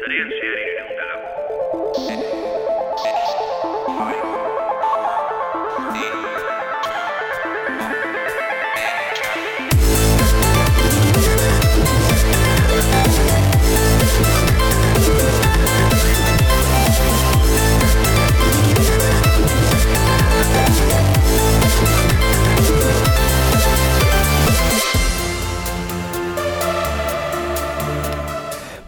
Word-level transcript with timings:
Zarean 0.00 0.30
zehar 0.40 0.57
ireneun 0.57 0.57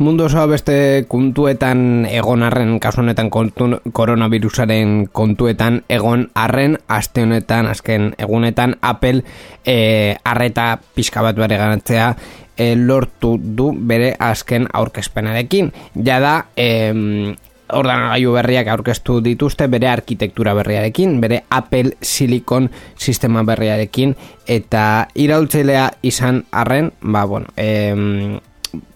Mundu 0.01 0.25
osoa 0.25 0.47
beste 0.49 0.75
kontuetan 1.13 2.07
egon 2.09 2.41
arren, 2.47 2.79
kasu 2.81 3.03
honetan 3.03 3.29
koronavirusaren 3.29 4.95
kontuetan 5.13 5.83
egon 5.93 6.23
arren, 6.41 6.79
aste 6.89 7.27
honetan, 7.27 7.69
azken 7.69 8.15
egunetan, 8.17 8.79
Apple 8.81 9.21
e, 9.61 10.17
arreta 10.25 10.79
pixka 10.97 11.21
bat 11.21 11.37
bere 11.37 11.61
ganatzea 11.61 12.09
e, 12.57 12.73
lortu 12.81 13.35
du 13.37 13.75
bere 13.77 14.15
azken 14.17 14.71
aurkezpenarekin. 14.73 15.69
Jada, 16.01 16.35
e, 16.57 17.37
ordenagailu 17.69 18.33
berriak 18.41 18.73
aurkeztu 18.73 19.21
dituzte 19.21 19.69
bere 19.69 19.93
arkitektura 19.93 20.57
berriarekin, 20.57 21.19
bere 21.21 21.45
Apple 21.53 21.99
Silicon 22.01 22.73
sistema 22.97 23.45
berriarekin, 23.45 24.17
eta 24.49 25.11
iraultzailea 25.13 25.91
izan 26.01 26.47
arren, 26.57 26.95
ba, 27.03 27.29
bueno, 27.29 27.53
e, 27.61 28.41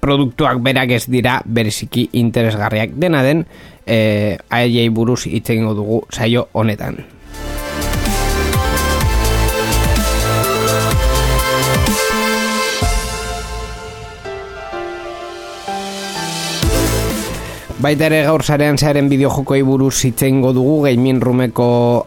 produktuak 0.00 0.60
berak 0.62 0.94
ez 0.96 1.04
dira 1.10 1.40
bereziki 1.44 2.08
interesgarriak 2.20 2.94
dena 3.00 3.22
den 3.22 3.44
eh, 3.86 4.38
aiei 4.50 4.88
buruz 4.88 5.24
hitz 5.26 5.48
egingo 5.50 5.74
dugu 5.74 6.04
saio 6.10 6.48
honetan. 6.52 7.02
Baita 17.84 18.06
ere 18.06 18.22
gaur 18.24 18.40
zarean 18.40 18.78
zearen 18.80 19.10
bideojokoi 19.10 19.60
buruz 19.66 20.06
hitz 20.06 20.22
egingo 20.22 20.54
dugu 20.56 20.78
gaming 20.86 21.18
rumeko 21.20 21.66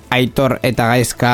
aitor 0.10 0.56
eta 0.66 0.88
gaizka 0.90 1.34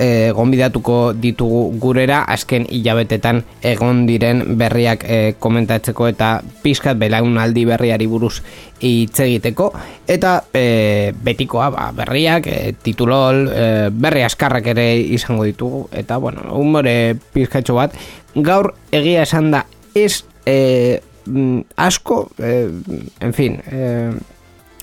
e, 0.00 0.30
gonbidatuko 0.32 1.12
ditugu 1.12 1.60
gurera 1.80 2.22
azken 2.32 2.64
hilabetetan 2.72 3.42
egon 3.62 4.06
diren 4.08 4.42
berriak 4.58 5.04
e, 5.04 5.18
komentatzeko 5.38 6.08
eta 6.08 6.30
pizkat 6.62 6.96
belaunaldi 7.00 7.66
berriari 7.68 8.08
buruz 8.08 8.40
hitz 8.80 9.20
egiteko. 9.26 9.68
Eta 10.08 10.38
e, 10.56 11.12
betikoa 11.12 11.68
ba, 11.74 11.90
berriak 11.96 12.48
e, 12.48 12.72
titulol 12.82 13.44
e, 13.52 13.66
berri 13.92 14.24
askarrak 14.24 14.72
ere 14.72 14.88
izango 14.96 15.44
ditugu. 15.44 15.84
Eta 15.92 16.16
bueno, 16.16 16.48
humore 16.56 17.14
pizkatxo 17.34 17.76
bat 17.76 17.96
gaur 18.34 18.72
egia 18.92 19.28
esan 19.28 19.52
da 19.52 19.66
ez 19.94 20.24
e, 20.46 21.00
mm, 21.26 21.76
asko 21.76 22.24
e, 22.38 22.56
en 23.20 23.36
fin 23.36 23.60
e, 23.68 24.10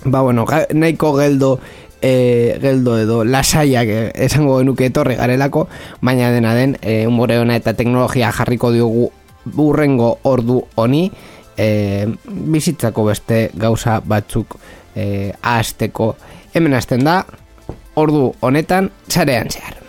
ba 0.05 0.21
bueno, 0.21 0.45
nahiko 0.73 1.15
geldo 1.17 1.57
e, 2.01 2.57
geldo 2.61 2.97
edo 2.99 3.23
lasaiak 3.23 3.87
e, 3.87 4.11
esango 4.27 4.59
genuke 4.59 4.87
etorri 4.89 5.15
garelako, 5.15 5.67
baina 6.01 6.31
dena 6.31 6.53
den 6.55 6.77
e, 6.81 7.05
umore 7.07 7.39
ona 7.39 7.57
eta 7.57 7.73
teknologia 7.73 8.31
jarriko 8.31 8.71
diogu 8.71 9.09
burrengo 9.45 10.17
ordu 10.23 10.61
honi 10.75 11.07
e, 11.57 12.07
bizitzako 12.27 13.07
beste 13.09 13.49
gauza 13.55 13.99
batzuk 14.05 14.57
e, 14.95 15.33
ahazteko 15.41 16.15
hemen 16.53 16.77
hasten 16.77 17.03
da 17.07 17.23
ordu 17.95 18.31
honetan 18.41 18.91
zarean 19.09 19.49
zehar. 19.49 19.86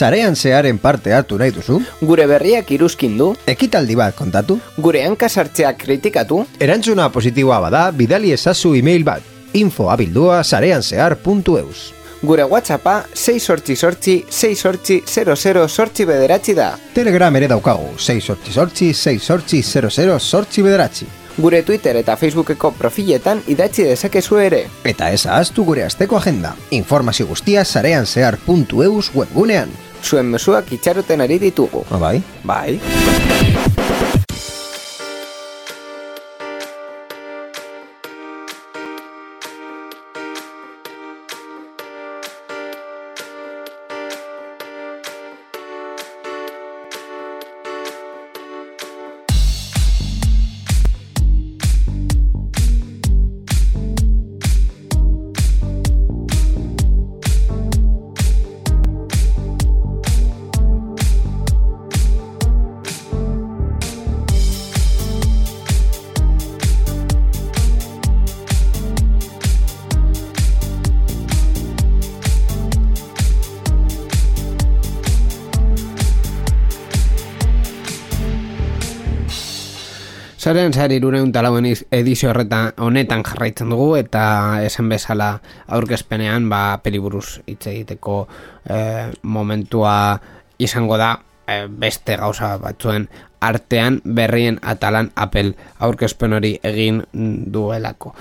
Sarean 0.00 0.34
zearen 0.34 0.78
parte 0.80 1.12
hartu 1.12 1.36
nahi 1.36 1.52
duzu? 1.52 1.74
Gure 2.00 2.24
berriak 2.24 2.70
iruzkin 2.72 3.18
du, 3.18 3.34
Ekitaldi 3.52 3.98
bat 4.00 4.16
kontatu? 4.16 4.56
gure 4.78 5.02
hankasartzeak 5.04 5.76
kritikatu, 5.82 6.46
Erantzuna 6.58 7.10
positiboa 7.12 7.58
bada, 7.66 7.82
bidali 7.92 8.32
ezazu 8.32 8.74
email 8.74 9.04
bat. 9.04 9.20
info 9.52 9.90
abildua 9.90 10.44
sareanzehar.eus 10.44 11.92
gure 12.22 12.44
whatsappa 12.44 13.04
6 13.14 13.40
sortzi 13.40 13.76
sortzi 13.76 14.24
6 14.30 14.54
sortzi 14.56 15.02
00 15.06 15.68
sortzi 15.68 16.04
bederatzi 16.06 16.54
da. 16.54 16.78
Telegram 16.94 17.36
ere 17.36 17.48
daukagu, 17.48 17.96
6 17.98 18.20
sortzi 18.20 18.52
sortzi, 18.52 18.92
6 18.94 19.18
sortzi 19.24 19.62
00 19.62 20.18
sortzi 20.20 20.62
bederatzi. 20.62 21.06
Gure 21.40 21.62
Twitter 21.62 21.96
eta 21.96 22.16
Facebookeko 22.20 22.72
profiletan 22.76 23.42
idatzi 23.48 23.86
dezakezu 23.88 24.40
ere. 24.42 24.64
Eta 24.84 25.10
ez 25.10 25.24
ahaztu 25.26 25.64
gure 25.64 25.84
asteko 25.86 26.18
agenda. 26.18 26.54
Informazio 26.70 27.26
guztia 27.26 27.64
sareanzehar.eus 27.64 29.10
webgunean. 29.14 29.72
Zuen 30.04 30.32
mezuak 30.32 30.72
itxaroten 30.72 31.20
ari 31.20 31.38
ditugu. 31.38 31.84
Ah, 31.90 31.98
bai? 31.98 32.22
Bai. 32.44 32.80
Zaren 80.50 80.72
zari 80.74 80.96
irureun 80.98 81.30
talauen 81.30 81.66
iz- 81.68 81.84
edizio 81.94 82.32
horretan 82.32 82.72
honetan 82.82 83.20
jarraitzen 83.22 83.68
dugu 83.70 83.92
eta 84.00 84.22
esan 84.66 84.88
bezala 84.90 85.28
aurkezpenean 85.70 86.48
ba 86.50 86.80
peliburuz 86.82 87.36
hitz 87.46 87.68
egiteko 87.70 88.16
eh, 88.66 89.12
momentua 89.22 89.92
izango 90.58 90.98
da 90.98 91.12
eh, 91.46 91.68
beste 91.70 92.16
gauza 92.18 92.56
batzuen 92.58 93.06
artean 93.38 94.00
berrien 94.02 94.58
atalan 94.74 95.12
Apple 95.14 95.54
aurkezpen 95.78 96.32
hori 96.40 96.56
egin 96.66 97.04
duelako. 97.14 98.16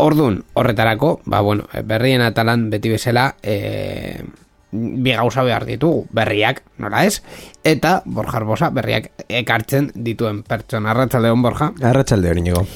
Ordun 0.00 0.40
horretarako, 0.54 1.20
ba 1.26 1.42
bueno, 1.44 1.68
berrien 1.84 2.22
atalan 2.24 2.70
beti 2.70 2.88
bezala 2.96 3.34
eh, 3.42 4.24
bi 4.72 5.14
gauza 5.16 5.42
behar 5.46 5.64
ditugu, 5.68 6.04
berriak, 6.12 6.62
nola 6.78 7.04
ez? 7.08 7.22
Eta 7.64 8.02
Borja 8.04 8.38
Arbosa 8.40 8.70
berriak 8.74 9.10
ekartzen 9.28 9.90
dituen 9.94 10.42
pertsona. 10.44 10.92
Arratsaldeon 10.92 11.42
Borja. 11.42 11.72
Arratxalde 11.82 12.30
hori 12.30 12.44
nigo. 12.44 12.66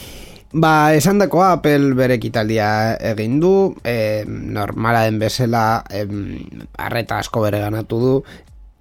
Ba, 0.53 0.93
esan 0.93 1.17
dako 1.17 1.41
Apple 1.47 1.95
bere 1.97 2.19
ekitaldia 2.19 2.95
egin 3.13 3.39
du, 3.41 3.73
e, 3.89 4.25
normala 4.29 5.07
den 5.07 5.17
bezala 5.23 5.83
em, 5.89 6.43
arreta 6.77 7.23
asko 7.25 7.41
bere 7.47 7.63
ganatu 7.63 8.01
du. 8.01 8.17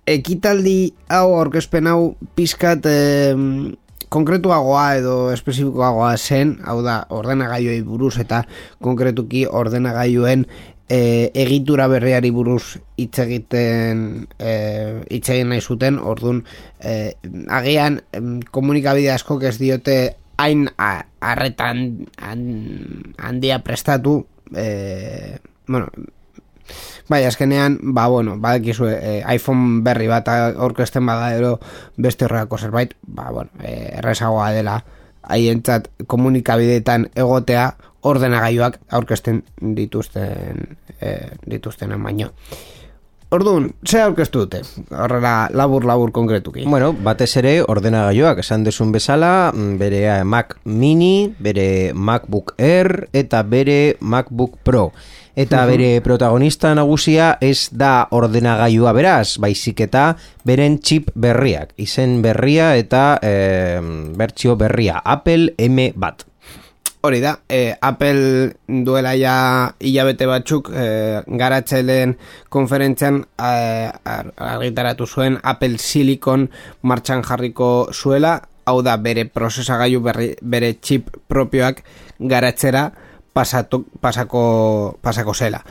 Ekitaldi 0.04 0.92
hau 1.08 1.38
aurkezpen 1.38 1.88
hau 1.88 2.18
pizkat 2.36 2.90
em, 2.92 3.72
konkretuagoa 4.12 4.98
edo 5.00 5.16
espezifikoagoa 5.32 6.12
zen, 6.18 6.58
hau 6.68 6.82
da, 6.84 6.98
ordenagailuei 7.16 7.80
buruz 7.88 8.18
eta 8.20 8.42
konkretuki 8.84 9.46
ordenagailuen 9.48 10.44
e, 10.92 11.32
egitura 11.40 11.86
berriari 11.88 12.32
buruz 12.36 12.80
hitz 13.00 13.20
egiten 13.24 14.28
e, 14.40 14.52
hitz 15.10 15.30
egin 15.32 15.54
nahi 15.54 15.62
zuten, 15.64 16.00
ordun 16.00 16.44
e, 16.84 17.14
agian 17.48 18.02
komunikabide 18.52 19.14
askok 19.16 19.46
ez 19.48 19.56
diote 19.62 19.98
hain 20.42 20.68
a- 20.78 21.06
arretan 21.22 22.10
han- 22.20 23.14
handia 23.18 23.62
prestatu 23.64 24.26
e, 24.56 25.38
bueno, 25.68 25.88
Bai, 27.12 27.26
azkenean, 27.28 27.80
ba, 27.92 28.06
bueno, 28.08 28.38
badakizu, 28.40 28.86
eh, 28.88 29.24
iPhone 29.34 29.82
berri 29.84 30.06
bat 30.08 30.30
aurkezten 30.32 31.04
bada 31.06 31.34
ero 31.36 31.58
beste 31.98 32.24
horrelako 32.24 32.58
zerbait, 32.62 32.94
ba, 33.04 33.26
bueno, 33.32 33.50
eh, 33.60 33.98
errezagoa 34.00 34.52
dela. 34.56 34.78
Haientzat 35.22 35.90
komunikabideetan 36.08 37.10
egotea 37.16 37.66
ordenagailuak 38.02 38.80
aurkezten 38.92 39.44
dituzten 39.78 40.78
eh, 41.00 41.32
dituztenen 41.50 42.04
baino. 42.04 42.32
Orduan, 43.32 43.70
ze 43.88 44.02
aurkeztu 44.04 44.42
dute? 44.44 44.60
Horrela 44.92 45.48
labur 45.56 45.86
labur 45.88 46.12
konkretuki. 46.12 46.66
Bueno, 46.68 46.90
batez 46.92 47.30
ere 47.40 47.54
ordenagailuak 47.64 48.42
esan 48.44 48.66
desun 48.66 48.92
bezala, 48.92 49.54
mm, 49.54 49.78
bere 49.80 50.02
eh, 50.04 50.24
Mac 50.28 50.58
Mini, 50.66 51.32
bere 51.40 51.94
MacBook 51.96 52.58
Air 52.58 53.08
eta 53.16 53.44
bere 53.48 53.96
MacBook 54.02 54.58
Pro. 54.68 54.90
Eta 55.32 55.62
bere 55.66 56.02
protagonista 56.04 56.74
nagusia 56.76 57.38
ez 57.40 57.70
da 57.72 58.10
ordenagailua 58.12 58.92
beraz, 58.92 59.38
baizik 59.40 59.80
eta 59.88 60.10
beren 60.44 60.82
chip 60.84 61.08
berriak, 61.16 61.72
izen 61.80 62.20
berria 62.22 62.74
eta 62.76 63.16
e, 63.24 63.80
bertsio 64.20 64.58
berria, 64.60 65.00
Apple 65.00 65.54
M 65.56 65.88
bat. 65.96 66.28
Hori 67.04 67.20
da, 67.20 67.40
eh, 67.50 67.74
Apple 67.82 68.54
duela 68.68 69.16
ja 69.18 69.74
hilabete 69.82 70.28
batzuk 70.30 70.70
eh, 70.70 71.24
garatzaileen 71.26 72.14
konferentzian 72.54 73.24
ar- 73.38 74.30
argitaratu 74.38 75.08
zuen 75.08 75.40
Apple 75.42 75.80
Silicon 75.82 76.46
martxan 76.84 77.24
jarriko 77.26 77.88
zuela, 77.92 78.36
hau 78.70 78.84
da 78.86 78.98
bere 79.02 79.26
prozesagailu 79.26 80.02
berri, 80.06 80.36
bere 80.42 80.76
chip 80.80 81.10
propioak 81.28 81.82
garatzera 82.20 82.92
pasatu, 83.34 83.82
pasako, 84.00 85.00
pasako 85.02 85.34
zela. 85.34 85.64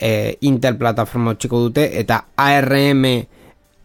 Eh, 0.00 0.38
Intel 0.48 0.78
plataforma 0.80 1.34
txiko 1.36 1.60
dute 1.66 1.90
eta 2.00 2.22
ARM 2.40 3.04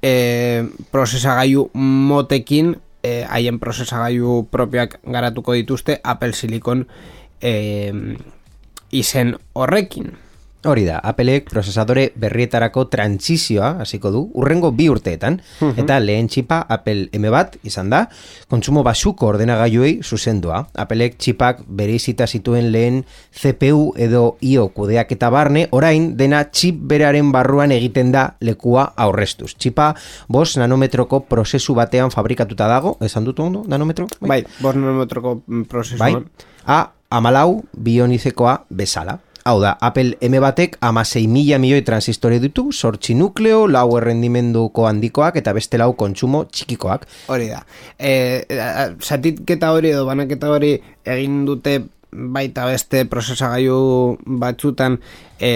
eh, 0.02 0.64
prozesagailu 0.92 1.68
motekin 1.76 2.72
eh, 3.06 3.24
haien 3.30 3.60
prozesagailu 3.62 4.48
propioak 4.50 4.98
garatuko 5.06 5.54
dituzte 5.54 6.00
Apple 6.04 6.34
Silicon 6.34 6.88
eh, 7.42 7.94
izen 8.92 9.36
horrekin. 9.54 10.16
Hori 10.66 10.86
da, 10.88 10.98
Appleek 11.06 11.46
prozesadore 11.50 12.08
berrietarako 12.18 12.88
trantsizioa 12.90 13.68
hasiko 13.84 14.10
du, 14.14 14.22
urrengo 14.42 14.72
bi 14.74 14.88
urteetan, 14.90 15.38
eta 15.78 16.00
lehen 16.02 16.26
txipa 16.32 16.64
Apple 16.74 17.10
M 17.14 17.30
bat 17.34 17.58
izan 17.68 17.92
da, 17.94 18.06
kontsumo 18.50 18.82
basuko 18.86 19.30
ordenagailuei 19.30 20.00
zuzendua. 20.02 20.64
Appleek 20.82 21.20
txipak 21.22 21.62
bereizita 21.68 22.26
zituen 22.26 22.72
lehen 22.74 23.04
CPU 23.30 23.92
edo 24.02 24.24
IO 24.42 24.68
kudeak 24.74 25.14
eta 25.14 25.30
barne, 25.34 25.68
orain 25.72 26.12
dena 26.18 26.42
txip 26.50 26.82
beraren 26.90 27.30
barruan 27.36 27.74
egiten 27.76 28.12
da 28.16 28.26
lekua 28.42 28.88
aurreztuz. 29.06 29.54
Txipa 29.60 29.92
bos 30.28 30.56
nanometroko 30.58 31.22
prozesu 31.30 31.78
batean 31.78 32.10
fabrikatuta 32.14 32.68
dago, 32.72 32.98
esan 33.06 33.30
dut 33.30 33.40
ondo, 33.40 33.64
nanometro? 33.70 34.10
Bai, 34.22 34.42
bost 34.60 34.82
nanometroko 34.82 35.38
prozesuan. 35.70 36.26
bai? 36.26 36.50
A, 36.66 36.82
amalau 37.14 37.62
bionizekoa 37.78 38.64
bezala. 38.70 39.20
Hau 39.46 39.60
da, 39.62 39.76
Apple 39.78 40.18
M 40.26 40.40
batek 40.42 40.80
amasei 40.82 41.28
mila 41.30 41.60
milioi 41.62 41.84
transistore 41.86 42.40
ditu, 42.42 42.72
sortzi 42.74 43.14
nukleo, 43.14 43.68
lau 43.70 43.92
errendimenduko 44.00 44.88
handikoak 44.90 45.36
eta 45.38 45.52
beste 45.54 45.78
lau 45.78 45.92
kontsumo 45.94 46.40
txikikoak. 46.50 47.04
Hori 47.30 47.52
da. 47.52 47.60
E, 47.94 48.42
satitketa 49.06 49.70
hori 49.76 49.92
edo 49.92 50.08
banaketa 50.08 50.50
hori 50.50 50.72
egin 51.14 51.44
dute 51.46 51.76
baita 52.10 52.66
beste 52.66 53.04
prozesagailu 53.12 54.16
batzutan 54.42 54.98
e, 55.38 55.52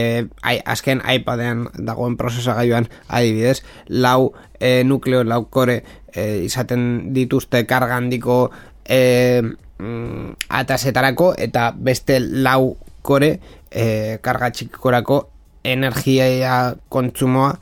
ai, 0.46 0.60
azken 0.70 1.02
iPadean 1.16 1.64
dagoen 1.88 2.14
prozesagailuan 2.20 2.86
adibidez 3.08 3.64
lau 3.90 4.36
e, 4.60 4.84
nukleo, 4.86 5.24
lau 5.26 5.48
kore 5.50 5.80
e, 6.14 6.44
izaten 6.46 7.10
dituzte 7.18 7.64
karga 7.66 7.98
handiko 7.98 8.38
e, 8.86 9.42
mm, 9.42 10.38
atasetarako 10.62 11.32
eta 11.42 11.72
beste 11.74 12.20
lau 12.22 12.76
kore 13.02 13.40
e, 13.72 14.18
karga 14.22 14.52
txikikorako 14.52 15.20
energia 15.64 16.26
kontsumoa 16.90 17.54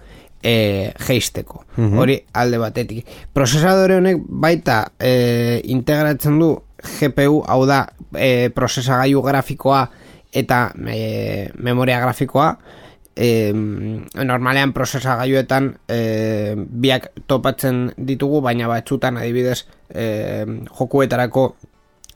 e, 0.43 0.93
geisteko. 1.07 1.63
Hori 1.77 2.17
alde 2.33 2.59
batetik. 2.61 3.07
Prozesadore 3.33 3.97
honek 3.99 4.23
baita 4.27 4.79
e, 4.99 5.61
integratzen 5.65 6.39
du 6.39 6.53
GPU, 6.99 7.41
hau 7.47 7.61
da 7.67 7.83
e, 8.13 8.49
prozesagailu 8.55 9.21
grafikoa 9.25 9.85
eta 10.37 10.67
e, 10.93 11.49
memoria 11.57 11.99
grafikoa, 12.03 12.51
e, 13.17 13.51
normalean 13.53 14.73
prozesagailuetan 14.77 15.71
e, 15.89 16.55
biak 16.55 17.09
topatzen 17.27 17.87
ditugu, 17.97 18.41
baina 18.45 18.69
batzutan 18.69 19.17
adibidez 19.17 19.63
e, 19.89 20.45
jokuetarako 20.77 21.49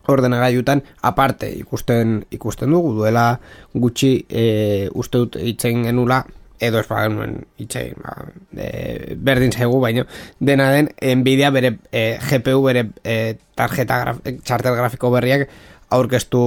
ordenagailutan 0.07 0.83
aparte 1.01 1.49
ikusten 1.59 2.21
ikusten 2.31 2.71
dugu. 2.71 2.93
Duela 3.01 3.39
gutxi 3.73 4.13
e, 4.29 4.89
uste 4.93 5.25
dut 5.25 5.37
itzen 5.41 5.83
genula 5.89 6.23
edo 6.61 6.79
ez 6.79 6.87
bagenuen 6.87 7.39
itxein 7.61 7.97
ba, 7.97 8.15
e, 8.53 9.15
berdin 9.17 9.51
zaigu 9.51 9.79
baino 9.81 10.05
dena 10.39 10.69
den 10.71 10.91
Nvidia 11.01 11.49
bere 11.49 11.75
e, 11.91 12.19
GPU 12.21 12.61
bere 12.67 12.85
e, 13.03 13.35
tarjeta 13.57 13.99
graf, 14.03 14.21
txartel 14.45 14.77
grafiko 14.77 15.11
berriak 15.13 15.49
aurkeztu 15.91 16.41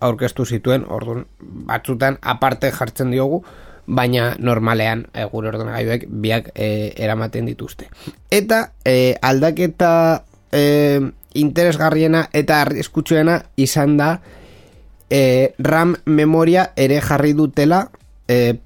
aurkeztu 0.00 0.46
zituen. 0.46 0.86
Orduan 0.88 1.26
batzutan 1.68 2.18
aparte 2.22 2.70
jartzen 2.72 3.10
diogu 3.10 3.42
baina 3.86 4.34
normalean 4.38 5.06
e, 5.14 5.26
gure 5.30 5.50
ordenagailuek 5.52 6.06
biak 6.22 6.50
e, 6.54 6.92
eramaten 6.96 7.46
dituzte. 7.50 7.90
Eta 8.30 8.70
e, 8.84 9.14
aldaketa 9.22 9.92
e, 10.50 10.62
interesgarriena 11.40 12.26
eta 12.32 12.60
arriskutsuena 12.64 13.40
izan 13.56 13.96
da 13.96 14.10
e, 15.10 15.52
RAM 15.58 15.96
memoria 16.06 16.70
ere 16.76 17.00
jarri 17.00 17.32
dutela 17.36 17.86
e, 18.28 18.58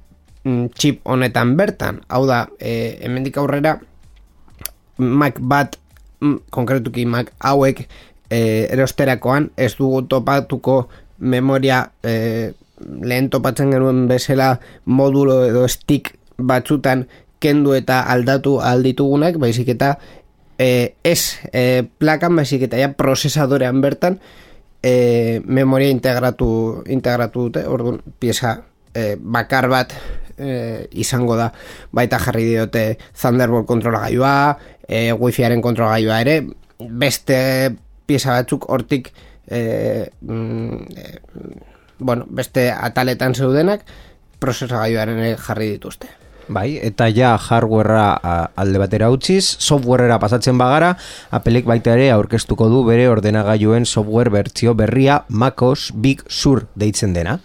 chip 0.75 1.01
honetan 1.05 1.57
bertan. 1.57 2.01
Hau 2.09 2.25
da, 2.27 2.47
e, 2.59 2.99
hemendik 3.03 3.37
aurrera 3.39 3.79
Mac 5.01 5.39
bat, 5.41 5.77
mm, 6.21 6.51
konkretuki 6.53 7.07
Mac 7.07 7.33
hauek 7.39 7.87
e, 8.31 8.41
erosterakoan 8.71 9.51
ez 9.57 9.75
dugu 9.79 10.03
topatuko 10.09 10.89
memoria 11.19 11.91
e, 12.03 12.53
lehen 12.81 13.29
topatzen 13.31 13.73
genuen 13.73 14.07
bezala 14.09 14.55
modulo 14.85 15.43
edo 15.49 15.67
stick 15.69 16.15
batzutan 16.39 17.07
kendu 17.41 17.73
eta 17.77 18.03
aldatu 18.13 18.59
alditugunak, 18.61 19.39
baizik 19.41 19.69
eta 19.73 19.95
eh, 20.61 20.97
ez 21.03 21.41
eh, 21.57 21.89
plakan 21.99 22.37
baizik 22.37 22.67
eta 22.69 22.77
ja 22.77 22.93
prozesadorean 22.93 23.81
bertan 23.81 24.19
eh, 24.83 25.41
memoria 25.45 25.89
integratu 25.89 26.85
integratu 26.93 27.49
dute, 27.49 27.65
orduan 27.65 28.03
pieza 28.21 28.59
eh, 28.93 29.17
bakar 29.17 29.71
bat 29.73 29.95
eh, 30.37 30.85
izango 30.93 31.39
da. 31.41 31.49
Baita 31.97 32.21
jarri 32.21 32.45
diote 32.51 32.85
Thunderbolt 33.17 33.67
kontrolagailua, 33.69 34.59
eh, 34.85 35.17
Wi-Fiaren 35.17 35.65
kontrolagailua 35.65 36.21
ere, 36.27 36.37
beste 36.77 37.41
pieza 38.05 38.37
batzuk 38.37 38.69
hortik 38.69 39.13
eh, 39.49 40.11
mm, 40.21 40.77
eh, 40.97 41.19
bueno, 42.01 42.27
beste 42.29 42.69
ataletan 42.73 43.35
zeudenak 43.35 43.89
prozesagailuaren 44.41 45.37
jarri 45.41 45.73
dituzte. 45.79 46.09
Bai, 46.49 46.79
eta 46.83 47.09
ja 47.13 47.35
hardwarea 47.37 48.49
alde 48.59 48.81
batera 48.83 49.11
utziz, 49.13 49.45
softwarera 49.59 50.19
pasatzen 50.23 50.59
bagara, 50.59 50.95
Appleek 51.35 51.67
baita 51.69 51.95
ere 51.95 52.11
aurkeztuko 52.15 52.69
du 52.71 52.83
bere 52.87 53.07
ordenagailuen 53.11 53.87
software 53.87 54.33
bertzio 54.33 54.75
berria 54.75 55.25
MacOS 55.29 55.91
Big 55.95 56.23
Sur 56.29 56.67
deitzen 56.75 57.15
dena. 57.15 57.39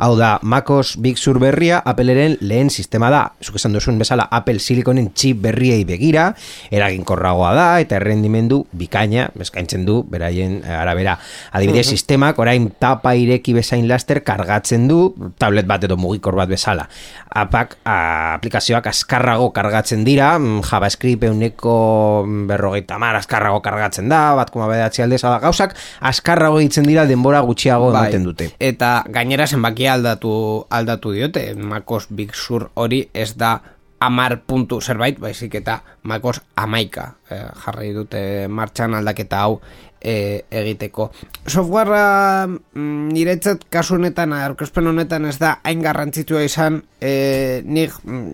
Hau 0.00 0.14
da, 0.16 0.36
MacOS 0.42 0.96
Big 1.02 1.18
Sur 1.18 1.40
berria 1.42 1.82
Appleren 1.84 2.36
lehen 2.40 2.70
sistema 2.70 3.10
da, 3.12 3.22
zuk 3.42 3.58
esan 3.60 3.76
duzun 3.76 3.98
bezala 4.00 4.28
Apple 4.30 4.60
Siliconen 4.60 5.10
chip 5.14 5.40
berriei 5.44 5.84
begira, 5.88 6.30
eraginkorragoa 6.70 7.52
da 7.56 7.66
eta 7.82 7.98
errendimendu 8.00 8.62
bikaina, 8.76 9.28
eskaintzen 9.40 9.84
du 9.86 10.00
beraien 10.10 10.60
eh, 10.64 10.74
arabera. 10.76 11.16
Adibidez, 11.56 11.86
sistemak 11.92 12.38
orain 12.42 12.70
tapa 12.80 13.14
ireki 13.16 13.56
bezain 13.56 13.86
laster 13.88 14.22
kargatzen 14.26 14.88
du 14.90 15.00
tablet 15.38 15.68
bat 15.68 15.84
edo 15.86 15.98
mugikor 16.00 16.36
bat 16.38 16.50
bezala. 16.50 16.88
Apak 17.36 17.76
a, 17.84 18.38
aplikazioak 18.46 18.86
askarrago 18.86 19.50
kargatzen 19.52 20.04
dira, 20.06 20.38
mm, 20.38 20.62
JavaScript 20.62 21.24
euneko 21.26 22.24
berrogeita 22.46 22.98
mar 22.98 23.16
askarrago 23.18 23.60
kargatzen 23.62 24.08
da, 24.08 24.34
bat 24.38 24.52
koma 24.54 24.68
bedatzi 24.70 25.02
aldez, 25.02 25.22
da, 25.22 25.38
gauzak 25.42 25.74
askarrago 26.00 26.60
egiten 26.60 26.86
dira 26.86 27.06
denbora 27.06 27.40
gutxiago 27.40 27.90
Bai. 27.90 28.06
ematen 28.06 28.24
dute. 28.24 28.50
Eta 28.60 29.04
gainera 29.08 29.46
zenbakia 29.46 29.94
aldatu 29.94 30.66
aldatu 30.70 31.12
diote, 31.12 31.54
MacOS 31.54 32.06
Big 32.10 32.34
Sur 32.34 32.70
hori 32.74 33.08
ez 33.12 33.34
da 33.36 33.60
amar 33.98 34.42
puntu 34.46 34.80
zerbait, 34.80 35.18
baizik 35.18 35.54
eta 35.54 35.80
makos 36.04 36.40
amaika 36.54 37.16
eh, 37.30 37.46
jarri 37.64 37.92
dute 37.96 38.46
martxan 38.48 38.94
aldaketa 38.94 39.40
hau 39.40 39.60
eh, 40.00 40.44
egiteko. 40.50 41.10
Softwarea 41.46 42.46
mm, 42.46 43.08
niretzat 43.14 43.66
kasu 43.70 43.96
honetan, 43.96 44.32
aurkezpen 44.36 44.86
honetan 44.92 45.26
ez 45.30 45.36
da 45.42 45.56
hain 45.64 45.82
garrantzitsua 45.84 46.42
izan, 46.46 46.82
eh, 47.00 47.62
nik 47.64 47.94
mm, 48.04 48.26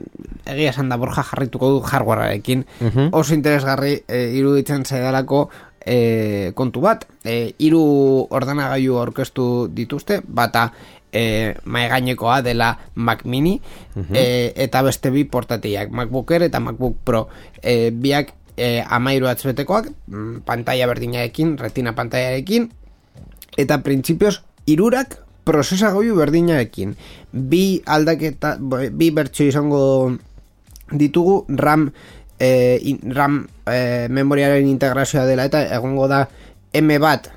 egia 0.55 0.73
esan 0.75 0.93
da 0.93 0.99
borja 1.01 1.25
jarrituko 1.33 1.71
du 1.75 1.83
hardwarearekin, 1.83 2.65
oso 3.11 3.35
interesgarri 3.35 4.01
eh, 4.09 4.31
iruditzen 4.39 4.85
zaidalako 4.85 5.49
eh, 5.85 6.51
kontu 6.55 6.83
bat. 6.85 7.07
Eh, 7.25 7.55
hiru 7.59 7.85
ordenagailu 8.31 8.99
aurkeztu 9.03 9.69
dituzte, 9.73 10.21
bata 10.27 10.71
e, 11.13 11.55
maigainekoa 11.65 12.41
dela 12.43 12.73
Mac 12.95 13.25
Mini 13.25 13.61
e, 14.11 14.53
eta 14.57 14.83
beste 14.83 15.13
bi 15.13 15.25
portatiak 15.29 15.93
MacBook 15.93 16.33
Air 16.33 16.49
eta 16.49 16.61
MacBook 16.61 16.97
Pro 17.05 17.27
e, 17.61 17.93
biak 17.93 18.33
e, 18.63 18.85
amairu 18.87 19.27
atzbetekoak 19.27 19.91
mm, 20.07 20.45
pantalla 20.47 20.87
berdinarekin, 20.87 21.57
retina 21.59 21.97
pantailarekin 21.99 22.69
eta 23.59 23.83
printzipioz 23.83 24.39
irurak 24.71 25.19
prozesagoiu 25.45 26.15
berdinarekin. 26.17 26.95
Bi 27.33 27.83
aldaketa 27.87 28.57
bi 28.61 29.11
bertso 29.11 29.43
izango 29.45 29.83
ditugu 30.93 31.43
RAM 31.49 31.89
e, 32.39 32.79
in- 32.83 33.03
RAM 33.11 33.43
e, 33.67 34.07
memoriaren 34.09 34.69
integrazioa 34.71 35.27
dela 35.27 35.49
eta 35.51 35.65
egongo 35.75 36.07
da 36.09 36.29
M 36.73 36.95
bat 37.03 37.29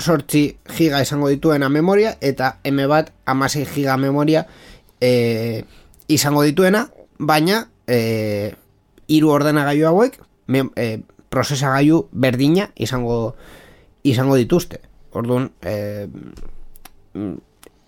sortzi 0.00 0.56
giga 0.78 1.02
izango 1.04 1.28
dituena 1.28 1.68
memoria 1.68 2.16
eta 2.20 2.56
M 2.64 2.88
bat 2.88 3.12
amasei 3.28 3.66
giga 3.68 3.98
memoria 4.00 4.46
e, 5.00 5.64
izango 6.08 6.42
dituena 6.42 6.86
baina 7.18 7.66
e, 7.86 8.54
hiru 9.10 9.30
ordenagailu 9.36 9.86
hauek 9.90 10.16
me, 10.50 10.66
e, 10.74 11.02
prozesagailu 11.30 12.08
berdina 12.10 12.70
izango 12.74 13.36
izango 14.02 14.34
dituzte. 14.40 14.80
Orduan 15.14 15.50
e, 15.62 16.08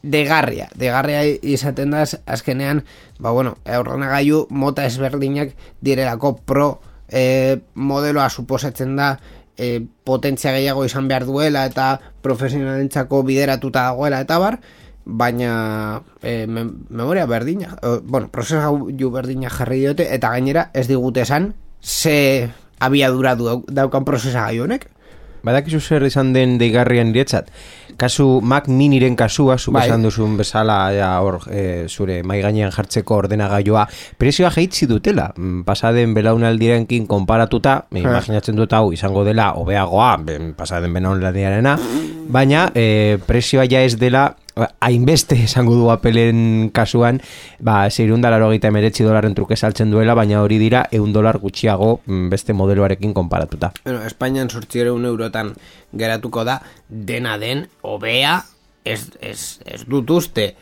degarria, 0.03 0.69
degarria 0.79 1.23
izaten 1.27 1.91
da 1.95 2.03
az- 2.03 2.21
azkenean, 2.27 2.85
ba 3.19 3.31
bueno, 3.31 3.57
ordenagailu 3.67 4.47
mota 4.51 4.87
ezberdinak 4.87 5.55
direlako 5.81 6.37
pro 6.47 6.81
e, 7.09 7.61
modeloa 7.75 8.29
suposatzen 8.31 8.97
da 8.97 9.17
e, 9.57 9.85
potentzia 10.05 10.53
gehiago 10.53 10.85
izan 10.85 11.09
behar 11.09 11.27
duela 11.27 11.65
eta 11.71 12.01
profesionalentzako 12.23 13.23
bideratuta 13.23 13.87
dagoela 13.91 14.21
eta 14.27 14.39
bar, 14.43 14.59
baina 15.05 16.03
e, 16.23 16.47
mem 16.47 16.75
memoria 16.91 17.27
berdina, 17.27 17.77
e, 17.83 17.99
bueno, 18.03 18.31
prozesagailu 18.35 19.11
berdina 19.15 19.51
jarri 19.51 19.85
diote 19.85 20.09
eta 20.15 20.31
gainera 20.35 20.71
ez 20.75 20.89
digute 20.91 21.23
esan 21.23 21.53
ze 21.83 22.51
abiadura 22.81 23.35
du, 23.37 23.63
daukan 23.69 24.05
prozesagailu 24.05 24.65
honek. 24.65 24.89
Badakizu 25.43 25.81
zer 25.81 26.05
izan 26.07 26.31
den 26.33 26.55
deigarrian 26.59 27.09
niretzat. 27.11 27.49
Kasu 27.99 28.41
Mac 28.41 28.69
Miniren 28.71 29.17
kasua, 29.19 29.59
zuk 29.59 29.75
Bai. 29.75 29.85
esan 29.87 30.03
duzun 30.07 30.37
bezala 30.39 30.77
ja, 30.95 31.11
hor 31.21 31.41
e, 31.51 31.89
zure 31.89 32.23
mai 32.23 32.39
gainean 32.43 32.73
jartzeko 32.73 33.19
ordenagailua, 33.25 33.85
prezioa 34.19 34.51
jaitsi 34.55 34.87
dutela. 34.87 35.29
Mm, 35.37 35.65
Pasaden 35.67 36.15
belaunaldirenkin 36.15 37.07
konparatuta, 37.11 37.83
me 37.91 38.01
imaginatzen 38.05 38.57
dut 38.57 38.73
hau 38.73 38.93
izango 38.95 39.27
dela 39.27 39.53
hobeagoa, 39.59 40.13
pasaden 40.57 40.95
belaunaldiarena, 40.95 41.77
baina 42.33 42.69
e, 42.75 43.19
prezioa 43.27 43.67
ja 43.69 43.83
ez 43.83 43.99
dela 43.99 44.31
hainbeste 44.81 45.37
esango 45.45 45.75
du 45.75 45.91
apelen 45.91 46.71
kasuan, 46.75 47.21
ba, 47.61 47.89
zeirunda 47.91 48.31
laro 48.31 48.53
emeretzi 48.53 49.05
dolarren 49.05 49.35
truke 49.35 49.57
saltzen 49.57 49.91
duela, 49.91 50.15
baina 50.15 50.43
hori 50.43 50.59
dira 50.59 50.87
eun 50.91 51.13
dolar 51.13 51.39
gutxiago 51.39 52.01
mm, 52.07 52.29
beste 52.31 52.53
modeloarekin 52.53 53.15
konparatuta. 53.15 53.73
Bueno, 53.85 54.03
Espainian 54.05 54.51
sortzireun 54.51 55.05
eurotan 55.05 55.55
geratuko 55.93 56.45
da, 56.45 56.61
dena 56.89 57.39
den, 57.39 57.69
obea, 57.83 58.43
ez, 58.85 59.11
ez, 59.21 59.61
ez 59.65 59.85
dut 59.87 60.11
uste, 60.11 60.55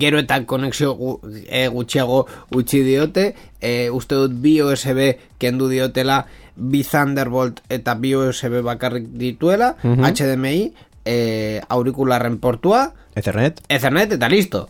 gero 0.00 0.18
eta 0.18 0.40
konexio 0.48 0.94
gu, 0.96 1.20
e, 1.46 1.66
gutxiago 1.68 2.26
utzi 2.56 2.82
diote, 2.82 3.34
e, 3.60 3.90
uste 3.90 4.16
dut 4.16 4.34
bi 4.42 4.60
USB 4.62 5.02
kendu 5.38 5.68
diotela, 5.68 6.24
bi 6.56 6.80
Thunderbolt 6.88 7.60
eta 7.68 7.94
bi 8.00 8.14
USB 8.16 8.62
bakarrik 8.64 9.10
dituela, 9.20 9.74
HDMI, 9.82 10.70
e, 11.06 11.62
aurikularren 11.72 12.40
portua, 12.42 12.90
Ethernet? 13.16 13.62
Ethernet 13.72 14.12
eta 14.12 14.28
listo. 14.28 14.66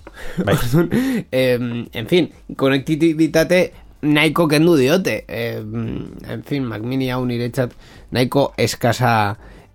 Bai. 0.46 0.54
Em, 1.34 1.88
en 1.92 2.06
fin, 2.06 2.28
konektibitate 2.56 3.60
nahiko 4.06 4.46
kendu 4.46 4.76
diote. 4.78 5.24
Em, 5.26 6.06
en 6.22 6.44
fin, 6.46 6.62
Mac 6.62 6.84
Mini 6.86 7.10
hau 7.10 7.24
niretzat 7.26 7.74
nahiko 8.14 8.52
eskasa 8.56 9.10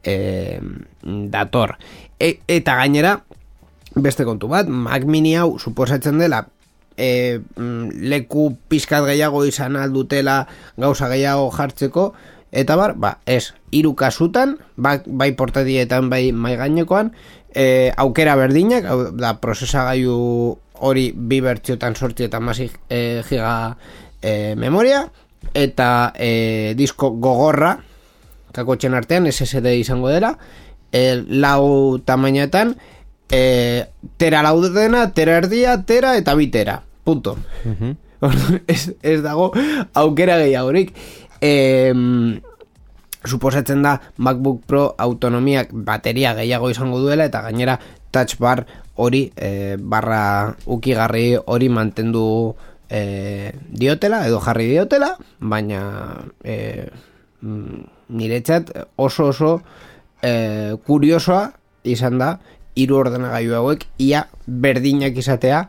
em, 0.07 0.85
dator. 1.33 1.75
E, 2.15 2.37
eta 2.47 2.77
gainera, 2.79 3.17
beste 3.95 4.23
kontu 4.23 4.47
bat, 4.47 4.71
Mac 4.71 5.03
Mini 5.03 5.35
hau 5.35 5.57
suposatzen 5.59 6.23
dela 6.23 6.45
e, 6.95 7.41
leku 7.57 8.51
pizkat 8.71 9.03
gehiago 9.09 9.43
izan 9.47 9.75
aldutela 9.75 10.45
gauza 10.79 11.09
gehiago 11.11 11.49
jartzeko 11.55 12.13
eta 12.51 12.75
bar, 12.75 12.95
ba, 12.99 13.19
ez, 13.25 13.53
hiru 13.71 13.95
kasutan 13.95 14.57
ba, 14.75 14.99
bai 15.05 15.31
portatietan 15.39 16.09
bai 16.11 16.31
mai 16.31 16.57
gainekoan 16.59 17.13
e, 17.55 17.91
aukera 17.97 18.35
berdinak 18.35 18.85
hau 18.85 18.99
da 19.15 19.37
prozesagailu 19.39 20.57
hori 20.81 21.11
bi 21.15 21.39
bertxotan 21.43 21.95
sortzi 21.95 22.27
eta 22.27 22.41
masi 22.43 22.69
e, 22.89 23.21
giga 23.27 23.77
e, 24.21 24.55
memoria 24.59 25.05
eta 25.55 26.11
e, 26.15 26.73
disko 26.77 27.13
gogorra 27.23 27.77
kakotxen 28.51 28.93
artean 28.93 29.31
SSD 29.31 29.77
izango 29.79 30.11
dela 30.11 30.35
e, 30.91 31.23
lau 31.27 31.99
tamainetan 32.03 32.75
e, 33.31 33.87
tera 34.17 34.43
laudena, 34.43 35.07
tera 35.15 35.39
erdia, 35.39 35.79
tera 35.87 36.17
eta 36.19 36.35
bitera 36.35 36.81
punto. 37.03 37.37
Orduan, 38.21 38.59
ez, 38.69 38.91
ez 39.01 39.17
dago 39.23 39.49
aukera 39.97 40.35
gehiagorik 40.37 40.91
e, 41.41 41.93
suposatzen 43.25 43.81
da 43.81 43.99
MacBook 44.17 44.65
Pro 44.65 44.95
autonomiak 44.97 45.69
bateria 45.73 46.33
gehiago 46.37 46.69
izango 46.71 46.99
duela 46.99 47.25
eta 47.25 47.41
gainera 47.45 47.79
touch 48.11 48.37
bar 48.39 48.65
hori 48.95 49.31
e, 49.35 49.77
barra 49.77 50.55
ukigarri 50.65 51.37
hori 51.45 51.69
mantendu 51.69 52.55
e, 52.89 53.53
diotela 53.69 54.25
edo 54.27 54.41
jarri 54.41 54.67
diotela 54.69 55.15
baina 55.39 55.81
e, 56.43 56.89
mm, 57.41 57.83
niretzat 58.09 58.73
oso 58.97 59.29
oso 59.31 59.53
e, 60.21 60.75
kuriosoa 60.85 61.51
izan 61.83 62.17
da 62.21 62.35
hiru 62.75 62.97
ordenagailu 63.01 63.55
hauek 63.55 63.85
ia 63.99 64.25
berdinak 64.47 65.17
izatea 65.17 65.65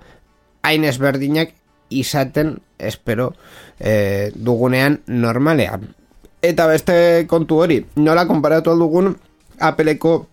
hain 0.62 0.84
ezberdinak 0.84 1.54
izaten 2.00 2.56
espero 2.78 3.32
e, 3.78 4.30
dugunean 4.34 5.00
normalean. 5.06 5.88
Eta 6.42 6.66
beste 6.66 7.26
kontu 7.30 7.60
hori 7.62 7.82
nola 7.96 8.26
konparatu 8.26 8.72
aldugun 8.72 9.14
Appleko 9.62 10.26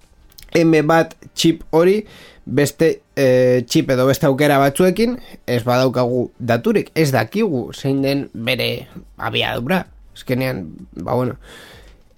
M 0.57 0.81
bat 0.87 1.13
chip 1.37 1.61
hori 1.69 1.99
beste 2.45 3.01
e, 3.15 3.63
chip 3.69 3.91
edo 3.93 4.07
beste 4.09 4.25
aukera 4.25 4.57
batzuekin 4.57 5.19
ez 5.45 5.61
badaukagu 5.67 6.31
daturik 6.39 6.89
ez 6.95 7.11
dakigu 7.13 7.69
zein 7.73 8.01
den 8.01 8.29
bere 8.33 8.87
abiadura. 9.17 9.85
Eskenean 10.17 10.65
ba 10.97 11.13
bueno 11.13 11.37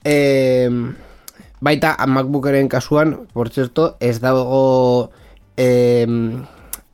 e, 0.04 0.70
baita 1.62 1.96
MacBookeren 2.08 2.70
kasuan 2.70 3.28
por 3.34 3.50
cierto 3.50 3.98
ez 4.00 4.20
dago 4.20 5.12
e, 5.58 6.18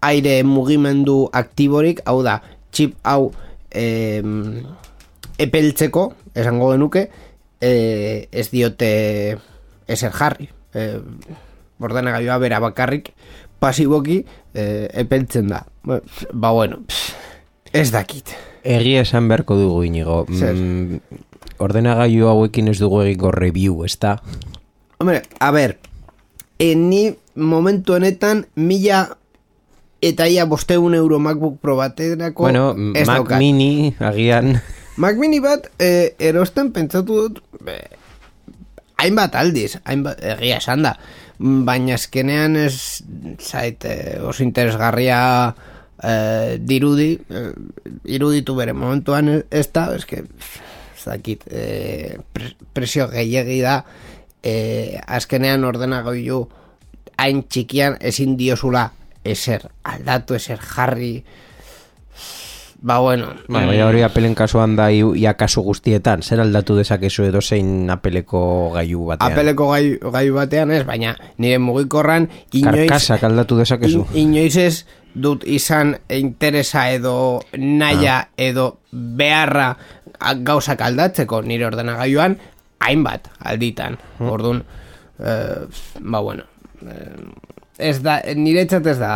aire 0.01 0.43
mugimendu 0.43 1.29
aktiborik 1.33 2.01
hau 2.05 2.21
da 2.23 2.41
chip 2.71 2.95
hau 3.03 3.31
e, 3.71 4.21
epeltzeko 5.37 6.13
esango 6.35 6.71
genuke 6.73 7.07
e, 7.61 8.27
ez 8.31 8.49
diote 8.51 8.91
ezer 9.87 10.13
jarri 10.13 10.49
e, 10.73 10.99
ordenagailua 11.79 12.37
bera 12.41 12.59
bakarrik 12.59 13.13
pasiboki 13.59 14.23
e, 14.53 14.87
epeltzen 14.93 15.49
da 15.49 15.63
ba, 15.83 16.01
ba 16.33 16.51
bueno 16.51 16.83
pff, 16.85 17.15
ez 17.73 17.89
dakit 17.91 18.35
Egia 18.67 19.05
esan 19.05 19.29
beharko 19.29 19.55
dugu 19.55 19.83
inigo. 19.87 20.25
Zer? 20.27 20.57
Mm, 20.57 20.99
ordenagailu 21.63 22.27
hauekin 22.27 22.67
ez 22.67 22.75
dugu 22.81 22.99
egingo 23.05 23.31
review, 23.31 23.85
ez 23.85 23.95
da? 24.01 24.17
Hombre, 24.99 25.21
a 25.39 25.51
ber, 25.55 25.77
e, 26.59 26.73
ni 26.75 27.13
momentu 27.35 27.95
honetan 27.95 28.43
mila 28.55 29.05
eta 30.01 30.27
ia 30.27 30.45
bosteun 30.45 30.95
euro 30.95 31.19
MacBook 31.19 31.59
Pro 31.61 31.75
baterako 31.75 32.43
Bueno, 32.43 32.71
ez 32.95 33.07
Mac 33.07 33.23
daukat. 33.23 33.39
Mini, 33.39 33.95
agian... 33.99 34.61
Mac 34.97 35.15
Mini 35.17 35.39
bat 35.39 35.69
e, 35.79 36.15
erosten 36.19 36.71
pentsatu 36.73 37.21
dut 37.21 37.41
e, 37.69 37.77
hainbat 38.97 39.35
aldiz, 39.37 39.77
hainbat 39.85 40.21
egia 40.35 40.57
esan 40.57 40.85
da. 40.85 40.95
Baina 41.37 41.93
azkenean 41.97 42.55
ez 42.57 43.03
zait 43.37 43.85
e, 43.85 44.17
oso 44.25 44.41
interesgarria 44.41 45.19
eh, 46.03 46.57
dirudi, 46.59 47.17
eh, 47.29 47.51
iruditu 48.05 48.55
bere 48.55 48.73
momentuan 48.73 49.29
ez 49.49 49.67
da, 49.73 49.89
eske, 49.95 50.23
ez 50.97 51.05
dakit, 51.05 51.43
eh, 51.49 52.17
pre- 52.33 52.55
presio 52.73 53.07
gehiagi 53.09 53.61
da, 53.61 53.83
eh, 54.43 54.99
azkenean 55.07 55.63
ordenagailu 55.63 56.47
hain 57.17 57.43
txikian 57.49 57.97
ezin 58.01 58.37
diozula 58.37 58.91
eser 59.27 59.69
aldatu, 59.83 60.35
eser 60.35 60.59
jarri, 60.59 61.23
ba 62.79 62.99
bueno, 62.99 63.31
Bai, 63.47 63.65
baina 63.65 63.87
hori 63.87 64.03
apelen 64.05 64.35
kasuan 64.37 64.75
da 64.77 64.91
iu- 64.93 65.15
ia 65.17 65.33
kasu 65.33 65.63
guztietan, 65.65 66.21
zer 66.21 66.39
aldatu 66.43 66.75
dezakezu 66.77 67.23
edo 67.25 67.41
zein 67.41 67.89
apeleko 67.89 68.71
gaiu 68.75 69.05
batean. 69.07 69.31
apeleko 69.31 69.69
gai, 69.71 69.97
gai 70.13 70.29
batean 70.29 70.71
ez, 70.71 70.83
baina 70.85 71.15
nire 71.37 71.57
mugikorran 71.59 72.29
inoiz, 72.53 72.85
Karkasak 72.87 73.23
aldatu 73.23 73.57
dezakezu. 73.57 74.05
in, 74.13 74.35
inoiz 74.35 74.57
ez 74.57 74.85
dut 75.15 75.43
izan 75.49 75.95
interesa 76.09 76.91
edo 76.91 77.41
naia 77.57 78.27
edo 78.37 78.77
beharra 78.91 79.71
gauzak 80.45 80.81
aldatzeko 80.81 81.41
nire 81.41 81.65
ordenagailuan 81.65 82.37
hainbat 82.79 83.27
alditan. 83.39 83.97
Orduan, 84.19 84.63
eh, 85.19 85.65
ba 85.99 86.19
bueno, 86.21 86.43
eh, 86.85 87.09
ez 87.77 88.01
da, 88.03 88.19
niretzat 88.35 88.87
ez 88.87 88.97
da 88.99 89.13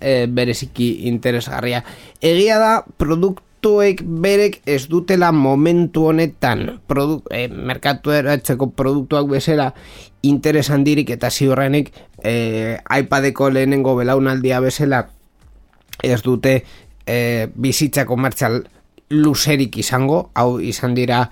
eh, 0.00 0.26
bereziki 0.26 1.06
interesgarria. 1.10 1.82
Egia 2.20 2.58
da, 2.60 2.72
produktuek 2.98 4.02
berek 4.02 4.60
ez 4.66 4.86
dutela 4.90 5.30
momentu 5.32 6.08
honetan 6.10 6.80
produ, 6.90 7.20
eh, 7.30 7.48
merkatu 7.48 8.14
eratzeko 8.14 8.72
produktuak 8.76 9.30
bezala 9.30 9.70
interesandirik 10.22 11.10
eta 11.10 11.30
ziurrenik 11.30 11.92
eh, 12.22 12.76
iPadeko 12.84 13.50
lehenengo 13.50 13.94
belaunaldia 13.96 14.60
bezala 14.60 15.06
ez 16.02 16.20
dute 16.22 16.60
eh, 17.06 17.48
bizitza 17.54 18.04
komertzial 18.06 18.62
luzerik 19.10 19.76
izango, 19.82 20.30
hau 20.34 20.60
izan 20.62 20.94
dira 20.94 21.24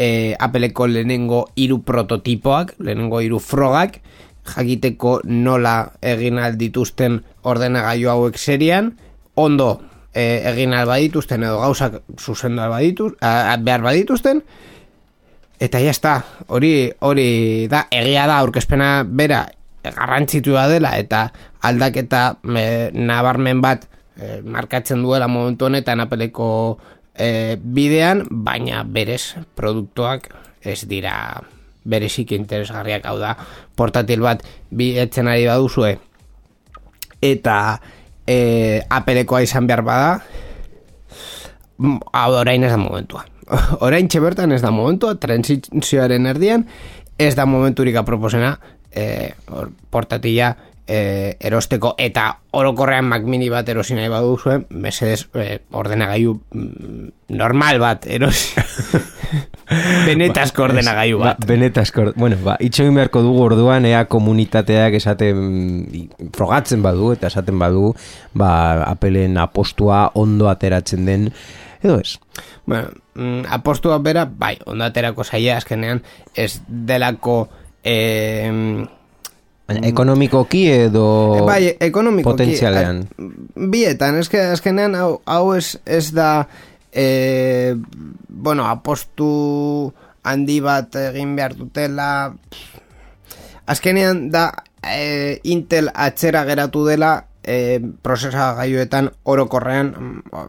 eh, 0.00 0.34
Appleko 0.40 0.86
lehenengo 0.88 1.44
hiru 1.60 1.82
prototipoak, 1.84 2.74
lehenengo 2.80 3.20
hiru 3.20 3.38
frogak, 3.44 4.00
jakiteko 4.46 5.20
nola 5.24 5.92
egin 6.02 6.38
aldituzten 6.38 7.20
ordenagailu 7.42 8.08
hauek 8.08 8.38
serian, 8.38 8.94
ondo 9.36 9.80
eh, 10.14 10.42
egin 10.52 10.74
albadituzten 10.74 11.42
edo 11.42 11.60
gauzak 11.60 12.02
zuzendu 12.18 12.62
albadituz, 12.62 13.14
a, 13.20 13.56
behar 13.56 13.82
badituzten, 13.82 14.42
Eta 15.60 15.76
está, 15.84 16.24
hori 16.48 16.88
hori 17.04 17.68
da 17.68 17.82
egia 17.92 18.24
da 18.24 18.38
aurkezpena 18.40 19.02
bera 19.04 19.42
garrantzitua 19.84 20.64
dela 20.72 20.94
eta 20.96 21.26
aldaketa 21.60 22.38
me, 22.48 22.88
nabarmen 22.96 23.60
bat 23.60 23.84
eh, 24.16 24.40
markatzen 24.40 25.02
duela 25.04 25.28
momentu 25.28 25.68
honetan 25.68 26.00
apeleko 26.00 26.78
eh, 27.12 27.60
bidean, 27.60 28.24
baina 28.30 28.84
berez 28.88 29.36
produktuak 29.54 30.30
ez 30.64 30.80
dira 30.88 31.42
berezik 31.84 32.32
interesgarriak 32.36 33.06
hau 33.08 33.16
da 33.18 33.34
portatil 33.76 34.20
bat 34.20 34.44
bi 34.70 34.92
etzen 35.00 35.28
ari 35.28 35.46
baduzue 35.48 35.96
eta 37.20 37.80
eh, 38.26 38.80
apelekoa 38.88 39.42
izan 39.46 39.66
behar 39.70 39.84
bada 39.86 40.12
hau 42.12 42.32
orain 42.36 42.64
ez 42.64 42.70
da 42.72 42.78
momentua. 42.80 43.24
Orain 43.86 44.08
bertan 44.22 44.52
ez 44.52 44.60
da 44.62 44.70
momentua, 44.70 45.16
transizioaren 45.18 46.26
erdian, 46.30 46.66
ez 47.18 47.34
da 47.34 47.46
momenturik 47.46 47.96
aproposena 47.96 48.52
e, 48.92 49.32
or, 49.50 49.70
portatila 49.90 50.54
e, 50.90 51.36
erosteko 51.46 51.92
eta 52.02 52.24
orokorrean 52.58 53.06
Mac 53.06 53.22
mini 53.30 53.46
bat 53.52 53.68
erosi 53.70 53.94
nahi 53.94 54.08
baduzue, 54.10 54.56
mesedez 54.70 55.28
e, 55.38 55.60
ordenagailu 55.78 56.34
mm, 56.50 57.08
normal 57.38 57.78
bat 57.78 58.06
erosi. 58.10 58.58
Benetazko 60.06 60.64
ordenagailu 60.66 61.20
Ba, 61.20 61.24
bat. 61.36 61.44
benetazko, 61.46 62.08
bueno, 62.18 62.36
ba, 62.42 62.56
itxoin 62.58 62.94
beharko 62.96 63.22
dugu 63.22 63.44
orduan 63.44 63.84
ea 63.86 64.02
komunitateak 64.10 64.96
esaten 64.98 65.38
i- 65.94 66.08
frogatzen 66.34 66.82
badu 66.82 67.12
eta 67.14 67.30
esaten 67.30 67.58
badu 67.62 67.92
ba, 68.34 68.82
apelen 68.90 69.38
apostua 69.38 70.08
ondo 70.18 70.48
ateratzen 70.50 71.06
den 71.06 71.28
edo 71.82 72.00
ez. 72.02 72.16
Bueno, 72.66 72.90
mm, 73.14 73.44
apostua 73.54 74.00
bera, 74.02 74.24
bai, 74.26 74.56
ondaterako 74.66 75.24
zaila 75.24 75.56
azkenean, 75.62 76.02
ez 76.34 76.58
delako... 76.66 77.44
Eh, 77.84 78.50
Baina, 79.70 79.86
ekonomikoki 79.86 80.64
edo 80.88 81.04
bai, 81.46 81.76
ekonomiko 81.78 82.32
potentzialean. 82.32 83.04
Bietan, 83.70 84.18
eske 84.18 84.40
azkenean 84.56 84.96
hau, 84.98 85.20
hau 85.30 85.52
ez, 85.54 85.78
ez 85.86 86.08
da 86.16 86.48
e, 86.90 87.76
bueno, 88.26 88.66
apostu 88.66 89.30
handi 90.26 90.58
bat 90.64 90.98
egin 90.98 91.36
behar 91.38 91.54
dutela. 91.54 92.08
Azkenean 93.70 94.26
da 94.34 94.48
e, 94.82 95.38
Intel 95.54 95.92
atzera 95.94 96.42
geratu 96.50 96.82
dela 96.88 97.12
e, 97.46 97.78
prozesagailuetan 98.02 99.12
orokorrean 99.22 99.94
mm, 99.94 100.44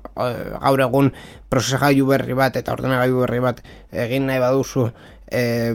gaur 0.66 0.86
egun 0.88 1.14
prozesagailu 1.52 2.10
berri 2.10 2.34
bat 2.34 2.58
eta 2.58 2.74
ordenagailu 2.74 3.22
berri 3.28 3.46
bat 3.46 3.62
egin 3.94 4.26
nahi 4.32 4.42
baduzu 4.42 4.90
e, 5.32 5.74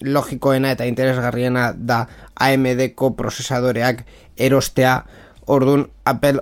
logikoena 0.00 0.72
eta 0.74 0.86
interesgarriena 0.88 1.72
da 1.76 2.06
AMD-ko 2.34 3.14
prozesadoreak 3.16 4.04
erostea. 4.36 5.04
Orduan 5.46 5.88
Apple 6.04 6.40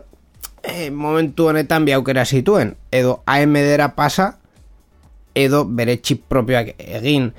e, 0.63 0.91
momentu 0.91 1.49
honetan 1.51 1.85
bi 1.85 1.93
aukera 1.93 2.25
zituen. 2.25 2.77
Edo 2.91 3.23
AMD-era 3.27 3.95
pasa 3.97 4.39
edo 5.35 5.65
bere 5.65 5.99
chip 6.01 6.25
propioak 6.29 6.75
egin. 6.79 7.33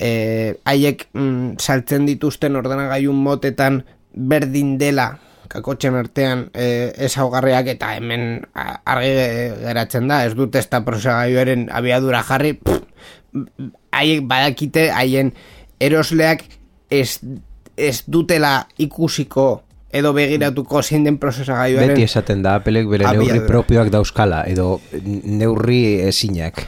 Eh, 0.00 0.54
haiek 0.64 1.08
mm, 1.12 1.58
saltzen 1.60 2.06
dituzten 2.08 2.56
ordenagailun 2.56 3.18
motetan 3.20 3.82
berdin 4.14 4.78
dela 4.80 5.18
kakotxen 5.50 5.96
artean 5.98 6.46
eh, 6.54 6.92
ezaugarriak 7.04 7.66
eta 7.74 7.90
hemen 7.96 8.46
argi 8.54 9.10
ge- 9.18 9.56
geratzen 9.66 10.06
da. 10.08 10.22
Ez 10.24 10.32
dut 10.38 10.54
ezta 10.56 10.80
prosegailuaren 10.86 11.66
abiadura 11.74 12.22
jarri 12.24 12.54
pff, 12.54 12.86
haiek 13.92 14.26
badakite 14.28 14.90
haien 14.90 15.32
erosleak 15.80 16.44
ez, 16.90 17.20
ez 17.76 18.02
dutela 18.06 18.66
ikusiko 18.78 19.62
edo 19.90 20.12
begiratuko 20.14 20.82
zein 20.82 21.04
den 21.04 21.18
prozesagailuaren 21.18 21.94
Beti 21.94 22.06
esaten 22.06 22.42
da 22.42 22.54
apelek 22.60 22.86
bere 22.90 23.06
Abiadura. 23.06 23.34
neurri 23.34 23.46
propioak 23.48 23.90
dauzkala 23.90 24.44
edo 24.46 24.80
neurri 25.02 26.00
ezinak. 26.06 26.62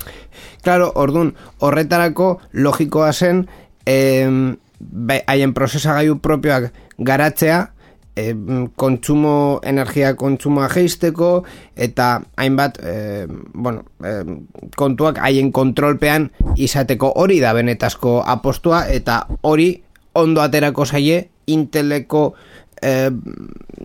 Claro, 0.62 0.90
ordun 0.94 1.34
horretarako 1.62 2.40
logikoa 2.52 3.12
zen 3.12 3.46
bai, 3.86 5.20
haien 5.26 5.54
prozesagailu 5.54 6.18
propioak 6.22 6.72
garatzea 6.98 7.71
em, 8.16 8.68
kontsumo, 8.76 9.60
energia 9.64 10.14
kontsumoa 10.14 10.68
geisteko 10.68 11.44
eta 11.76 12.22
hainbat 12.36 12.78
em, 12.84 13.42
bueno, 13.54 13.84
em, 14.04 14.46
kontuak 14.76 15.18
haien 15.18 15.52
kontrolpean 15.52 16.30
izateko 16.56 17.12
hori 17.16 17.40
da 17.40 17.52
benetazko 17.56 18.22
apostua 18.26 18.86
eta 18.92 19.26
hori 19.42 19.82
ondo 20.14 20.42
aterako 20.42 20.84
zaie 20.86 21.28
inteleko 21.46 22.34
eh, 22.82 23.10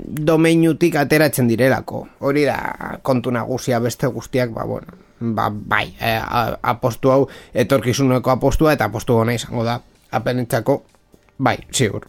domeinutik 0.06 0.96
ateratzen 0.96 1.48
direlako. 1.48 2.08
Hori 2.20 2.44
da 2.46 3.00
kontu 3.02 3.32
nagusia 3.32 3.80
beste 3.80 4.08
guztiak, 4.08 4.52
ba, 4.54 4.66
bueno, 4.66 4.88
ba, 5.20 5.50
bai, 5.52 5.96
a- 6.02 6.58
apostu 6.62 7.12
hau 7.12 7.28
etorkizuneko 7.54 8.32
apostua 8.32 8.74
eta 8.74 8.86
apostu 8.92 9.16
hona 9.18 9.34
izango 9.34 9.64
da 9.64 9.80
apenentzako, 10.12 10.82
bai, 11.38 11.58
ziur. 11.74 12.06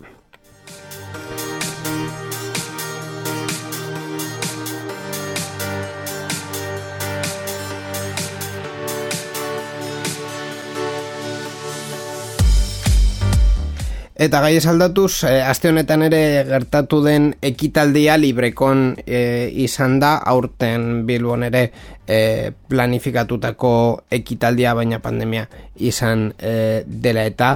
Eta 14.19 14.41
gai 14.43 14.57
aldatuz, 14.59 15.23
eh, 15.31 15.45
aste 15.47 15.69
honetan 15.71 16.03
ere 16.03 16.43
gertatu 16.49 16.99
den 17.05 17.29
ekitaldia 17.41 18.17
librekon 18.19 18.97
eh, 19.07 19.47
izan 19.63 20.01
da, 20.03 20.17
aurten 20.19 21.05
Bilbon 21.07 21.45
ere 21.47 21.61
eh, 22.09 22.51
planifikatutako 22.51 23.71
ekitaldia, 24.11 24.75
baina 24.75 24.99
pandemia 24.99 25.47
izan 25.79 26.33
eh, 26.35 26.83
dela 26.85 27.29
eta 27.31 27.53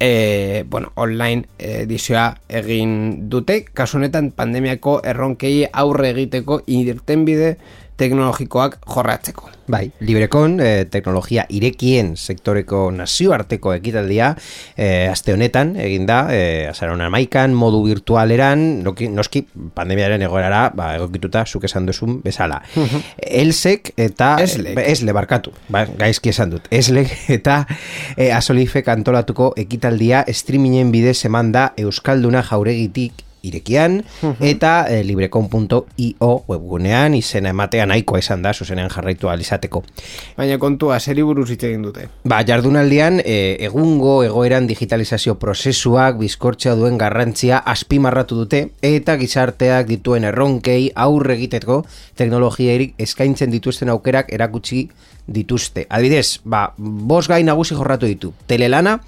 eh, 0.00 0.64
bueno, 0.66 0.94
online 0.96 1.50
edizioa 1.58 2.30
egin 2.48 3.28
dute, 3.28 3.66
kasu 3.76 3.98
honetan 4.00 4.30
pandemiako 4.32 5.02
erronkei 5.04 5.66
aurre 5.68 6.14
egiteko 6.16 6.62
irtenbide 6.64 7.58
teknologikoak 7.96 8.78
jorratzeko. 8.86 9.50
Bai, 9.66 9.90
Librekon, 10.00 10.60
eh, 10.60 10.84
teknologia 10.90 11.42
irekien 11.50 12.12
sektoreko 12.16 12.90
nazioarteko 12.94 13.72
ekitaldia, 13.74 14.36
eh, 14.76 15.08
aste 15.10 15.32
honetan, 15.32 15.74
egin 15.76 16.06
da, 16.06 16.28
eh, 16.30 16.68
azaron 16.70 17.00
amaikan, 17.00 17.54
modu 17.54 17.82
virtualeran, 17.84 18.84
noki, 18.84 19.08
noski, 19.08 19.42
pandemiaren 19.74 20.22
egoerara, 20.22 20.70
ba, 20.74 20.94
egokituta, 20.94 21.44
zuk 21.46 21.64
esan 21.64 21.86
duzun 21.86 22.20
bezala. 22.22 22.62
Elsek 23.18 23.92
eta... 23.96 24.36
Eslek. 24.40 24.78
Esle, 24.86 25.12
barkatu, 25.12 25.52
ba, 25.68 25.86
gaizki 25.98 26.30
esan 26.30 26.50
dut. 26.50 26.68
Eslek 26.70 27.10
eta 27.28 27.64
eh, 28.16 28.30
asolifek 28.36 28.88
antolatuko 28.88 29.52
ekitaldia 29.56 30.24
streamingen 30.30 30.92
bidez 30.92 31.24
eman 31.24 31.50
da 31.52 31.72
Euskalduna 31.76 32.44
jauregitik 32.46 33.26
irekian 33.42 34.00
eta 34.40 34.86
e, 34.88 35.02
librecon.io 35.04 36.30
webgunean 36.48 37.14
izena 37.14 37.52
ematea 37.54 37.86
nahikoa 37.86 38.20
izan 38.22 38.42
da 38.42 38.52
zuzenean 38.54 38.90
jarraitu 38.90 39.28
ahal 39.28 39.40
izateko. 39.40 39.82
Baina 40.36 40.58
kontua, 40.58 40.98
zeri 41.00 41.22
buruz 41.26 41.48
hitz 41.50 41.62
egin 41.68 41.84
dute. 41.86 42.08
Ba, 42.24 42.42
jardunaldian, 42.46 43.20
e, 43.24 43.56
egungo 43.68 44.18
egoeran 44.26 44.66
digitalizazio 44.66 45.36
prozesuak 45.42 46.18
bizkortzea 46.20 46.74
duen 46.78 46.98
garrantzia 46.98 47.58
azpimarratu 47.58 48.40
dute 48.42 48.62
eta 48.82 49.16
gizarteak 49.20 49.86
dituen 49.90 50.24
erronkei 50.24 50.90
aurre 50.94 51.36
egiteko 51.36 51.82
teknologiarik 52.16 52.96
eskaintzen 52.98 53.52
dituzten 53.54 53.92
aukerak 53.92 54.32
erakutsi 54.32 54.88
dituzte. 55.26 55.86
Adibidez, 55.90 56.40
ba, 56.44 56.70
bos 56.76 57.26
gai 57.28 57.42
nagusi 57.44 57.74
jorratu 57.74 58.06
ditu. 58.06 58.32
Telelana, 58.46 59.00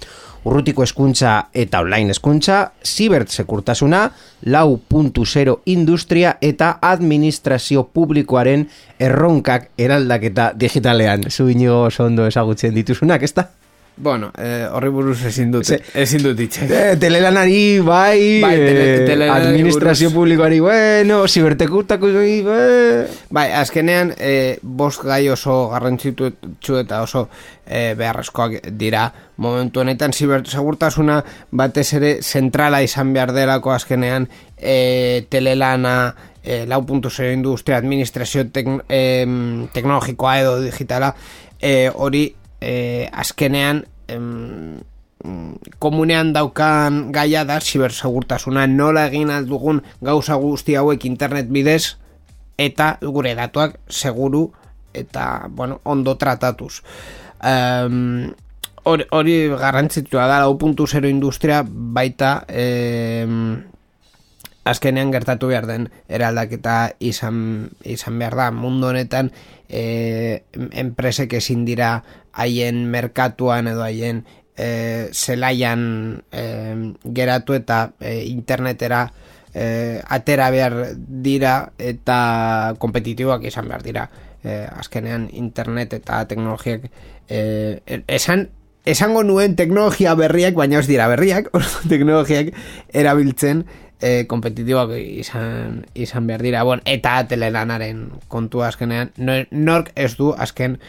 urrutiko 0.43 0.83
eskuntza 0.83 1.35
eta 1.53 1.81
online 1.83 2.15
eskuntza, 2.15 2.71
zibert 2.85 3.29
sekurtasuna, 3.29 4.05
lau 4.47 4.77
puntu 4.77 5.25
zero 5.25 5.59
industria 5.65 6.37
eta 6.41 6.77
administrazio 6.81 7.83
publikoaren 7.93 8.67
erronkak 8.99 9.71
eraldaketa 9.77 10.51
digitalean. 10.55 11.29
Zu 11.29 11.49
inigo 11.49 11.83
oso 11.89 12.05
ondo 12.05 12.27
ezagutzen 12.27 12.75
dituzunak, 12.75 13.23
ez 13.23 13.33
da? 13.33 13.49
Bueno, 14.01 14.31
eh, 14.37 14.65
horri 14.71 14.87
buruz 14.95 15.17
ezin 15.27 15.49
dut, 15.51 15.67
ezin 15.93 16.21
dut 16.23 16.39
hitz. 16.39 16.61
Eh, 16.63 16.95
telelanari, 16.99 17.79
bai, 17.83 18.39
Bai, 18.39 18.55
tele- 18.55 18.85
eh, 19.01 19.05
telelanari 19.05 19.47
administrazio 19.49 20.07
buruz. 20.09 20.21
publikoari, 20.21 20.59
bueno, 20.61 21.27
zibertekutako, 21.27 22.07
eh. 22.07 23.07
Bai, 23.29 23.51
azkenean, 23.51 24.13
e, 24.17 24.57
bost 24.61 25.03
gai 25.03 25.27
oso 25.29 25.67
garrantzitu 25.73 26.31
eta 26.79 27.01
oso 27.03 27.27
e, 27.67 27.93
beharrezkoak 27.99 28.69
dira 28.71 29.11
momentu 29.35 29.81
honetan 29.81 30.13
zibersegurtasuna 30.13 31.19
batez 31.51 31.93
ere 31.93 32.21
zentrala 32.23 32.81
izan 32.81 33.11
behar 33.13 33.33
delako 33.35 33.73
azkenean 33.75 34.29
e, 34.57 35.25
telelana 35.29 36.15
e, 36.41 36.65
lau 36.65 36.85
puntu 36.85 37.09
industria 37.33 37.77
administrazio 37.77 38.47
tekn, 38.49 38.79
em, 38.87 39.67
teknologikoa 39.73 40.39
edo 40.39 40.61
digitala 40.61 41.13
e, 41.61 41.91
hori 41.93 42.35
e, 42.61 43.09
azkenean 43.11 43.83
em, 44.07 44.79
komunean 45.79 46.31
daukan 46.33 47.11
gaia 47.11 47.43
da 47.45 47.59
zibersegurtasuna 47.59 48.67
nola 48.67 49.07
egin 49.09 49.31
aldugun 49.33 49.81
gauza 50.01 50.35
guzti 50.39 50.77
hauek 50.79 51.05
internet 51.05 51.49
bidez 51.51 51.97
eta 52.59 52.97
gure 53.01 53.35
datuak 53.35 53.79
seguru 53.87 54.49
eta 54.93 55.47
bueno, 55.49 55.81
ondo 55.83 56.15
tratatuz. 56.17 56.81
Um, 57.39 58.33
hori, 58.83 59.05
hori 59.11 59.35
garrantzitua 59.53 60.25
da, 60.27 60.39
lau 60.43 60.57
industria 61.07 61.63
baita 61.67 62.43
em, 62.47 63.63
azkenean 64.69 65.11
gertatu 65.11 65.49
behar 65.51 65.67
den 65.69 65.89
eraldaketa 66.07 66.93
izan, 66.99 67.69
izan 67.83 68.19
behar 68.21 68.37
da. 68.39 68.49
Mundu 68.55 68.89
honetan 68.91 69.31
e, 69.67 70.43
enpresek 70.55 71.33
ezin 71.39 71.65
dira 71.67 72.03
haien 72.33 72.85
merkatuan 72.91 73.71
edo 73.71 73.83
haien 73.85 74.23
e, 74.55 75.09
zelaian 75.13 76.21
e, 76.31 76.43
geratu 77.05 77.57
eta 77.57 77.81
e, 77.99 78.23
internetera 78.29 79.07
e, 79.53 79.99
atera 80.05 80.49
behar 80.53 80.77
dira 80.97 81.71
eta 81.77 82.75
kompetitiboak 82.79 83.49
izan 83.49 83.69
behar 83.71 83.85
dira. 83.85 84.07
E, 84.43 84.63
azkenean 84.71 85.27
internet 85.35 85.97
eta 85.97 86.23
teknologiak 86.29 86.87
e, 87.27 88.01
esan 88.07 88.47
esango 88.89 89.23
nuen 89.23 89.55
teknologia 89.59 90.15
berriak, 90.15 90.55
baina 90.55 90.79
ez 90.79 90.87
dira 90.87 91.09
berriak, 91.11 91.51
teknologiak 91.91 92.53
erabiltzen 92.95 93.65
e, 94.01 94.25
kompetitiboak 94.27 94.95
izan, 94.97 95.85
izan 95.93 96.27
behar 96.27 96.43
dira. 96.43 96.63
Bon, 96.63 96.81
eta 96.85 97.19
telelanaren 97.27 98.07
kontua 98.27 98.69
azkenean, 98.69 99.11
nor- 99.17 99.47
nork 99.51 99.91
ez 99.95 100.15
du 100.17 100.33
azken 100.37 100.79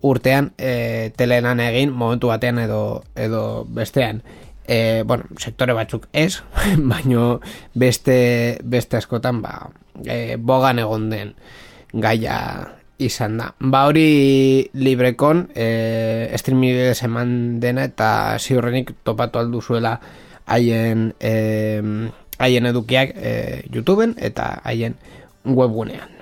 urtean 0.00 0.52
e, 0.58 1.10
telelan 1.16 1.60
egin 1.60 1.92
momentu 1.92 2.30
batean 2.32 2.58
edo, 2.62 3.04
edo 3.16 3.64
bestean. 3.68 4.22
E, 4.70 5.02
bueno, 5.04 5.24
sektore 5.38 5.74
batzuk 5.74 6.06
ez, 6.12 6.42
baino 6.92 7.40
beste, 7.74 8.60
beste 8.62 9.00
askotan 9.00 9.42
ba, 9.42 9.70
e, 10.04 10.36
bogan 10.36 10.78
egon 10.78 11.10
den 11.10 11.34
gaia 11.92 12.38
izan 13.00 13.38
da. 13.40 13.50
Ba 13.58 13.86
hori 13.88 14.70
librekon 14.76 15.48
e, 15.56 16.30
streaming 16.38 16.94
eman 16.94 17.60
dena 17.60 17.86
eta 17.88 18.38
ziurrenik 18.38 18.92
topatu 19.02 19.40
alduzuela 19.40 19.98
haien 20.46 21.14
e, 21.18 21.32
haien 22.40 22.66
edukiak 22.72 23.12
e, 23.16 23.32
YouTubeen 23.72 24.16
eta 24.30 24.56
haien 24.64 24.96
webgunean. 25.44 26.19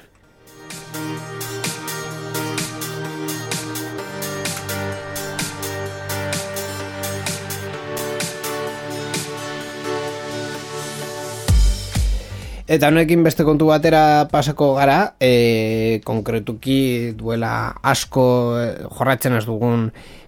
Eta 12.69 12.91
honekin 12.93 13.23
beste 13.25 13.47
kontu 13.49 13.71
batera 13.71 14.29
pasako 14.29 14.75
gara, 14.77 15.15
e, 15.25 16.03
konkretuki 16.05 17.15
duela 17.17 17.73
asko 17.81 18.25
e, 18.61 18.67
jorratzen 18.93 19.39
ez 19.39 19.47
dugun 19.49 19.87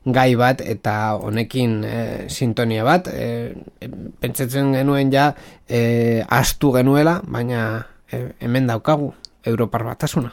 gai 0.08 0.32
bat 0.40 0.64
eta 0.64 1.20
honekin 1.20 1.76
e, 1.84 1.98
sintonia 2.32 2.88
bat. 2.88 3.12
E, 3.12 3.52
e, 3.76 3.92
pentsatzen 4.24 4.72
genuen 4.72 5.12
ja 5.12 5.34
e, 5.68 6.24
astu 6.32 6.72
genuela, 6.72 7.18
baina 7.28 7.84
e, 8.08 8.30
hemen 8.40 8.72
daukagu 8.72 9.12
Europar 9.44 9.84
batasuna. 9.92 10.32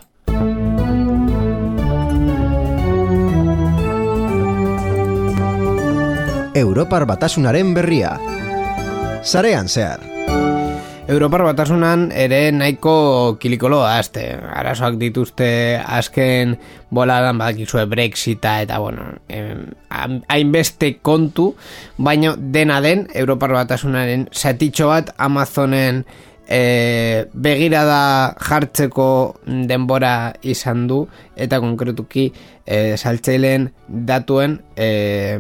Europar 6.56 7.04
batasunaren 7.06 7.76
berria. 7.76 8.16
Zarean 9.28 9.68
zehar. 9.68 10.17
Europar 11.08 11.40
batasunan 11.48 12.10
ere 12.12 12.52
nahiko 12.52 13.38
kilikoloa 13.40 13.94
azte. 13.96 14.26
Arazoak 14.36 14.98
dituzte 15.00 15.80
azken 15.80 16.58
boladan 16.92 17.40
badakizue 17.40 17.86
Brexita 17.88 18.58
eta 18.62 18.80
bueno, 18.84 19.06
em, 19.30 19.70
hain- 19.90 20.24
hainbeste 20.28 20.98
kontu, 21.00 21.54
baino 21.98 22.36
dena 22.38 22.82
den 22.82 23.08
Europar 23.14 23.54
batasunaren 23.56 24.28
zatitxo 24.34 24.90
bat 24.92 25.14
Amazonen 25.18 26.04
e, 26.48 27.26
begirada 27.34 28.36
jartzeko 28.44 29.40
denbora 29.46 30.34
izan 30.44 30.88
du 30.92 31.06
eta 31.36 31.62
konkretuki 31.64 32.34
e, 32.66 32.98
saltzaileen 32.98 33.72
datuen 33.88 34.60
e, 34.76 35.40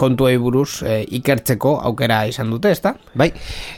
kontuei 0.00 0.38
buruz 0.40 0.80
e, 0.82 1.02
ikertzeko 1.20 1.74
aukera 1.90 2.22
izan 2.30 2.48
dute, 2.50 2.70
ezta? 2.72 2.94
Bai, 3.14 3.28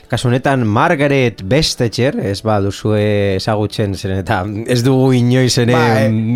kasu 0.07 0.29
honetan 0.29 0.63
Margaret 0.67 1.41
Bestetxer, 1.43 2.15
ez 2.23 2.39
ba 2.47 2.59
duzue 2.63 3.35
ezagutzen 3.35 3.95
zen 3.99 4.15
eta 4.21 4.39
ez 4.71 4.79
dugu 4.85 5.11
inoiz 5.19 5.57
ere 5.61 5.75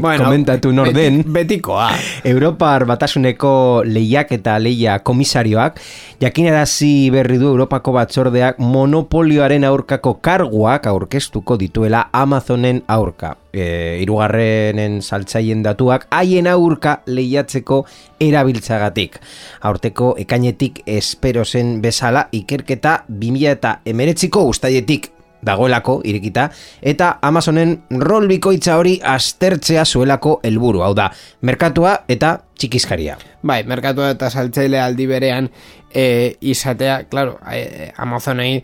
Bai, 0.04 0.18
komentatu 0.20 0.74
nor 0.76 0.92
den. 0.94 1.22
beti- 1.24 1.34
betikoa. 1.38 1.88
Europar 2.28 2.84
batasuneko 2.90 3.54
lehiak 3.88 4.32
eta 4.36 4.58
leia 4.60 5.00
komisarioak 5.08 5.80
jakinarazi 6.22 7.10
berri 7.14 7.38
du 7.40 7.48
Europako 7.54 7.94
batzordeak 7.96 8.60
monopolioaren 8.60 9.64
aurkako 9.68 10.18
karguak 10.22 10.88
aurkeztuko 10.92 11.58
dituela 11.58 12.08
Amazonen 12.12 12.84
aurka. 12.88 13.36
E, 13.58 13.98
irugarrenen 14.04 15.00
saltzaien 15.02 15.64
datuak 15.66 16.06
haien 16.14 16.48
aurka 16.52 17.00
lehiatzeko 17.10 17.82
erabiltzagatik. 18.22 19.18
Aurteko 19.66 20.14
ekainetik 20.22 20.84
espero 20.86 21.46
zen 21.46 21.80
bezala 21.82 22.28
ikerketa 22.32 23.00
2000 23.10 23.54
eta 23.58 23.80
emeretziko 23.86 24.44
ustaietik 24.52 25.12
dagoelako 25.48 26.02
irekita 26.06 26.50
eta 26.82 27.18
Amazonen 27.22 27.78
rol 28.02 28.28
bikoitza 28.30 28.78
hori 28.78 28.98
aztertzea 29.04 29.86
zuelako 29.86 30.40
helburu 30.44 30.84
hau 30.86 30.94
da, 30.98 31.10
merkatua 31.42 32.04
eta 32.10 32.38
txikizkaria. 32.58 33.18
Bai, 33.48 33.62
merkatua 33.70 34.12
eta 34.16 34.30
saltzaile 34.30 34.82
aldi 34.82 35.08
berean 35.10 35.50
e, 35.94 36.36
izatea, 36.42 37.04
claro, 37.10 37.38
e, 37.52 37.92
Amazonei 37.98 38.64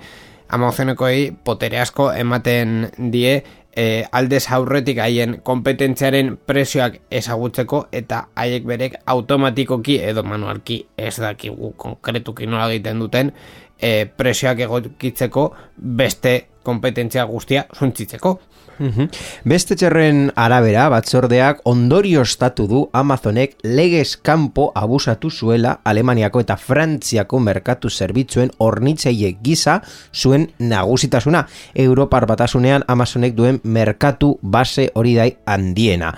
Amazonekoei 0.54 1.34
potere 1.44 1.80
asko 1.82 2.12
ematen 2.13 2.88
die 3.13 3.42
e, 3.76 4.06
aldez 4.12 4.46
aurretik 4.54 5.00
haien 5.02 5.39
kompetentziaren 5.46 6.36
presioak 6.48 7.00
ezagutzeko 7.12 7.88
eta 7.92 8.28
haiek 8.38 8.66
berek 8.70 9.00
automatikoki 9.16 9.98
edo 10.12 10.24
manualki 10.24 10.84
ez 10.98 11.16
dakigu 11.22 11.74
konkretuki 11.78 12.48
nola 12.48 12.70
egiten 12.72 13.02
duten 13.02 13.34
e, 13.80 14.06
presioak 14.06 14.62
egokitzeko 14.68 15.48
beste 15.78 16.36
kompetentzia 16.63 17.23
guztia 17.30 17.67
zuntzitzeko. 17.78 18.39
Mhm. 18.80 19.10
Beste 19.45 19.76
txerren 19.78 20.32
arabera, 20.39 20.88
batzordeak 20.89 21.62
ondorio 21.69 22.23
estatu 22.26 22.65
du 22.67 22.82
Amazonek 22.93 23.56
legez 23.63 24.15
kanpo 24.17 24.71
abusatu 24.76 25.30
zuela 25.30 25.80
Alemaniako 25.84 26.41
eta 26.41 26.58
Frantziako 26.58 27.39
merkatu 27.39 27.89
zerbitzuen 27.89 28.52
ornitzeie 28.58 29.36
gisa 29.43 29.82
zuen 30.13 30.49
nagusitasuna. 30.60 31.45
Europar 31.76 32.26
batasunean 32.28 32.84
Amazonek 32.88 33.36
duen 33.38 33.62
merkatu 33.63 34.38
base 34.41 34.89
hori 34.95 35.15
dai 35.15 35.32
handiena. 35.45 36.15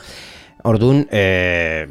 Orduan, 0.66 1.06
e, 1.12 1.86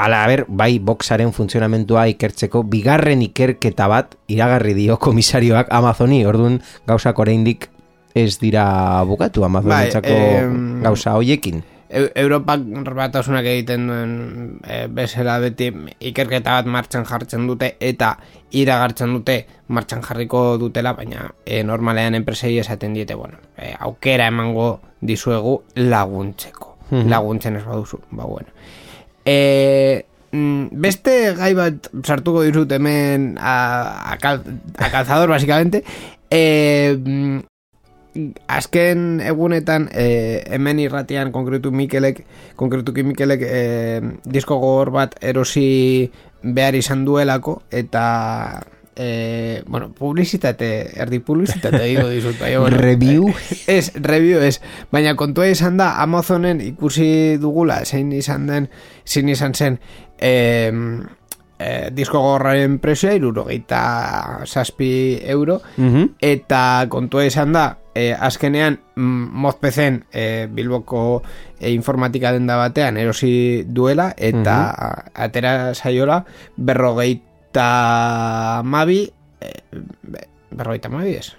ala 0.00 0.22
ber, 0.30 0.46
bai 0.48 0.78
boxaren 0.78 1.34
funtzionamentua 1.36 2.06
ikertzeko 2.14 2.62
bigarren 2.70 3.20
ikerketa 3.26 3.88
bat 3.92 4.14
iragarri 4.32 4.72
dio 4.78 4.96
komisarioak 4.96 5.68
Amazoni. 5.74 6.24
Orduan, 6.24 6.62
gauzak 6.86 7.18
oraindik 7.18 7.68
ez 8.16 8.38
dira 8.40 9.02
bukatu 9.04 9.44
Amazonetako 9.44 10.08
Bai, 10.08 10.82
gauza 10.82 11.12
hoiekin. 11.18 11.62
Eu- 11.88 12.10
Europak 12.18 12.64
batasunak 12.96 13.44
egiten 13.46 13.84
duen 13.86 14.14
e, 14.66 14.86
bezala 14.90 15.36
beti 15.38 15.68
ikerketa 16.00 16.56
bat 16.56 16.66
martxan 16.66 17.04
jartzen 17.06 17.44
dute 17.46 17.76
eta 17.78 18.16
iragartzen 18.50 19.12
dute 19.14 19.36
martxan 19.68 20.02
jarriko 20.02 20.56
dutela, 20.58 20.94
baina 20.98 21.28
e, 21.44 21.62
normalean 21.62 22.16
enpresei 22.18 22.56
esaten 22.58 22.94
diete, 22.96 23.14
bueno, 23.14 23.38
e, 23.56 23.74
aukera 23.78 24.26
emango 24.32 24.80
dizuegu 25.00 25.60
laguntzeko. 25.76 26.72
Laguntzen 26.90 27.56
ez 27.58 27.64
baduzu, 27.66 27.98
ba 28.10 28.24
bueno. 28.24 28.48
E, 29.24 30.04
mm, 30.32 30.68
beste 30.72 31.34
gai 31.38 31.52
bat 31.58 31.88
sartuko 32.02 32.42
dizut 32.46 32.70
hemen 32.72 33.36
a, 33.38 34.12
a, 34.12 34.16
cal, 34.18 34.42
a 34.78 34.90
calzador, 34.90 35.28
básicamente. 35.30 35.84
E, 36.30 36.96
mm, 36.98 37.38
azken 38.48 39.20
egunetan 39.20 39.88
e, 39.92 40.44
hemen 40.50 40.80
irratian 40.82 41.32
konkretu 41.32 41.72
Mikelek 41.72 42.24
konkretuki 42.56 43.04
Mikelek 43.06 43.42
e, 43.42 43.60
disko 44.24 44.58
gogor 44.62 44.92
bat 44.94 45.18
erosi 45.20 46.10
behar 46.42 46.76
izan 46.78 47.04
duelako 47.04 47.60
eta 47.70 48.06
e, 48.96 49.62
bueno, 49.66 49.90
publizitate 49.92 50.70
erdi 50.96 51.20
publizitate 51.20 51.82
digo 51.84 52.08
dizut 52.14 52.38
bai, 52.40 52.56
bueno, 52.56 52.76
Review? 52.76 53.32
ez, 53.66 53.92
review 53.94 54.40
ez 54.40 54.60
baina 54.92 55.14
kontua 55.16 55.48
izan 55.52 55.76
da 55.76 55.94
Amazonen 56.02 56.62
ikusi 56.64 57.36
dugula 57.42 57.82
zein 57.84 58.12
izan 58.16 58.46
den 58.48 58.70
zein 59.04 59.28
izan 59.28 59.54
zen 59.54 59.78
e, 60.18 60.72
e, 61.58 61.90
disko 61.92 62.20
gogorraren 62.20 62.78
presioa 62.78 63.14
irurogeita 63.16 64.44
zazpi 64.46 65.18
euro. 65.24 65.60
Mhm. 65.76 66.04
eta 66.20 66.86
kontua 66.88 67.24
izan 67.26 67.52
da 67.52 67.78
e, 67.94 68.12
azkenean 68.12 68.78
mm, 68.94 69.28
mozpezen 69.32 70.04
e, 70.12 70.46
Bilboko 70.52 71.22
e, 71.58 71.70
informatika 71.72 72.32
denda 72.32 72.56
batean 72.56 72.96
erosi 72.96 73.64
duela 73.66 74.12
eta 74.16 75.08
atera 75.14 75.74
saiola 75.74 76.24
berrogeita 76.56 78.62
mabi 78.64 79.08
e, 79.40 79.50
be- 80.02 80.28
berrogeita 80.50 80.88
mabi 80.92 81.16
ez? 81.16 81.32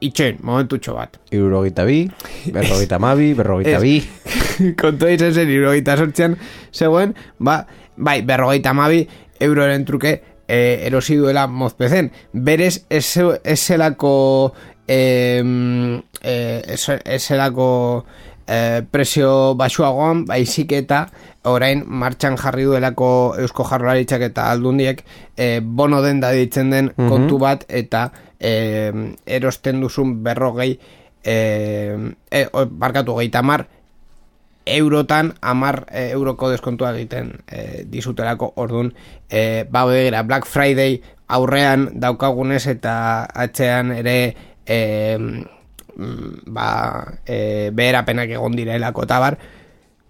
Itxoin, 0.00 0.38
momentutxo 0.40 0.94
bat. 0.96 1.18
Irurogeita 1.28 1.84
bi, 1.84 2.06
berrogeita 2.54 2.96
mabi, 2.98 3.34
berrogeita 3.36 3.82
bi. 3.82 3.98
kontua 4.80 5.10
izan 5.12 5.34
zen 5.36 5.50
irurogeita 5.52 5.96
sortzean 6.00 6.38
zegoen, 6.72 7.12
ba, 7.38 7.58
bai, 8.00 8.22
berrogeita 8.26 8.72
mabi 8.74 9.04
euroren 9.40 9.84
truke 9.84 10.16
e, 10.48 10.58
erosi 10.88 11.16
duela 11.20 11.46
mozpezen. 11.46 12.10
Berez, 12.32 12.84
ez 12.90 13.04
ze- 13.04 13.40
ez 13.44 13.60
zelako 13.60 14.52
e, 14.88 16.00
ez 16.22 17.22
zelako 17.22 18.04
e, 18.46 18.82
presio 18.90 19.54
basuagoan, 19.54 20.24
baizik 20.26 20.72
eta 20.72 21.04
orain 21.48 21.84
martxan 21.86 22.36
jarri 22.36 22.64
duelako 22.68 23.34
Eusko 23.40 23.64
Jarraritzak 23.64 24.26
eta 24.28 24.50
aldundiek 24.52 25.04
e, 25.36 25.60
bono 25.62 26.02
denda 26.02 26.32
ditzen 26.36 26.70
den 26.74 26.90
kontu 26.96 27.38
bat 27.40 27.64
eta 27.68 28.10
e, 28.40 28.90
erosten 29.26 29.80
duzun 29.80 30.18
berrogei 30.24 30.74
e, 31.24 31.36
e, 32.30 32.44
barkatu 32.70 33.16
gehieta 33.20 33.42
mar 33.42 33.66
eurotan 34.76 35.34
amar 35.40 35.86
e, 35.90 36.10
euroko 36.10 36.50
deskontua 36.50 36.92
egiten 36.96 37.32
e, 37.48 37.84
dizutelako 37.90 38.52
orduan 38.56 38.92
e, 39.28 39.64
ba 39.70 39.84
begira 39.86 40.22
Black 40.22 40.46
Friday 40.46 41.00
aurrean 41.28 41.88
daukagunez 42.00 42.66
eta 42.66 43.24
atzean 43.34 43.92
ere 43.92 44.34
e, 44.66 44.78
ba 46.46 46.68
e, 47.26 47.70
beherapenak 47.72 48.30
egon 48.36 48.56
direlako 48.56 49.06
eta 49.06 49.20
bar 49.20 49.38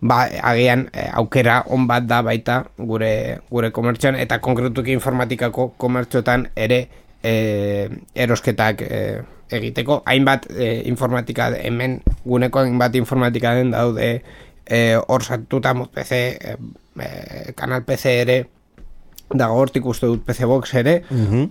ba, 0.00 0.24
agian 0.52 0.88
e, 0.92 1.08
aukera 1.12 1.64
on 1.68 1.86
bat 1.86 2.06
da 2.08 2.22
baita 2.22 2.64
gure 2.78 3.40
gure 3.50 3.70
komertxoan 3.72 4.16
eta 4.20 4.40
konkretuki 4.40 4.92
informatikako 4.96 5.72
komertxotan 5.76 6.48
ere 6.56 6.86
e, 7.22 7.88
erosketak 8.14 8.82
e, 8.82 9.00
egiteko. 9.50 10.02
Hainbat 10.06 10.46
e, 10.50 10.82
informatika 10.88 11.50
hemen 11.58 12.00
guneko 12.24 12.64
hainbat 12.64 12.94
informatika 12.94 13.54
den 13.58 13.72
daude 13.74 14.22
hor 15.06 15.24
sartuta 15.24 15.74
mod 15.74 15.90
PC 15.94 16.12
e, 16.12 16.56
e, 17.00 17.52
kanal 17.58 17.84
PC 17.84 18.14
ere 18.22 18.38
dago 19.30 19.60
hortik 19.62 19.86
uste 19.86 20.06
dut 20.10 20.24
PC 20.26 20.46
Box 20.50 20.74
ere. 20.74 21.02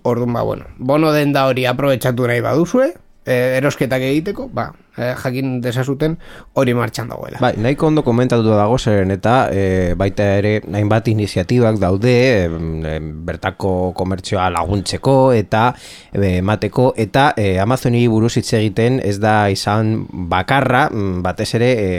Orduan 0.04 0.34
ba 0.34 0.44
bueno 0.44 0.66
bono 0.78 1.12
den 1.16 1.34
da 1.34 1.48
hori 1.48 1.66
aprobetxatu 1.66 2.28
nahi 2.28 2.42
baduzue 2.44 2.92
e, 3.26 3.36
erosketak 3.60 4.02
egiteko 4.02 4.50
ba 4.54 4.72
e, 5.00 5.14
jakin 5.24 5.60
desazuten 5.64 6.18
hori 6.60 6.76
martxan 6.78 7.10
dagoela 7.10 7.40
Bai, 7.42 7.54
nahiko 7.58 7.88
ondo 7.88 8.04
komentatu 8.04 8.44
dago 8.52 8.78
zeren 8.78 9.12
eta 9.16 9.36
e, 9.52 9.94
baita 10.00 10.28
ere 10.40 10.54
hainbat 10.68 11.08
iniziatibak 11.12 11.80
daude 11.82 12.16
em, 12.46 13.10
bertako 13.26 13.94
komertzioa 13.98 14.50
laguntzeko 14.54 15.18
eta 15.38 15.70
e, 16.12 16.38
emateko 16.40 16.92
eta 16.98 17.30
e, 17.38 17.58
Amazoni 17.60 18.06
buruz 18.12 18.36
hitz 18.40 18.54
egiten 18.60 19.00
ez 19.04 19.18
da 19.22 19.50
izan 19.52 20.06
bakarra 20.30 20.88
mm, 20.92 21.22
batez 21.26 21.50
ere 21.60 21.72
e, 21.80 21.90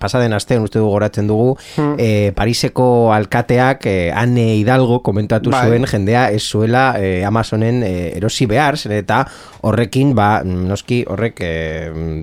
pasaden 0.00 0.34
astean 0.36 0.66
uste 0.66 0.80
dugu 0.80 0.92
goratzen 0.96 1.30
dugu 1.30 1.56
e, 1.98 2.32
Pariseko 2.36 3.12
alkateak 3.14 3.86
e, 3.86 3.96
Anne 4.14 4.52
Hidalgo 4.58 5.00
komentatu 5.06 5.52
Bai. 5.52 5.66
zuen 5.68 5.86
jendea 5.88 6.28
ez 6.32 6.42
zuela 6.42 6.92
e, 6.98 7.24
Amazonen 7.24 7.82
e, 7.86 7.92
erosi 8.16 8.46
behar 8.50 8.78
zen 8.78 8.96
eta 8.96 9.22
horrekin 9.62 10.14
ba 10.18 10.42
mm, 10.42 10.68
noski 10.70 11.02
horrek 11.08 11.40
e, 11.44 11.52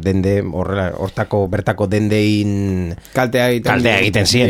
dende 0.10 0.40
horrela 0.42 0.90
hortako 0.98 1.46
bertako 1.54 1.88
dendein 1.92 2.96
kaltea 3.14 3.50
egiten 3.54 3.72
Kaltea 3.72 4.00
egiten 4.02 4.28
zien. 4.28 4.50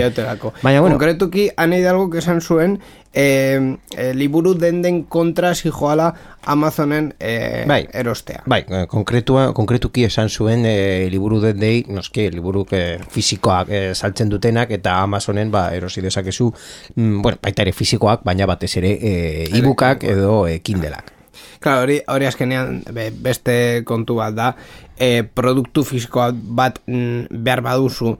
Baina, 0.63 0.79
bueno. 0.79 0.95
konkretuki 0.95 1.49
ane 1.57 1.81
hidalgo 1.83 2.09
esan 2.17 2.41
zuen 2.41 2.79
e, 3.13 3.75
e, 3.97 4.13
liburu 4.13 4.53
denden 4.55 5.03
kontra 5.03 5.53
zijoala 5.55 6.13
Amazonen 6.45 7.13
e, 7.19 7.65
Bai. 7.67 7.87
erostea 7.93 8.43
Bai, 8.45 8.63
eh, 8.69 8.85
konkretua, 8.87 9.51
konkretuki 9.53 10.05
esan 10.05 10.29
zuen 10.29 10.65
e, 10.65 11.09
liburu 11.11 11.41
dendei, 11.41 11.83
noski, 11.89 12.29
liburu 12.31 12.65
e, 12.71 12.99
fisikoak 13.11 13.69
e, 13.69 13.83
saltzen 13.95 14.29
dutenak 14.29 14.71
eta 14.79 14.99
Amazonen 15.03 15.51
ba, 15.51 15.69
erosi 15.75 16.01
dezakezu, 16.05 16.51
mm, 16.95 17.21
bueno, 17.21 17.41
baita 17.43 17.65
ere 17.65 17.73
fisikoak, 17.73 18.25
baina 18.25 18.47
batez 18.49 18.75
ere 18.81 18.95
e, 19.01 19.15
e-bookak 19.49 20.05
edo 20.09 20.45
e, 20.47 20.59
Kindleak. 20.63 21.18
Claro, 21.59 21.83
hori, 21.83 21.99
hori 22.07 22.25
azkenean 22.25 22.83
be- 22.95 23.11
beste 23.11 23.83
kontu 23.85 24.15
bat 24.21 24.35
da 24.35 24.53
e, 24.97 25.23
produktu 25.23 25.83
fisikoa 25.83 26.31
bat 26.33 26.79
mm, 26.87 27.27
behar 27.43 27.61
baduzu 27.65 28.13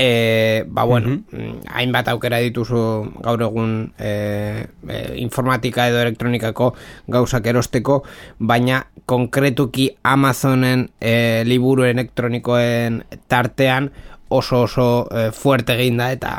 e, 0.00 0.64
ba 0.66 0.84
bueno, 0.84 1.20
mm, 1.30 1.68
hainbat 1.76 2.08
aukera 2.08 2.38
dituzu 2.40 2.80
gaur 3.20 3.42
egun 3.44 3.74
e, 3.98 4.66
e, 4.88 5.00
informatika 5.20 5.88
edo 5.90 6.00
elektronikako 6.00 6.72
gauzak 7.12 7.46
erosteko, 7.52 8.02
baina 8.38 8.86
konkretuki 9.04 9.90
Amazonen 10.02 10.88
e, 11.00 11.44
liburu 11.44 11.84
elektronikoen 11.84 13.02
tartean 13.28 13.90
oso 14.30 14.62
oso 14.62 14.88
e, 15.10 15.30
fuerte 15.36 15.76
egin 15.76 16.00
da 16.00 16.10
eta 16.16 16.32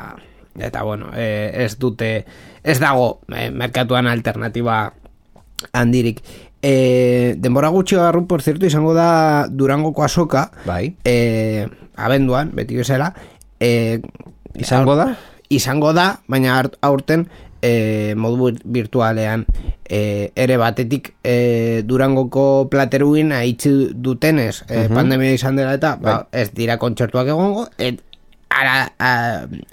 eta 0.58 0.82
bueno, 0.84 1.12
e, 1.15 1.52
ez 1.63 1.78
dute 1.80 2.26
ez 2.63 2.80
dago 2.82 3.22
e, 3.30 3.50
merkatuan 3.52 4.08
alternatiba 4.08 4.94
handirik. 5.74 6.21
E, 6.62 7.36
denbora 7.38 7.69
gutxi 7.69 7.95
garru, 7.95 8.28
por 8.28 8.41
cierto, 8.41 8.65
izango 8.65 8.93
da 8.93 9.47
Durangoko 9.50 10.04
asoka, 10.04 10.52
Bai. 10.65 10.95
e, 11.06 11.67
abenduan, 11.95 12.52
beti 12.54 12.76
bezala, 12.76 13.13
e, 13.60 14.02
Izango 14.56 14.95
da? 14.95 15.15
izango 15.50 15.91
da, 15.93 16.21
baina 16.28 16.62
aurten 16.82 17.26
e, 17.62 18.13
modu 18.15 18.38
vir- 18.50 18.62
virtualean 18.63 19.45
e, 19.89 20.32
ere 20.36 20.58
batetik 20.58 21.13
e, 21.24 21.82
Durangoko 21.86 22.67
plateruin 22.71 23.32
haitzi 23.36 23.71
dutenez 23.93 24.63
e, 24.69 24.88
pandemia 24.89 25.34
izan 25.36 25.56
dela 25.60 25.74
eta 25.76 25.95
ba, 26.02 26.28
ez 26.32 26.52
dira 26.56 26.78
kontzertuak 26.82 27.28
egongo 27.28 27.67
et, 27.78 28.00
ala, 28.52 28.94
a, 29.00 29.12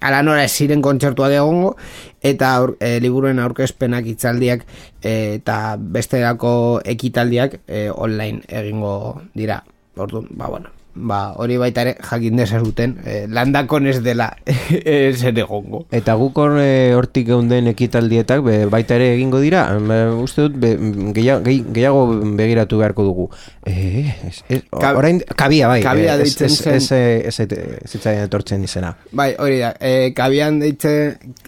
ala 0.01 0.23
nora 0.23 0.47
ziren 0.49 0.83
kontzertuak 0.83 1.35
egongo 1.37 1.75
eta 2.23 2.55
aur, 2.57 2.77
e, 2.81 2.99
liburuen 3.03 3.39
aurkezpenak 3.43 4.07
hitzaldiak 4.07 4.65
e, 5.03 5.13
eta 5.39 5.77
bestelako 5.79 6.81
ekitaldiak 6.85 7.61
e, 7.67 7.89
online 7.91 8.43
egingo 8.49 9.23
dira. 9.35 9.63
Orduan, 9.99 10.29
ba, 10.31 10.47
bueno, 10.47 10.71
ba, 10.99 11.33
hori 11.39 11.57
baita 11.61 11.83
ere 11.87 11.95
jakin 12.03 12.37
dezazuten 12.41 12.97
e, 13.07 13.27
landakon 13.31 13.87
ez 13.87 14.01
dela 14.03 14.33
ez 14.85 15.23
ere 15.23 15.45
egongo 15.45 15.85
Eta 15.95 16.15
guk 16.19 16.37
hor 16.43 16.59
e, 16.61 16.93
hortik 16.99 17.27
geunden 17.29 17.69
ekitaldietak 17.71 18.43
be, 18.45 18.57
baita 18.67 18.97
ere 18.99 19.13
egingo 19.15 19.41
dira, 19.41 19.67
Be, 19.79 19.99
uste 20.23 20.49
dut 20.49 20.57
be, 20.61 20.73
gehiago, 21.15 21.45
gehiago 21.47 22.03
begiratu 22.37 22.79
beharko 22.81 23.05
dugu. 23.07 23.29
E, 23.65 24.05
ez, 24.29 24.43
ez, 24.49 24.61
Ka- 24.73 24.95
orain, 24.99 25.21
kabia 25.37 25.69
bai, 25.71 25.81
kabia 25.85 26.15
eh, 26.17 26.19
deitzen 26.25 26.51
ez, 26.51 26.59
zen. 26.59 26.75
ez, 26.75 26.91
ez, 26.93 27.41
ez, 27.41 27.53
ez 27.85 27.91
zitzaidan 27.93 28.27
etortzen 28.27 28.65
izena. 28.67 28.95
Bai, 29.13 29.31
hori 29.39 29.61
da, 29.63 29.73
e, 29.81 30.11
kabian 30.17 30.59
deitze, 30.61 30.93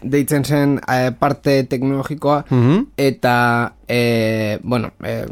deitzen 0.02 0.44
zen 0.44 0.78
e, 0.86 1.10
parte 1.18 1.62
teknologikoa 1.70 2.44
Mhm. 2.50 2.84
eta 2.96 3.36
e, 3.88 4.58
bueno, 4.62 4.92
e, 5.04 5.24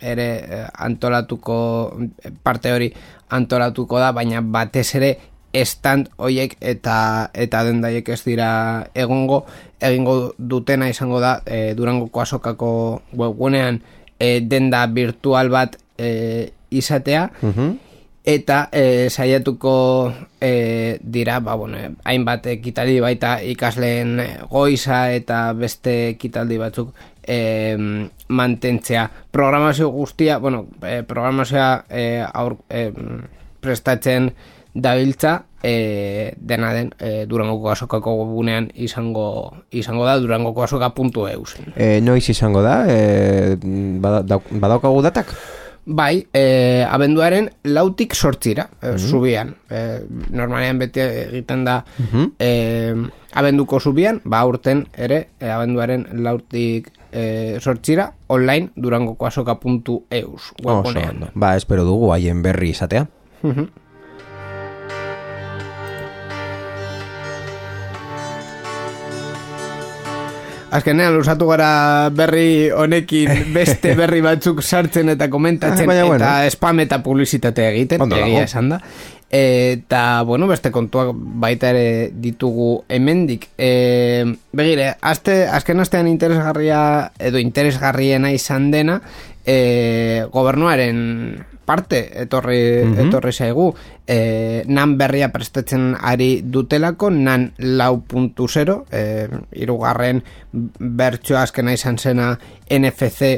ere 0.00 0.28
e, 0.38 0.62
antolatuko 0.74 1.96
parte 2.42 2.72
hori 2.72 2.92
antolatuko 3.30 3.98
da, 3.98 4.12
baina 4.12 4.40
batez 4.42 4.94
ere 4.94 5.18
stand 5.64 6.10
hoiek 6.20 6.56
eta 6.60 7.30
eta 7.34 7.64
dendaiek 7.64 8.08
ez 8.12 8.20
dira 8.24 8.86
egongo 8.94 9.46
egingo 9.80 10.34
dutena 10.38 10.88
izango 10.92 11.20
da 11.20 11.40
e, 11.46 11.74
Durangoko 11.74 12.20
azokako 12.20 13.02
webgunean 13.16 13.80
e, 14.20 14.40
denda 14.44 14.86
virtual 14.86 15.48
bat 15.48 15.78
e, 15.98 16.52
izatea 16.70 17.30
Mhm. 17.42 17.78
eta 18.28 18.68
e, 18.72 19.08
saiatuko 19.10 20.12
e, 20.40 20.98
dira, 21.00 21.40
ba, 21.40 21.54
bueno, 21.56 21.78
hainbat 22.04 22.46
ekitaldi 22.46 23.00
baita 23.00 23.38
ikasleen 23.42 24.20
goiza 24.50 25.12
eta 25.16 25.52
beste 25.54 26.10
ekitaldi 26.10 26.58
batzuk 26.60 26.92
e, 27.28 27.76
mantentzea. 28.28 29.10
Programazio 29.30 29.90
guztia, 29.92 30.38
bueno, 30.38 30.66
e, 30.82 31.02
programazioa 31.04 31.84
e, 31.90 32.24
aur, 32.32 32.56
e, 32.70 32.88
prestatzen 33.60 34.32
dabiltza 34.74 35.44
e, 35.62 36.34
dena 36.38 36.72
den 36.72 36.92
e, 37.02 37.26
Durangoko 37.26 37.70
azokako 37.72 38.12
webunean 38.20 38.68
izango 38.78 39.54
izango 39.74 40.04
da 40.06 40.18
durangoko 40.22 40.62
azoka.eus. 40.64 41.56
E, 41.76 42.00
noiz 42.00 42.28
izango 42.30 42.62
da, 42.62 42.84
e, 42.88 43.56
bada, 43.98 44.22
dauk- 44.22 44.52
badaukagu 44.52 45.02
datak? 45.02 45.34
Bai, 45.88 46.26
e, 46.36 46.84
abenduaren 46.84 47.48
lautik 47.64 48.12
sortzira, 48.14 48.68
e, 48.82 48.98
zubian. 48.98 49.54
E, 49.72 50.02
normalean 50.30 50.78
beti 50.78 51.00
egiten 51.00 51.64
da 51.64 51.78
e, 52.38 52.92
abenduko 53.32 53.80
zubian, 53.80 54.20
ba 54.24 54.42
urten 54.46 54.84
ere, 54.96 55.28
e, 55.40 55.48
abenduaren 55.48 56.06
lautik 56.22 56.92
e, 57.12 57.58
sortzira, 57.60 58.12
online 58.28 58.70
durangoko 58.76 59.26
azoka.eus 59.26 60.34
Oso 60.34 60.54
webgunean. 60.64 61.10
ondo. 61.10 61.30
Ba, 61.34 61.56
espero 61.56 61.84
dugu 61.84 62.12
haien 62.12 62.42
berri 62.42 62.70
izatea. 62.70 63.06
Azkenean, 70.68 71.16
usatu 71.16 71.46
gara 71.48 72.10
berri 72.12 72.68
honekin 72.68 73.54
beste 73.54 73.94
berri 73.96 74.20
batzuk 74.20 74.60
sartzen 74.60 75.08
eta 75.14 75.30
komentatzen 75.32 75.86
baina 75.90 76.04
bueno. 76.04 76.20
eta 76.20 76.50
spam 76.52 76.82
eta 76.84 76.98
publizitate 77.04 77.64
egiten, 77.70 78.04
egia 78.12 78.42
esan 78.44 78.74
da. 78.74 78.82
Eta, 79.30 80.22
bueno, 80.22 80.46
beste 80.48 80.70
kontuak 80.72 81.10
baita 81.12 81.68
ere 81.74 82.10
ditugu 82.16 82.84
hemendik. 82.88 83.50
E, 83.58 84.24
begire, 84.56 84.94
azte, 85.00 85.42
azken 85.46 85.84
astean 85.84 86.08
interesgarria 86.08 87.12
edo 87.20 87.40
interesgarriena 87.42 88.32
izan 88.32 88.70
dena 88.72 89.02
e, 89.44 90.24
gobernuaren 90.32 91.44
parte 91.68 92.00
etorri, 92.22 92.60
etorri 93.04 93.32
zaigu 93.32 93.68
e, 94.08 94.64
nan 94.72 94.96
berria 94.96 95.28
prestatzen 95.28 95.90
ari 96.00 96.40
dutelako 96.40 97.10
nan 97.12 97.50
lau 97.76 98.00
puntu 98.08 98.48
zero 98.48 98.78
e, 98.88 99.28
irugarren 99.60 100.22
bertsoa 100.52 101.44
azkena 101.44 101.76
izan 101.76 102.00
zena 102.00 102.30
NFC 102.72 103.34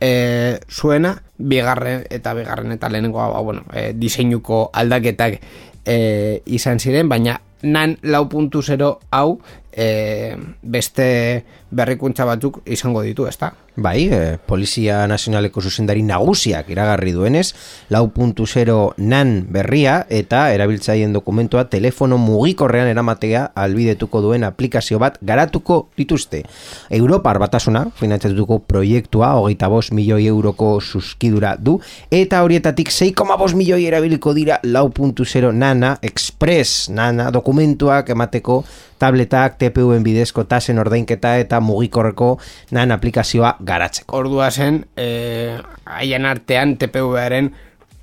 e, 0.00 0.58
zuena 0.70 1.16
bigarren 1.38 2.04
eta 2.10 2.34
bigarren 2.34 2.72
eta 2.72 2.88
lehenengoa 2.88 3.28
ba, 3.32 3.40
bueno, 3.40 3.64
e, 3.72 3.92
diseinuko 3.94 4.70
aldaketak 4.72 5.40
e, 5.84 6.42
izan 6.46 6.80
ziren 6.80 7.08
baina 7.08 7.40
nan 7.62 7.96
lau 8.02 8.26
puntu 8.28 8.62
zero 8.62 8.98
hau 9.10 9.40
e, 9.76 10.36
beste 10.62 11.44
berrikuntza 11.70 12.24
batzuk 12.24 12.62
izango 12.64 13.02
ditu, 13.04 13.26
ezta? 13.28 13.52
Bai, 13.76 14.08
e, 14.08 14.38
Polizia 14.40 15.02
Nazionaleko 15.06 15.60
zuzendari 15.60 16.00
nagusiak 16.06 16.70
iragarri 16.72 17.12
duenez, 17.12 17.50
lau 17.92 18.06
puntu 18.14 18.46
zero 18.46 18.94
nan 18.96 19.34
berria 19.52 19.98
eta 20.08 20.46
erabiltzaien 20.54 21.12
dokumentua 21.12 21.66
telefono 21.68 22.16
mugikorrean 22.16 22.88
eramatea 22.88 23.50
albidetuko 23.54 24.22
duen 24.24 24.46
aplikazio 24.48 24.98
bat 25.02 25.18
garatuko 25.20 25.90
dituzte. 25.98 26.46
Europar 26.88 27.38
batasuna, 27.42 27.84
finantzatuko 28.00 28.62
proiektua, 28.64 29.34
hogeita 29.36 29.68
bost 29.68 29.92
milioi 29.92 30.24
euroko 30.32 30.78
suskidura 30.80 31.56
du, 31.60 31.76
eta 32.10 32.40
horietatik 32.46 32.88
6,5 32.88 33.52
milioi 33.60 33.84
erabiliko 33.84 34.32
dira 34.32 34.56
lau 34.64 34.88
puntu 34.88 35.28
zero 35.28 35.52
nana 35.52 35.98
express 36.00 36.88
nana 36.88 37.28
dokumentuak 37.34 38.08
emateko 38.16 38.62
tabletak, 38.98 39.58
TPU-en 39.60 40.04
bidezko 40.06 40.44
tasen 40.44 40.78
ordainketa 40.78 41.36
eta 41.42 41.60
mugikorreko 41.60 42.36
nan 42.76 42.94
aplikazioa 42.94 43.56
garatzeko. 43.60 44.16
Ordua 44.16 44.50
zen, 44.50 44.84
eh, 44.96 45.58
haien 45.84 46.26
artean 46.26 46.76
TPV-aren 46.76 47.52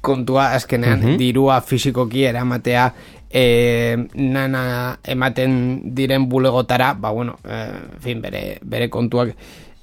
kontua 0.04 0.52
azkenean 0.58 1.18
dirua 1.18 1.62
fisikoki 1.62 2.26
eramatea 2.28 2.90
e, 3.34 3.98
nana 4.14 4.64
ematen 5.04 5.56
diren 5.96 6.30
bulegotara, 6.30 6.94
ba 6.94 7.12
bueno, 7.12 7.38
e, 7.44 7.60
en 7.96 8.02
fin, 8.04 8.22
bere, 8.22 8.60
bere 8.62 8.90
kontuak 8.94 9.34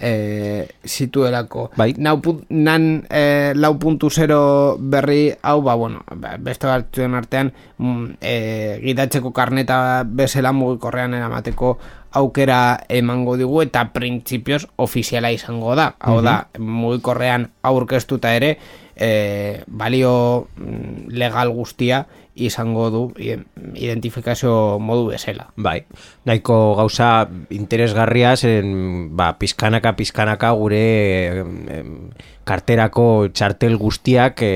e, 0.01 0.69
zituelako. 0.85 1.71
Bai. 1.77 1.93
Nau, 1.99 2.19
nan 2.49 3.07
e, 3.11 3.53
lau 3.55 3.77
puntu 3.79 4.11
zero 4.11 4.77
berri 4.81 5.31
hau, 5.43 5.61
ba 5.63 5.75
bueno, 5.75 6.03
ba, 6.17 6.37
beste 6.41 6.67
batzuen 6.67 7.15
artean 7.15 7.53
e, 8.21 8.81
gidatzeko 8.83 9.33
karneta 9.37 10.03
bezala 10.05 10.53
mugikorrean 10.57 11.15
eramateko 11.15 11.77
aukera 12.19 12.81
emango 12.89 13.37
digu 13.39 13.61
eta 13.63 13.85
printzipioz 13.95 14.65
ofiziala 14.77 15.31
izango 15.31 15.77
da. 15.79 15.93
Hau 16.01 16.21
da, 16.25 16.49
mugikorrean 16.59 17.51
aurkeztuta 17.63 18.35
ere, 18.35 18.57
e, 18.97 19.63
balio 19.67 20.49
mm, 20.57 21.13
legal 21.15 21.53
guztia 21.55 22.07
izango 22.47 22.89
du 22.91 23.03
identifikazio 23.75 24.79
modu 24.79 25.11
bezala. 25.11 25.51
Bai, 25.57 25.85
nahiko 26.25 26.75
gauza 26.79 27.29
interesgarria 27.51 28.35
zen, 28.37 29.11
ba, 29.17 29.33
pizkanaka, 29.39 29.95
pizkanaka 29.99 30.53
gure 30.59 30.85
em, 31.41 31.55
em, 31.69 31.95
karterako 32.51 33.05
txartel 33.31 33.77
guztiak 33.79 34.43
e, 34.43 34.51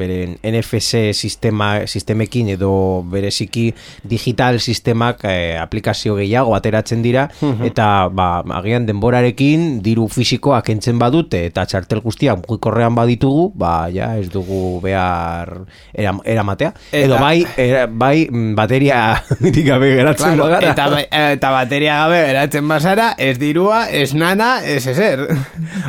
beren 0.00 0.36
NFC 0.48 1.12
sistema, 1.12 1.84
sistemekin 1.86 2.48
edo 2.54 2.70
bereziki 3.12 3.66
digital 4.08 4.58
sistemak 4.64 5.24
e, 5.28 5.36
aplikazio 5.60 6.16
gehiago 6.18 6.54
ateratzen 6.56 7.02
dira 7.04 7.26
eta 7.68 8.08
ba, 8.08 8.28
agian 8.60 8.86
denborarekin 8.88 9.68
diru 9.84 10.08
fisikoa 10.12 10.62
kentzen 10.66 10.98
badute 11.00 11.44
eta 11.50 11.66
txartel 11.68 12.00
guztiak 12.04 12.40
mugikorrean 12.46 12.96
baditugu 12.96 13.50
ba, 13.58 13.74
ja, 13.92 14.14
ez 14.18 14.30
dugu 14.32 14.78
behar 14.84 15.52
eram, 15.92 16.22
eramatea 16.24 16.72
edo 16.92 17.14
Eta- 17.18 17.22
bai, 17.22 17.44
era, 17.60 17.84
bai 17.90 18.26
mm, 18.30 18.54
bateria 18.58 19.02
gabe 19.68 19.92
geratzen 19.98 20.34
Claro, 20.38 20.44
bagara. 20.48 20.72
eta, 20.72 20.88
ba- 20.94 21.32
eta 21.34 21.50
bateria 21.52 21.96
gabe 22.04 22.18
eratzen 22.30 22.68
bazara, 22.70 23.10
ez 23.18 23.36
dirua, 23.40 23.82
ez 23.90 24.12
nana, 24.14 24.58
ez 24.64 24.86
ezer. 24.90 25.24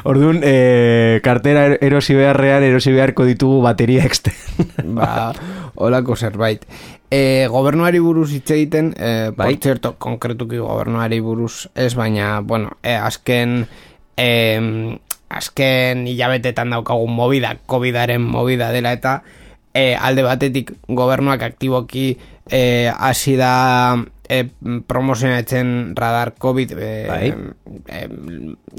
Orduan, 0.10 0.40
e, 0.44 1.20
kartera 1.30 1.66
er- 1.70 1.78
erosi 1.86 2.18
beharrean 2.18 2.66
erosi 2.68 2.92
beharko 2.96 3.26
ditugu 3.30 3.62
bateria 3.66 4.06
extern. 4.10 4.70
ba, 4.98 5.32
olako 5.78 6.18
zerbait. 6.18 6.66
E, 7.10 7.48
gobernuari 7.50 8.02
buruz 8.04 8.30
hitz 8.36 8.52
egiten, 8.54 8.92
e, 8.98 9.32
Bai. 9.38 9.56
cierto, 9.62 9.96
konkretuki 9.98 10.60
gobernuari 10.62 11.22
buruz 11.26 11.70
ez, 11.74 11.94
baina, 11.98 12.40
bueno, 12.42 12.76
e, 12.84 12.94
azken, 12.94 13.64
e, 14.18 14.30
azken 15.30 16.06
hilabetetan 16.10 16.74
daukagun 16.76 17.14
movida, 17.14 17.56
COVIDaren 17.66 18.22
movida 18.22 18.70
dela 18.74 18.94
eta 18.94 19.22
e, 19.74 19.96
alde 19.96 20.24
batetik 20.26 20.74
gobernuak 20.88 21.42
aktiboki 21.46 22.18
e, 22.50 22.92
hasi 22.94 23.36
da 23.38 23.98
e, 24.30 24.46
promozionatzen 24.88 25.96
radar 25.98 26.34
COVID 26.38 26.72
e, 26.78 27.08
Bai. 27.10 27.34
e, 27.90 28.08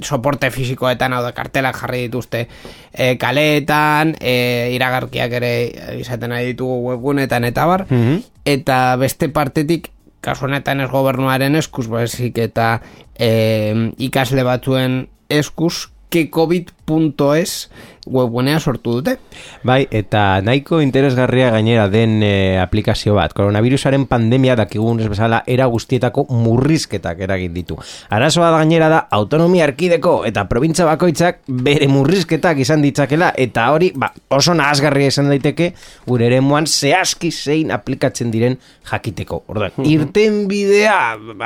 soporte 0.02 0.50
fisikoetan 0.54 1.12
hau 1.12 1.22
da 1.24 1.32
kartelak 1.36 1.76
jarri 1.82 2.04
dituzte 2.06 2.46
e, 2.92 3.16
kaleetan 3.18 4.14
e, 4.20 4.70
iragarkiak 4.76 5.32
ere 5.40 5.52
izaten 6.00 6.32
ari 6.32 6.52
ditugu 6.54 6.90
webgunetan 6.92 7.44
eta 7.50 7.66
bar 7.66 7.86
Mhm. 7.90 8.20
eta 8.44 8.96
beste 8.96 9.28
partetik 9.28 9.90
kasu 10.20 10.44
honetan 10.46 10.80
ez 10.84 10.90
gobernuaren 10.90 11.54
eskuz 11.56 11.88
baizik 11.88 12.38
eta 12.38 12.80
e, 13.18 13.90
ikasle 13.98 14.42
batzuen 14.44 15.08
eskuz 15.28 15.88
kecovid.es 16.10 17.70
webgunea 18.10 18.58
sortu 18.58 18.96
dute 18.98 19.16
Bai, 19.62 19.84
eta 19.92 20.40
nahiko 20.42 20.80
interesgarria 20.82 21.50
gainera 21.52 21.86
den 21.92 22.22
e, 22.24 22.58
aplikazio 22.58 23.14
bat. 23.14 23.34
Koronavirusaren 23.36 24.06
pandemia 24.10 24.56
dakigun 24.56 25.02
ez 25.04 25.08
bezala 25.12 25.42
era 25.46 25.66
guztietako 25.70 26.24
murrizketak 26.32 27.20
eragin 27.26 27.52
ditu. 27.54 27.76
Arazoa 28.10 28.50
da 28.50 28.62
gainera 28.62 28.88
da 28.90 29.00
autonomia 29.18 29.66
arkideko 29.68 30.14
eta 30.28 30.46
probintza 30.50 30.86
bakoitzak 30.88 31.42
bere 31.46 31.86
murrizketak 31.92 32.62
izan 32.64 32.82
ditzakela 32.82 33.30
eta 33.36 33.68
hori 33.74 33.92
ba, 33.94 34.10
oso 34.32 34.56
nahazgarria 34.56 35.12
izan 35.12 35.28
daiteke 35.30 35.74
gure 36.08 36.26
eremuan 36.30 36.66
zehazki 36.66 37.30
zein 37.30 37.70
aplikatzen 37.70 38.32
diren 38.32 38.56
jakiteko. 38.90 39.44
Orduan, 39.52 39.76
irten 39.84 40.42
bidea 40.50 40.96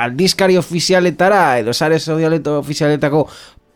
aldizkari 0.07 0.57
ofizialetara 0.57 1.59
edo 1.59 1.75
sare 1.75 1.99
ofizialetako 1.99 3.27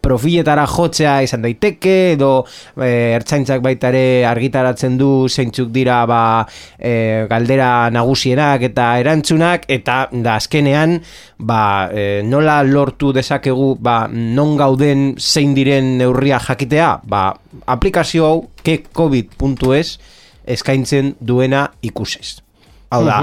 profiletara 0.10 0.66
jotzea 0.70 1.20
izan 1.26 1.46
daiteke 1.46 1.96
edo 2.16 2.32
e, 2.76 2.90
ertzaintzak 3.20 3.62
baita 3.66 3.92
ere 3.94 4.26
argitaratzen 4.30 4.98
du 5.00 5.12
zeintzuk 5.30 5.70
dira 5.76 6.02
ba, 6.10 6.22
e, 6.78 7.28
galdera 7.30 7.90
nagusienak 7.94 8.66
eta 8.72 8.90
erantzunak 9.04 9.70
eta 9.70 10.02
da 10.12 10.38
azkenean 10.42 10.98
ba, 11.38 11.62
e, 11.94 12.22
nola 12.26 12.60
lortu 12.66 13.14
dezakegu 13.16 13.76
ba, 13.80 14.02
non 14.10 14.58
gauden 14.60 15.14
zein 15.20 15.56
diren 15.58 15.98
neurria 16.02 16.42
jakitea 16.50 16.92
ba, 17.10 17.30
aplikazio 17.70 18.26
hau 18.26 18.38
kecovid.es 18.66 19.98
eskaintzen 20.50 21.16
duena 21.22 21.68
ikusez. 21.86 22.40
Hau 22.90 23.04
da, 23.06 23.20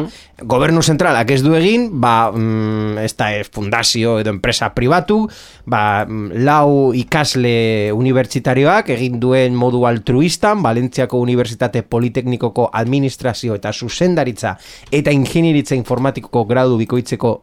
gobernu 0.46 0.78
zentralak 0.78 1.30
ez 1.34 1.40
du 1.42 1.56
egin, 1.58 1.88
ba, 2.00 2.30
mm, 2.30 2.98
ez 3.02 3.10
da 3.18 3.32
ez 3.34 3.48
fundazio 3.50 4.20
edo 4.22 4.30
enpresa 4.30 4.68
pribatu, 4.76 5.24
ba, 5.66 6.04
mm, 6.06 6.44
lau 6.46 6.92
ikasle 6.94 7.90
unibertsitarioak 7.96 8.92
egin 8.94 9.18
duen 9.18 9.58
modu 9.58 9.82
altruistan, 9.90 10.62
Valentziako 10.62 11.18
Unibertsitate 11.18 11.82
Politeknikoko 11.82 12.70
Administrazio 12.72 13.58
eta 13.58 13.72
Zuzendaritza 13.72 14.54
eta 14.92 15.10
Ingenieritza 15.10 15.74
Informatikoko 15.74 16.44
gradu 16.46 16.78
bikoitzeko 16.78 17.34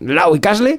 lau 0.00 0.30
ikasle, 0.36 0.76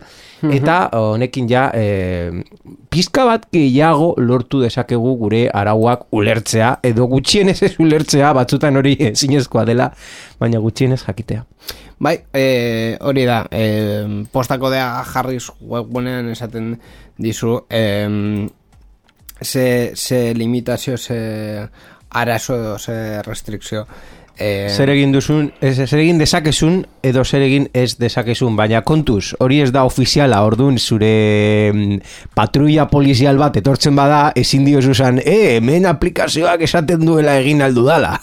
eta 0.56 0.78
honekin 0.96 1.50
ja 1.50 1.66
e, 1.76 2.44
pizka 2.92 3.26
bat 3.28 3.48
gehiago 3.52 4.14
lortu 4.18 4.62
dezakegu 4.64 5.16
gure 5.20 5.42
arauak 5.54 6.08
ulertzea, 6.16 6.78
edo 6.84 7.08
gutxienez 7.12 7.58
ez 7.68 7.74
ulertzea, 7.80 8.32
batzutan 8.38 8.80
hori 8.80 8.96
zinezkoa 9.20 9.66
dela, 9.68 9.90
baina 10.40 10.62
gutxienez 10.64 11.02
jakitea. 11.04 11.44
Bai, 12.00 12.16
e, 12.32 12.96
hori 13.04 13.26
da, 13.28 13.42
e, 13.52 14.26
postako 14.32 14.72
dea 14.72 15.04
jarriz 15.12 15.50
webgunean 15.60 16.32
esaten 16.32 16.78
dizu, 17.20 17.58
e, 17.68 18.48
ze, 19.42 19.92
ze 19.96 20.34
limitazio, 20.34 20.98
ze 20.98 21.68
arazo 22.10 22.56
edo 22.56 22.80
ze 22.80 23.22
restrikzio. 23.22 23.86
E, 24.40 24.70
Zer 24.72 24.88
egin 24.94 25.12
duzun, 25.12 25.50
ez, 25.60 25.74
zer 25.84 26.00
egin 26.00 26.18
dezakezun 26.22 26.78
edo 27.04 27.26
zer 27.28 27.42
egin 27.44 27.66
ez 27.76 27.98
dezakezun, 28.00 28.56
baina 28.56 28.80
kontuz, 28.88 29.34
hori 29.44 29.58
ez 29.66 29.72
da 29.76 29.84
ofiziala, 29.84 30.40
ordun 30.48 30.78
zure 30.80 31.10
mm, 31.74 31.98
patrulla 32.38 32.86
polizial 32.88 33.38
bat 33.42 33.58
etortzen 33.60 33.98
bada, 34.00 34.30
ezin 34.40 34.64
diozu 34.64 34.94
zan, 34.96 35.20
e, 35.20 35.58
hemen 35.58 35.86
aplikazioak 35.92 36.64
esaten 36.70 37.04
duela 37.06 37.36
egin 37.42 37.62
aldu 37.68 37.84
dala. 37.90 38.14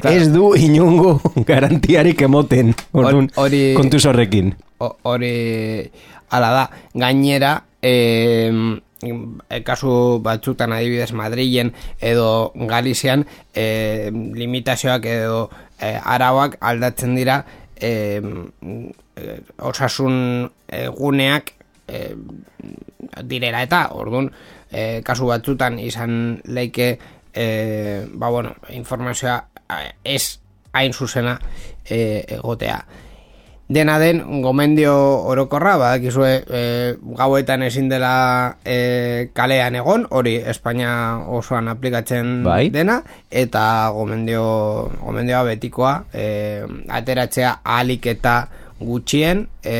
Claro. 0.00 0.16
Ez 0.16 0.26
du 0.32 0.50
inungo 0.58 1.20
garantiarik 1.48 2.20
emoten, 2.26 2.74
orduan, 2.92 3.30
Hori- 3.38 3.74
kontuz 3.78 4.02
horrekin. 4.10 4.52
ho- 4.82 4.96
hori 5.06 5.34
ala 6.30 6.50
da 6.56 6.64
gainera 6.94 7.54
e, 7.82 7.94
kasu 9.64 10.20
batzutan 10.22 10.74
adibidez 10.76 11.12
Madrilen 11.16 11.72
edo 12.00 12.52
Galizian 12.54 13.24
e, 13.54 14.10
limitazioak 14.12 15.06
edo 15.08 15.48
e, 15.80 15.94
arauak 15.96 16.58
aldatzen 16.60 17.16
dira 17.16 17.44
e, 17.80 18.20
osasun 19.58 20.50
guneak 20.98 21.54
e, 21.88 22.14
direra 23.24 23.62
eta 23.64 23.86
orduan 23.96 24.30
e, 24.70 25.02
kasu 25.06 25.30
batzutan 25.30 25.78
izan 25.82 26.40
leike 26.44 26.98
e, 27.34 28.06
ba 28.12 28.28
bueno, 28.28 28.54
informazioa 28.68 29.48
eh, 29.68 29.92
ez 30.04 30.40
hain 30.72 30.92
zuzena 30.92 31.38
e, 31.84 32.24
egotea 32.28 32.84
Dena 33.70 34.00
den, 34.02 34.42
gomendio 34.42 34.92
orokorra, 35.30 35.76
badakizue 35.78 36.30
e, 36.42 36.62
gauetan 37.14 37.62
ezin 37.62 37.86
dela 37.86 38.56
e, 38.66 39.30
kalean 39.30 39.76
egon, 39.78 40.08
hori 40.10 40.32
Espainia 40.42 40.90
osoan 41.30 41.70
aplikatzen 41.70 42.40
Bai. 42.42 42.64
dena, 42.74 42.98
eta 43.30 43.62
gomendio, 43.94 44.42
gomendioa 45.04 45.44
betikoa, 45.52 45.94
e, 46.10 46.26
ateratzea 46.90 47.60
ahalik 47.62 48.10
eta 48.10 48.34
gutxien, 48.82 49.46
e, 49.62 49.78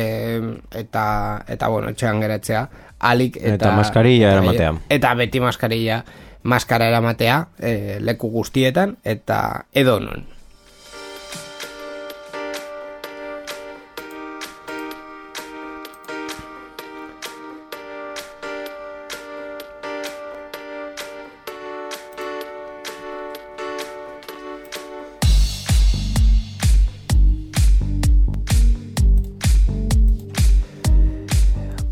eta, 0.71 1.05
eta 1.51 1.71
bueno, 1.75 1.91
etxean 1.91 2.23
geratzea, 2.23 2.65
ahalik 2.95 3.41
eta... 3.43 3.57
Eta 3.59 3.75
maskarilla 3.75 4.35
eramatea. 4.37 4.75
Eta 4.87 5.15
beti 5.19 5.43
maskarilla, 5.43 6.03
maskara 6.47 6.87
eramatea, 6.87 7.41
e, 7.59 7.97
leku 7.99 8.31
guztietan, 8.31 9.01
eta 9.03 9.65
edo 9.75 9.99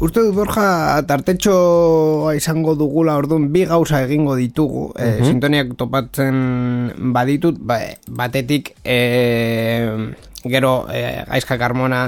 Uste 0.10 0.24
dut 0.26 0.34
Borja 0.34 1.03
tartetxo 1.05 1.53
izango 2.34 2.74
dugula 2.74 3.14
orduan 3.20 3.43
bi 3.53 3.62
gauza 3.70 3.99
egingo 4.01 4.34
ditugu. 4.39 4.88
E, 4.97 5.20
sintoniak 5.22 5.76
topatzen 5.78 6.39
baditut 7.14 7.60
ba, 7.62 7.78
batetik 8.10 8.72
e, 8.82 8.97
gero 10.49 10.74
e, 10.89 11.03
gaizka 11.30 11.60
karmona 11.62 12.07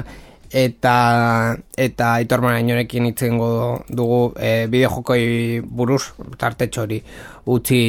eta 0.51 1.55
eta 1.79 2.13
Aitor 2.19 2.41
Marainorekin 2.43 3.05
itzengo 3.07 3.81
dugu 3.87 4.33
e, 4.35 4.67
bideojokoi 4.67 5.61
buruz 5.63 6.11
tartetxo 6.37 6.83
hori 6.83 6.99
utzi 7.47 7.79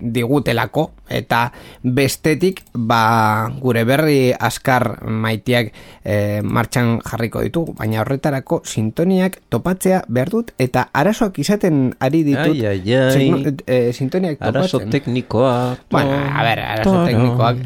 digutelako 0.00 0.90
eta 1.12 1.52
bestetik 1.84 2.62
ba 2.74 3.50
gure 3.60 3.84
berri 3.84 4.32
askar 4.32 5.04
maitiak 5.06 5.70
e, 6.04 6.40
martxan 6.42 6.98
jarriko 7.04 7.42
ditugu 7.44 7.74
baina 7.78 8.00
horretarako 8.02 8.62
sintoniak 8.64 9.36
topatzea 9.52 10.02
behar 10.08 10.30
dut 10.32 10.54
eta 10.58 10.88
arazoak 10.92 11.38
izaten 11.38 11.92
ari 12.00 12.24
ditut 12.24 12.56
Ai, 12.56 12.66
ai, 12.66 12.94
ai. 12.94 13.12
signo- 13.12 13.56
e, 13.66 13.92
sintoniak 13.92 14.40
Arazo 14.40 14.78
topatzen 14.78 14.90
teknikoa. 14.90 15.76
Bueno, 15.90 16.16
a 16.16 16.42
ber, 16.42 16.58
arazo 16.64 17.04
teknikoak 17.06 17.56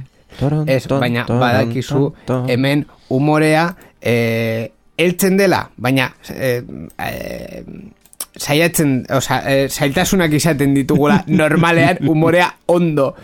Ez, 0.66 0.86
baina 0.88 1.24
badakizu 1.28 2.14
hemen 2.48 2.86
umorea 3.08 3.68
eh, 4.00 4.70
eltzen 4.98 5.36
dela, 5.36 5.68
baina 5.76 6.08
eh, 6.30 6.62
eh, 6.98 7.64
saiatzen, 8.36 9.04
oza, 9.14 9.40
eh, 9.50 9.68
zailtasunak 9.68 10.32
izaten 10.32 10.74
ditugula 10.74 11.22
normalean 11.40 12.02
umorea 12.08 12.50
ondo 12.66 13.14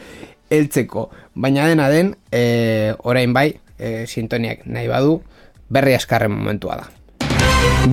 eltzeko. 0.50 1.08
Baina 1.34 1.66
dena 1.70 1.88
den, 1.90 2.14
eh, 2.32 2.94
orain 3.02 3.34
bai, 3.34 3.52
eh, 3.78 4.04
sintoniak 4.06 4.66
nahi 4.66 4.88
badu, 4.90 5.20
berri 5.68 5.94
askarren 5.94 6.34
momentua 6.34 6.80
da. 6.82 6.88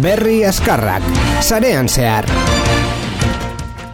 Berri 0.02 0.42
askarrak, 0.46 1.06
sarean 1.42 1.88
zehar. 1.90 2.28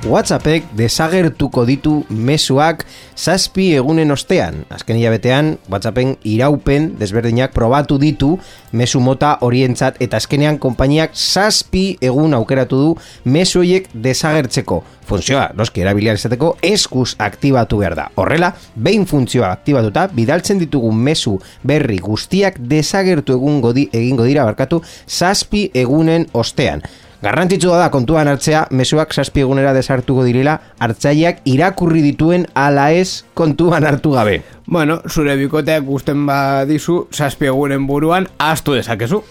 WhatsAppek 0.04 0.66
desagertuko 0.76 1.64
ditu 1.64 1.94
mezuak 2.12 2.82
zazpi 3.16 3.70
egunen 3.78 4.12
ostean. 4.12 4.66
Azken 4.74 4.98
hilabetean, 5.00 5.54
WhatsAppen 5.72 6.18
iraupen 6.28 6.90
desberdinak 7.00 7.54
probatu 7.56 7.96
ditu 8.02 8.34
mezu 8.76 9.00
mota 9.00 9.38
orientzat 9.48 10.02
eta 10.04 10.20
azkenean 10.20 10.60
konpainiak 10.60 11.16
zazpi 11.16 11.86
egun 12.04 12.36
aukeratu 12.36 12.80
du 12.82 12.90
mezu 13.24 13.62
horiek 13.62 13.88
desagertzeko. 13.94 14.82
Funtzioa, 15.08 15.46
noski 15.56 15.86
erabiliar 15.86 16.20
izateko, 16.20 16.58
eskuz 16.64 17.14
aktibatu 17.24 17.80
behar 17.80 17.96
da. 17.96 18.10
Horrela, 18.20 18.52
behin 18.76 19.08
funtzioa 19.08 19.54
aktibatuta, 19.56 20.10
bidaltzen 20.12 20.60
ditugun 20.60 21.00
mezu 21.00 21.38
berri 21.64 22.02
guztiak 22.04 22.60
desagertu 22.60 23.38
egun 23.40 23.62
godi, 23.64 23.88
egingo 23.94 24.28
dira 24.28 24.44
barkatu 24.52 24.82
zazpi 25.08 25.70
egunen 25.74 26.28
ostean. 26.34 26.84
Garrantzitsua 27.24 27.78
da 27.80 27.86
kontuan 27.88 28.28
hartzea, 28.28 28.66
mezuak 28.76 29.14
zazpi 29.16 29.46
egunera 29.46 29.70
desartuko 29.72 30.26
direla, 30.28 30.58
hartzaileak 30.84 31.38
irakurri 31.48 32.02
dituen 32.04 32.44
ala 32.60 32.90
ez 32.92 33.24
kontuan 33.40 33.88
hartu 33.88 34.12
gabe. 34.18 34.42
Bueno, 34.68 34.98
zure 35.08 35.38
bikoteak 35.40 35.86
gusten 35.88 36.26
badizu, 36.28 37.06
zazpi 37.16 37.48
egunen 37.54 37.88
buruan, 37.88 38.28
astu 38.44 38.76
dezakezu. 38.76 39.22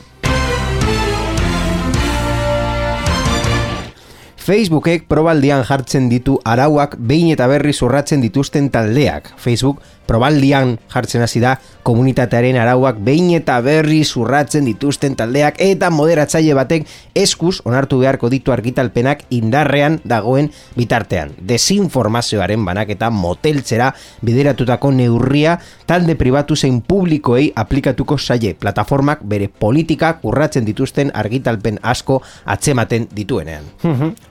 Facebookek 4.43 5.05
probaldian 5.07 5.62
jartzen 5.62 6.09
ditu 6.11 6.40
arauak 6.43 6.97
behin 6.99 7.28
eta 7.30 7.47
berri 7.47 7.70
urratzen 7.86 8.24
dituzten 8.24 8.72
taldeak. 8.74 9.28
Facebook 9.38 9.78
probaldian 10.07 10.74
jartzen 10.90 11.22
hasi 11.22 11.38
da 11.40 11.55
komunitatearen 11.86 12.59
arauak 12.59 12.99
behin 13.07 13.30
eta 13.36 13.61
berri 13.62 14.01
urratzen 14.18 14.66
dituzten 14.66 15.14
taldeak 15.18 15.61
eta 15.62 15.90
moderatzaile 15.95 16.57
batek 16.59 16.88
eskuz 17.14 17.61
onartu 17.64 18.01
beharko 18.03 18.30
ditu 18.32 18.53
argitalpenak 18.53 19.22
indarrean 19.30 20.01
dagoen 20.05 20.51
bitartean. 20.74 21.30
Desinformazioaren 21.38 22.64
banaketa 22.66 23.11
moteltzera 23.14 23.93
bideratutako 24.26 24.90
neurria 24.90 25.59
talde 25.86 26.16
pribatu 26.18 26.57
zein 26.57 26.80
publikoei 26.82 27.53
aplikatuko 27.55 28.18
zaie 28.18 28.55
plataformak 28.59 29.22
bere 29.22 29.47
politikak 29.49 30.26
urratzen 30.26 30.66
dituzten 30.66 31.14
argitalpen 31.14 31.78
asko 31.82 32.20
atzematen 32.45 33.07
dituenean. 33.14 33.70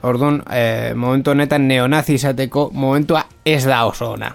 Orduan, 0.02 0.42
eh, 0.50 0.94
momentu 0.94 1.30
honetan 1.30 1.68
neonazi 1.68 2.16
izateko 2.18 2.70
momentua 2.74 3.22
ez 3.46 3.62
da 3.64 3.84
oso 3.86 4.10
ona. 4.16 4.32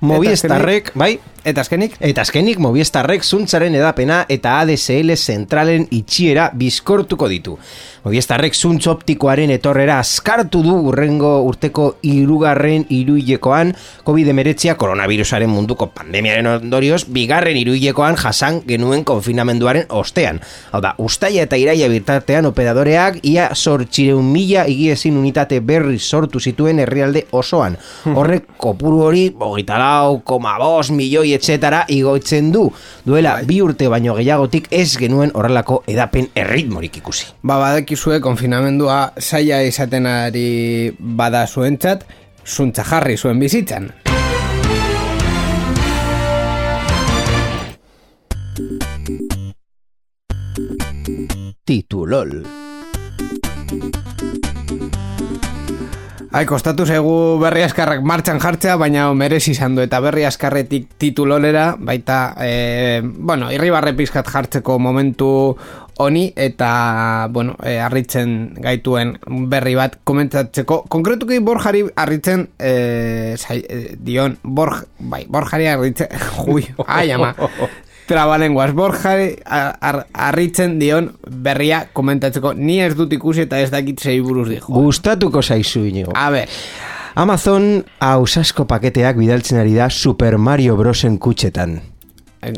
Movistarrek, 0.00 0.90
bai, 0.98 1.14
Eta 1.44 1.60
azkenik? 1.64 1.96
Eta 1.98 2.22
azkenik 2.22 2.60
Movistarrek 2.62 3.24
zuntzaren 3.26 3.74
edapena 3.74 4.20
eta 4.30 4.60
ADSL 4.62 5.16
zentralen 5.16 5.88
itxiera 5.90 6.44
bizkortuko 6.54 7.26
ditu. 7.26 7.56
Movistarrek 8.04 8.54
zuntz 8.54 8.86
optikoaren 8.86 9.50
etorrera 9.50 9.96
askartu 9.98 10.60
du 10.62 10.76
urrengo 10.90 11.32
urteko 11.42 11.88
irugarren 12.06 12.84
iruilekoan 12.94 13.72
COVID-19 14.06 14.76
koronavirusaren 14.78 15.50
munduko 15.50 15.88
pandemiaren 15.90 16.46
ondorioz 16.52 17.08
bigarren 17.10 17.58
iruilekoan 17.58 18.20
jasan 18.22 18.60
genuen 18.68 19.02
konfinamenduaren 19.02 19.90
ostean. 19.90 20.38
Hau 20.70 20.82
da, 20.82 20.94
ustaia 21.02 21.42
eta 21.42 21.58
iraia 21.58 21.90
birtartean 21.90 22.46
operadoreak 22.52 23.18
ia 23.26 23.48
sortxireun 23.54 24.30
mila 24.30 24.68
igiezin 24.70 25.18
unitate 25.18 25.58
berri 25.58 25.98
sortu 25.98 26.38
zituen 26.38 26.78
herrialde 26.86 27.26
osoan. 27.34 27.78
Horrek 28.18 28.54
kopuru 28.62 29.02
hori, 29.08 29.26
hogeita 29.34 29.82
lau, 29.82 30.20
koma 30.22 30.54
bos, 30.62 30.90
milioi 30.94 31.31
etxetara 31.36 31.84
igoitzen 31.88 32.52
du. 32.54 32.66
Duela, 33.06 33.38
bi 33.46 33.60
urte 33.64 33.88
baino 33.92 34.14
gehiagotik 34.18 34.68
ez 34.70 34.96
genuen 35.00 35.32
horrelako 35.34 35.82
edapen 35.90 36.30
erritmorik 36.34 37.00
ikusi. 37.02 37.28
Ba, 37.42 37.58
badakizue 37.58 38.20
konfinamendua 38.24 39.12
saia 39.18 39.62
izaten 39.66 40.06
ari 40.06 40.92
bada 40.98 41.46
zuentzat, 41.46 42.06
zuntza 42.46 42.84
jarri 42.84 43.16
zuen 43.16 43.38
bizitzan. 43.42 43.90
Titulol. 51.64 52.42
Ai, 56.32 56.46
kostatu 56.48 56.86
zaigu 56.88 57.36
berri 57.42 57.60
askarrak 57.60 58.00
martxan 58.08 58.38
jartzea, 58.40 58.78
baina 58.80 59.10
merez 59.12 59.42
izan 59.52 59.74
du 59.76 59.82
eta 59.84 59.98
berri 60.00 60.24
askarretik 60.24 60.86
titulolera, 60.96 61.74
baita, 61.76 62.32
e, 62.40 63.02
bueno, 63.04 63.50
irribarre 63.52 63.92
pizkat 63.92 64.30
jartzeko 64.32 64.78
momentu 64.80 65.28
honi 66.00 66.24
eta, 66.32 67.28
bueno, 67.36 67.58
e, 67.60 67.76
arritzen 67.84 68.54
gaituen 68.64 69.18
berri 69.52 69.76
bat 69.76 69.98
komentatzeko. 70.08 70.86
Konkretuki 70.88 71.42
borjari 71.44 71.84
arritzen, 72.00 72.48
e, 72.56 73.36
zai, 73.36 73.60
e, 73.68 73.98
dion, 74.00 74.38
borj, 74.42 74.86
bai, 75.12 75.26
borjari 75.28 75.68
arritzen, 75.68 76.16
jui, 76.46 76.64
ai, 76.86 77.10
ama, 77.12 77.34
trabalenguaz, 78.06 78.70
borjari 78.76 79.36
ar- 79.44 79.76
ar- 79.80 80.06
arritzen 80.12 80.78
dion 80.80 81.12
berria 81.28 81.86
komentatzeko. 81.92 82.54
Ni 82.54 82.80
ez 82.82 82.94
dut 82.96 83.12
ikusi 83.12 83.46
eta 83.46 83.60
ez 83.60 83.70
dakit 83.70 84.00
zei 84.00 84.20
buruz 84.20 84.48
dijo. 84.48 84.66
Gustatuko 84.72 85.42
zaizu 85.42 85.84
inigo. 85.86 86.12
A 86.14 86.30
ber, 86.30 86.48
Amazon 87.14 87.84
ausasko 88.00 88.64
paketeak 88.66 89.16
bidaltzen 89.20 89.58
ari 89.60 89.74
da 89.76 89.90
Super 89.90 90.38
Mario 90.38 90.76
Brosen 90.76 91.18
kutxetan. 91.18 91.80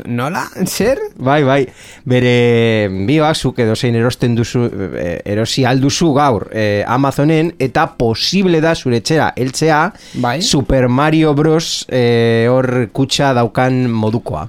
nola? 0.07 0.47
Zer? 0.65 0.97
Bai, 1.21 1.43
bai, 1.43 1.67
bere 2.09 2.87
bioak 3.05 3.35
zuk 3.37 3.59
edo 3.61 3.75
zein 3.75 3.93
erosten 3.95 4.33
duzu, 4.35 4.63
eh, 4.97 5.21
erosi 5.29 5.61
alduzu 5.63 6.07
gaur 6.15 6.47
eh, 6.51 6.83
Amazonen 6.87 7.51
eta 7.59 7.83
posible 7.97 8.61
da 8.61 8.73
zure 8.75 8.97
etxera 8.97 9.27
heltzea 9.37 9.93
Bai. 10.23 10.41
Super 10.41 10.87
Mario 10.89 11.35
Bros 11.35 11.85
eh, 11.89 12.47
hor 12.49 12.87
kutxa 12.91 13.33
daukan 13.37 13.85
modukoa. 13.91 14.47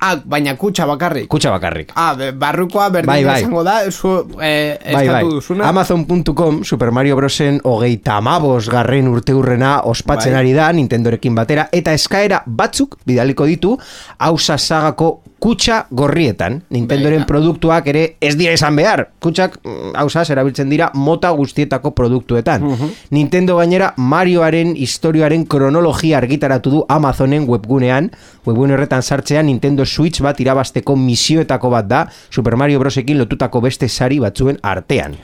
Ah, 0.00 0.16
baina 0.24 0.54
kutxa 0.56 0.86
bakarrik. 0.86 1.26
Kutxa 1.28 1.50
bakarrik. 1.50 1.92
Ah, 1.96 2.14
barrukoa 2.34 2.88
berdin 2.90 3.06
Bai, 3.10 3.24
bai. 3.24 3.40
izango 3.42 3.64
da, 3.64 3.90
zu 3.90 4.28
eh, 4.40 4.78
Bai, 4.92 5.08
bai. 5.08 5.22
duzuna. 5.24 5.68
Amazon.com 5.68 6.62
Super 6.64 6.90
Mario 6.90 7.16
Brosen 7.16 7.60
hogeita 7.64 8.16
amabos 8.16 8.68
garren 8.70 9.08
urte 9.08 9.34
urrena 9.34 9.80
ospatzen 9.84 10.32
Bai. 10.32 10.40
ari 10.40 10.52
da 10.52 10.72
Nintendorekin 10.72 11.34
batera 11.34 11.68
eta 11.72 11.92
eskaera 11.92 12.42
batzuk 12.46 12.96
bidaliko 13.06 13.44
ditu 13.44 13.76
hausa 14.18 14.58
sagako 14.58 15.22
kutxa 15.38 15.86
gorrietan. 15.90 16.62
Nintendoren 16.74 17.24
produktuak 17.28 17.86
ere 17.90 18.04
ez 18.20 18.34
dira 18.38 18.54
izan 18.56 18.76
behar. 18.78 19.04
Kutxak 19.22 19.58
mm, 19.62 19.94
hausaz 20.02 20.28
erabiltzen 20.34 20.70
dira 20.70 20.90
mota 20.94 21.30
guztietako 21.36 21.94
produktuetan. 21.96 22.66
Nintendo 23.14 23.58
gainera 23.58 23.92
Marioaren 23.96 24.74
historioaren 24.76 25.46
kronologia 25.46 26.18
argitaratu 26.18 26.74
du 26.74 26.84
Amazonen 26.88 27.46
webgunean. 27.48 28.10
Webgune 28.46 28.74
horretan 28.74 29.02
sartzean 29.02 29.46
Nintendo 29.46 29.86
Switch 29.86 30.22
bat 30.24 30.40
irabasteko 30.40 30.96
misioetako 30.96 31.70
bat 31.70 31.88
da 31.88 32.06
Super 32.30 32.56
Mario 32.56 32.80
Brosekin 32.80 33.18
lotutako 33.18 33.62
beste 33.64 33.88
sari 33.88 34.18
batzuen 34.18 34.58
artean. 34.62 35.16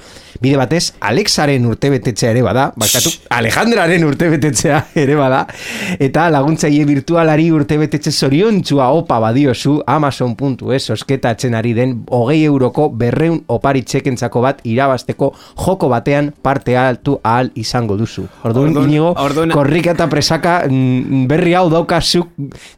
Bide 0.42 0.58
batez, 0.58 0.92
Alexaren 1.00 1.64
urtebetetzea 1.70 2.32
ere 2.34 2.42
bada, 2.44 2.66
bakatu, 2.76 3.12
Alejandraren 3.32 4.02
urtebetetzea 4.04 4.80
ere 4.98 5.14
bada, 5.16 5.44
eta 6.02 6.26
laguntzaile 6.34 6.84
virtualari 6.88 7.46
urtebetetze 7.54 8.12
zoriontzua 8.12 8.90
opa 8.98 9.20
badiozu 9.22 9.78
Amazon.es 10.04 10.90
osketatzen 10.92 11.54
ari 11.56 11.72
den 11.76 11.94
hogei 12.12 12.42
euroko 12.44 12.90
berreun 12.92 13.40
opari 13.48 13.82
txekentzako 13.88 14.42
bat 14.44 14.60
irabasteko 14.68 15.30
joko 15.64 15.88
batean 15.88 16.32
parte 16.44 16.76
altu 16.76 17.16
ahal 17.24 17.50
izango 17.56 17.96
duzu. 17.96 18.26
Orduan, 18.44 18.70
Orduan- 18.74 18.88
inigo, 18.90 19.14
orduan- 19.16 19.52
korrika 19.54 19.94
eta 19.96 20.08
presaka 20.12 20.64
mm, 20.68 21.24
berri 21.30 21.54
hau 21.54 21.70
daukazuk 21.72 22.28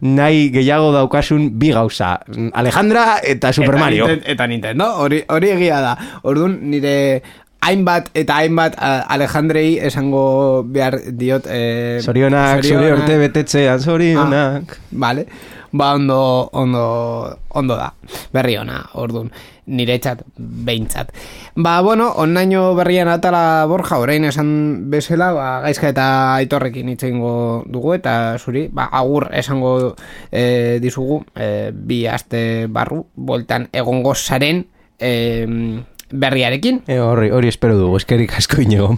nahi 0.00 0.50
gehiago 0.54 0.92
daukasun 0.94 1.50
bi 1.58 1.72
gauza. 1.74 2.20
Alejandra 2.52 3.18
eta 3.24 3.52
Super 3.52 3.74
eta 3.74 3.84
Mario. 3.84 4.06
Ninten- 4.06 4.22
eta 4.36 4.46
Nintendo, 4.46 4.92
hori, 5.02 5.24
hori 5.28 5.50
egia 5.56 5.80
da. 5.80 5.96
Orduan, 6.22 6.58
nire 6.70 7.22
hainbat 7.66 8.10
eta 8.14 8.36
hainbat 8.38 8.76
Alejandrei 8.78 9.78
esango 9.82 10.62
behar 10.62 11.00
diot... 11.18 11.46
Eh, 11.50 11.98
Zorionak, 12.04 12.62
zorionak. 12.62 12.98
urte 13.02 13.18
betetzean, 13.18 13.80
zorionak. 13.80 14.78
Vale. 14.92 15.26
Ba, 15.76 15.94
ondo, 15.94 16.48
ondo, 16.52 17.38
ondo 17.50 17.76
da. 17.76 17.92
Berri 18.32 18.56
ona, 18.56 18.80
orduan. 18.96 19.30
Nire 19.66 19.98
txat, 19.98 20.22
behintzat. 20.38 21.10
Ba, 21.56 21.80
bueno, 21.82 22.06
onnaino 22.22 22.74
berrian 22.78 23.10
atala 23.12 23.66
borja, 23.68 23.98
orain 24.00 24.24
esan 24.24 24.90
bezala, 24.92 25.32
ba, 25.36 25.48
gaizka 25.66 25.90
eta 25.92 26.06
aitorrekin 26.36 26.92
itzengo 26.94 27.64
dugu, 27.66 27.96
eta 27.98 28.36
zuri, 28.38 28.68
ba, 28.72 28.86
agur 28.92 29.28
esango 29.34 29.96
e, 30.30 30.78
dizugu, 30.80 31.24
e, 31.34 31.72
bi 31.72 32.04
aste 32.06 32.40
barru, 32.72 33.02
boltan 33.16 33.68
egongo 33.72 34.14
zaren 34.14 34.64
e, 34.98 35.12
berriarekin. 36.10 36.84
E, 36.86 37.00
horri, 37.02 37.34
hori 37.34 37.52
espero 37.52 37.76
dugu, 37.76 38.00
eskerik 38.00 38.38
asko 38.38 38.62
inigo. 38.64 38.94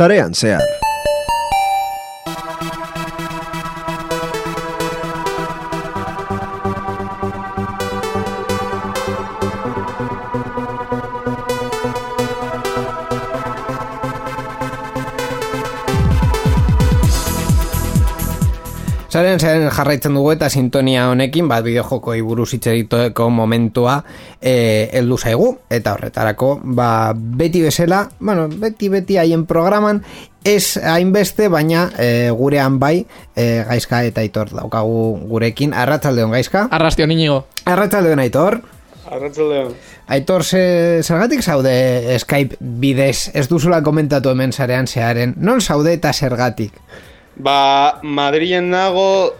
Sarean 0.00 0.32
zehar. 0.32 0.79
Zaren, 19.10 19.40
zaren 19.42 19.66
jarraitzen 19.74 20.14
dugu 20.14 20.30
eta 20.36 20.46
sintonia 20.46 21.08
honekin, 21.10 21.48
bat 21.50 21.64
bideojokoi 21.66 22.20
buruz 22.22 22.52
hitz 22.54 22.68
egiteko 22.70 23.26
momentua 23.34 23.96
eh, 24.38 24.86
heldu 24.94 25.18
zaigu, 25.18 25.48
eta 25.66 25.96
horretarako, 25.96 26.52
ba, 26.78 27.10
beti 27.16 27.64
bezala, 27.64 28.04
bueno, 28.20 28.46
beti 28.62 28.88
beti 28.92 29.18
haien 29.18 29.48
programan, 29.50 30.04
ez 30.46 30.78
hainbeste, 30.78 31.50
baina 31.50 31.88
eh, 31.98 32.30
gurean 32.30 32.78
bai, 32.78 33.02
eh, 33.34 33.64
gaizka 33.66 34.04
eta 34.06 34.22
aitor 34.22 34.54
daukagu 34.54 35.26
gurekin, 35.26 35.74
arratzaldeon 35.74 36.30
gaizka, 36.38 36.68
Arrastio 36.70 37.10
niñigo. 37.10 37.44
arratzaldeon 37.64 38.22
aitor, 38.22 38.62
Arratsaldeon. 39.10 39.72
Aitor, 40.06 40.44
ze, 40.44 41.00
zergatik 41.02 41.42
zaude 41.42 42.18
Skype 42.22 42.56
bidez, 42.60 43.32
ez 43.34 43.48
duzula 43.50 43.82
komentatu 43.82 44.30
hemen 44.30 44.52
zarean 44.52 44.86
zearen, 44.86 45.34
non 45.36 45.58
zaude 45.60 45.96
eta 45.98 46.12
zergatik? 46.12 46.76
Ba, 47.42 48.00
Madrilen 48.02 48.70
nago 48.70 49.34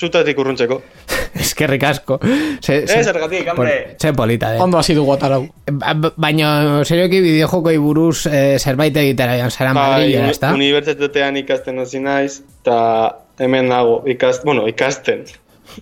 zutatik 0.00 0.38
urruntzeko. 0.38 0.80
Eskerrik 1.44 1.82
asko. 1.86 2.18
Ze, 2.62 2.80
Ez, 2.84 3.04
zergatik, 3.06 3.48
hombre. 3.50 3.72
Pol- 3.88 3.96
Ze 4.00 4.12
polita, 4.16 4.50
de. 4.54 4.60
Ondo 4.62 4.78
hasi 4.78 4.94
dugu 4.94 5.12
atarau. 5.14 5.42
Ba- 5.70 5.94
ba- 5.94 6.12
Baina, 6.16 6.82
serioki 6.86 7.20
bideojokoi 7.24 7.76
buruz 7.82 8.26
eh, 8.26 8.56
zerbait 8.58 8.96
egitera 8.96 9.36
joan 9.38 9.50
zara 9.54 9.72
Ba, 9.74 9.88
Madrilera, 9.94 10.24
uni- 10.26 10.34
ezta? 10.36 10.52
unibertsitatean 10.54 11.36
ikasten 11.42 11.78
hasi 11.82 12.00
naiz, 12.00 12.40
eta 12.62 12.78
hemen 13.38 13.68
nago, 13.72 14.02
ikast, 14.06 14.44
bueno, 14.44 14.66
ikasten. 14.70 15.24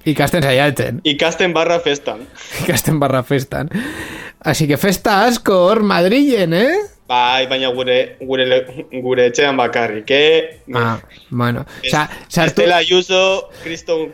Ikasten 0.09 0.43
saiatzen, 0.47 1.01
Ikasten 1.05 1.53
barra 1.53 1.80
festan. 1.84 2.22
ikasten 2.64 3.01
barra 3.03 3.22
festan. 3.22 3.68
Así 4.40 4.66
que 4.66 4.76
festa 4.76 5.24
asko 5.26 5.55
hor 5.68 5.82
Madrilen, 5.86 6.55
eh? 6.55 6.72
Bai, 7.12 7.44
baina 7.46 7.68
gure, 7.76 7.96
gure, 8.24 8.44
gure 9.04 9.26
etxean 9.28 9.56
bakarrik, 9.58 10.08
eh? 10.16 10.60
Ah, 10.74 10.94
bueno. 11.28 11.66
Osa, 11.84 12.06
sartu, 12.26 12.62
Estela 12.62 12.78
Ayuso, 12.80 13.50
kriston, 13.62 14.06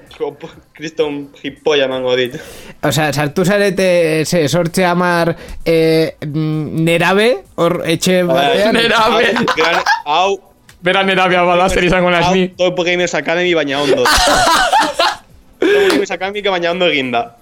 kriston 0.74 1.20
hipoia 1.44 1.86
emango 1.86 2.16
dit. 2.18 2.34
Osa, 2.82 3.12
sartu 3.14 3.44
zarete 3.46 4.24
ze, 4.26 4.48
sortze 4.50 4.84
amar 4.88 5.30
eh, 5.64 6.16
mm, 6.26 6.82
nerabe, 6.88 7.28
hor 7.54 7.84
etxe 7.86 8.24
batean. 8.26 8.74
nerabe. 8.74 9.30
Hau, 9.36 9.46
gran- 9.54 9.84
Hau, 10.04 10.30
Bera 10.82 11.02
nera 11.02 11.26
behar 11.30 11.46
bada 11.46 11.68
zer 11.70 11.84
izango 11.84 12.10
hau, 12.14 12.34
ni. 12.34 12.48
Top 12.58 12.78
Gamers 12.86 13.14
Academy 13.14 13.54
baina 13.54 13.80
ondo. 13.82 14.04
Top 15.60 15.90
Gamers 15.90 16.10
Academy 16.10 16.42
baina 16.42 16.70
ondo 16.70 16.86
eginda. 16.86 17.36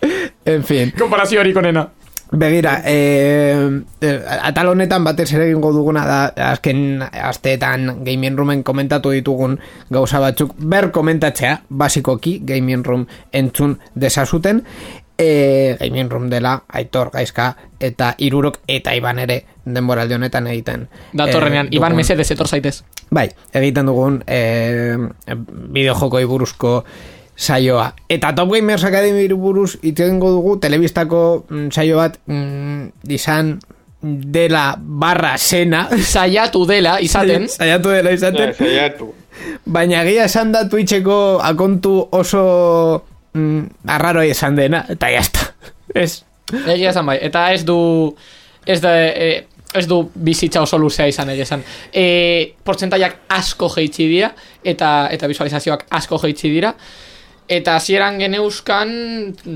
En 0.44 0.64
fin. 0.64 0.92
Komparazio 0.98 1.40
hori 1.40 1.52
konena. 1.52 1.88
Begira, 2.32 2.82
eh, 2.84 3.82
eh, 4.00 4.20
atal 4.42 4.72
honetan 4.74 5.04
batez 5.06 5.28
ere 5.36 5.46
egingo 5.46 5.70
duguna 5.72 6.02
da 6.06 6.50
azken 6.50 6.98
asteetan 7.02 8.02
Gaming 8.04 8.36
Roomen 8.36 8.64
komentatu 8.66 9.12
ditugun 9.14 9.60
gauza 9.90 10.18
batzuk 10.18 10.56
ber 10.58 10.90
komentatzea, 10.90 11.60
basikoki 11.68 12.40
Gaming 12.42 12.82
Room 12.84 13.06
entzun 13.30 13.78
desazuten 13.94 14.64
e, 15.18 15.76
Gaming 15.80 16.10
Room 16.10 16.28
dela 16.30 16.64
Aitor 16.68 17.10
Gaizka 17.10 17.56
eta 17.80 18.14
Irurok 18.18 18.60
eta 18.68 18.94
Iban 18.96 19.18
ere 19.22 19.44
denboraldi 19.64 20.14
honetan 20.14 20.46
egiten 20.50 20.88
Datorrenean, 21.12 21.70
eh, 21.70 21.76
Iban 21.78 21.96
mesedez 21.96 22.30
etor 22.30 22.48
zaitez. 22.48 22.82
Bai, 23.10 23.28
egiten 23.54 23.86
dugun 23.86 24.22
e, 24.26 24.96
bideojokoi 25.26 26.24
buruzko 26.26 26.80
saioa. 27.36 27.92
Eta 28.08 28.34
Top 28.34 28.52
Gamers 28.52 28.84
Academy 28.84 29.28
buruz 29.28 29.76
hitz 29.82 30.00
egingo 30.00 30.30
dugu 30.30 30.56
telebistako 30.60 31.46
mm, 31.48 31.70
saio 31.70 31.98
bat 32.00 32.18
mm, 32.26 33.10
izan 33.12 33.58
dela 34.02 34.74
barra 34.78 35.36
sena 35.38 35.86
Saiatu 36.14 36.66
dela 36.66 36.98
izaten. 37.00 37.48
saiatu 37.58 37.90
dela 37.90 38.12
izaten 38.12 38.54
Zaiatu. 38.54 39.12
baina 39.64 40.02
egia 40.04 40.24
esan 40.24 40.52
da 40.52 40.66
Twitcheko 40.68 41.40
akontu 41.42 41.98
oso 42.12 43.02
mm, 43.34 43.90
arraro 43.96 44.22
esan 44.22 44.56
dena 44.56 44.84
eta 44.88 45.10
jazta 45.10 45.52
ez 45.94 46.22
Egia 46.54 46.92
esan 46.92 47.06
bai. 47.06 47.18
Eta 47.26 47.50
ez 47.54 47.64
du... 47.66 47.76
Ez 48.66 48.80
da... 48.82 48.94
E, 48.96 49.46
ez 49.76 49.84
du 49.90 49.98
bizitza 50.24 50.62
oso 50.62 50.78
luzea 50.80 51.08
izan 51.10 51.28
egia 51.34 51.44
esan. 51.44 51.62
E, 51.90 52.04
portzentaiak 52.64 53.18
asko 53.34 53.68
jeitsi 53.74 54.06
dira 54.08 54.30
eta 54.64 55.08
eta 55.12 55.28
visualizazioak 55.28 55.84
asko 55.98 56.20
jeitsi 56.22 56.52
dira. 56.54 56.70
Eta 57.46 57.76
hasieran 57.78 58.18
geneuzkan, 58.18 58.90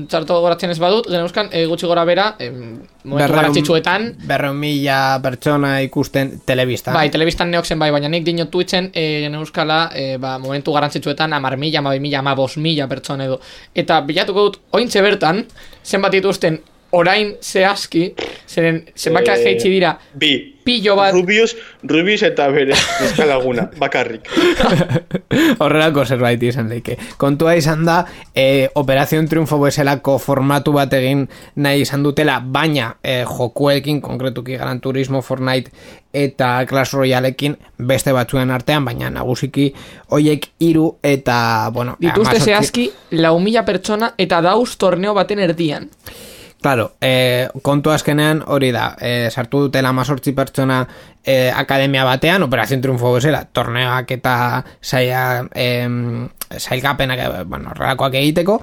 txarto 0.07 0.37
goratzen 0.39 0.71
ez 0.71 0.77
badut, 0.79 1.09
geneuzkan 1.11 1.49
e, 1.51 1.65
gutxi 1.67 1.89
gora 1.89 2.05
bera, 2.07 2.29
em, 2.39 2.79
momentu 3.03 3.33
garrantzitsuetan, 3.33 4.07
berreun 4.29 4.55
mila 4.55 5.19
pertsona 5.23 5.73
ikusten 5.83 6.37
telebista 6.47 6.93
Bai, 6.95 7.09
telebistan 7.11 7.51
neok 7.51 7.67
zen 7.67 7.81
bai, 7.81 7.89
baina 7.91 8.07
nik 8.07 8.23
dino 8.23 8.47
Twitchen 8.53 8.91
e, 8.93 9.05
geneuskala 9.25 9.81
e, 9.91 10.05
ba, 10.23 10.37
momentu 10.39 10.71
garrantzitsuetan 10.71 11.35
amar 11.35 11.57
mila, 11.59 11.83
amabi 11.83 11.99
mila, 11.99 12.23
amabos 12.23 12.55
mila 12.57 12.87
pertsona 12.87 13.27
edo. 13.27 13.41
Eta 13.75 13.99
bilatuko 14.07 14.47
dut, 14.47 14.61
ointxe 14.79 15.03
bertan, 15.03 15.43
zenbat 15.83 16.15
dituzten 16.15 16.61
orain 16.91 17.35
zehazki, 17.41 18.13
zeren 18.47 18.83
zenbakiak 18.95 19.39
Eh, 19.39 19.43
jeitsi 19.43 19.69
dira, 19.69 19.97
Bi. 20.13 20.57
pillo 20.63 20.95
bat, 20.95 21.13
Rubius, 21.13 21.55
Rubius 21.83 22.21
eta 22.23 22.47
bere 22.53 22.75
eskalaguna, 23.05 23.69
bakarrik. 23.83 24.27
Horrelako 25.59 26.05
zerbait 26.05 26.43
izan 26.43 26.69
daike. 26.69 26.97
Kontua 27.17 27.55
izan 27.55 27.85
da, 27.85 28.03
e, 28.35 28.67
Operazion 28.75 29.27
Triunfo 29.27 29.57
bezalako 29.63 30.17
formatu 30.19 30.75
bat 30.75 30.93
egin 30.93 31.25
nahi 31.55 31.81
izan 31.81 32.03
dutela, 32.03 32.39
baina 32.43 32.95
e, 33.01 33.23
jokuekin, 33.25 34.01
konkretuki 34.01 34.59
Gran 34.59 34.81
Turismo, 34.81 35.21
Fortnite 35.21 35.71
eta 36.13 36.65
Clash 36.67 36.93
Royalekin 36.93 37.55
beste 37.77 38.11
batzuen 38.13 38.51
artean, 38.51 38.85
baina 38.85 39.09
nagusiki 39.09 39.71
hoiek 40.11 40.49
hiru 40.59 40.97
eta, 41.01 41.69
bueno... 41.73 41.95
dituzte 41.99 42.39
zehazki 42.39 42.89
lau 43.11 43.37
mila 43.39 43.63
pertsona 43.65 44.13
eta 44.17 44.41
dauz 44.43 44.75
torneo 44.77 45.15
baten 45.17 45.39
erdian. 45.39 45.89
Claro, 46.61 46.91
eh, 47.01 47.49
kontu 47.65 47.89
azkenean 47.89 48.43
hori 48.45 48.69
da, 48.71 48.95
eh, 49.01 49.29
sartu 49.31 49.63
dutela 49.63 49.89
amazortzi 49.89 50.31
pertsona 50.37 50.83
eh, 51.23 51.51
akademia 51.55 52.03
batean, 52.05 52.43
Operazion 52.43 52.81
Triunfo 52.81 53.13
bezala, 53.15 53.47
torneoak 53.51 54.11
eta 54.11 54.63
saia, 54.79 55.47
eh, 55.55 55.89
sailkapenak, 56.57 57.47
bueno, 57.47 57.71
horrelakoak 57.71 58.13
egiteko, 58.13 58.59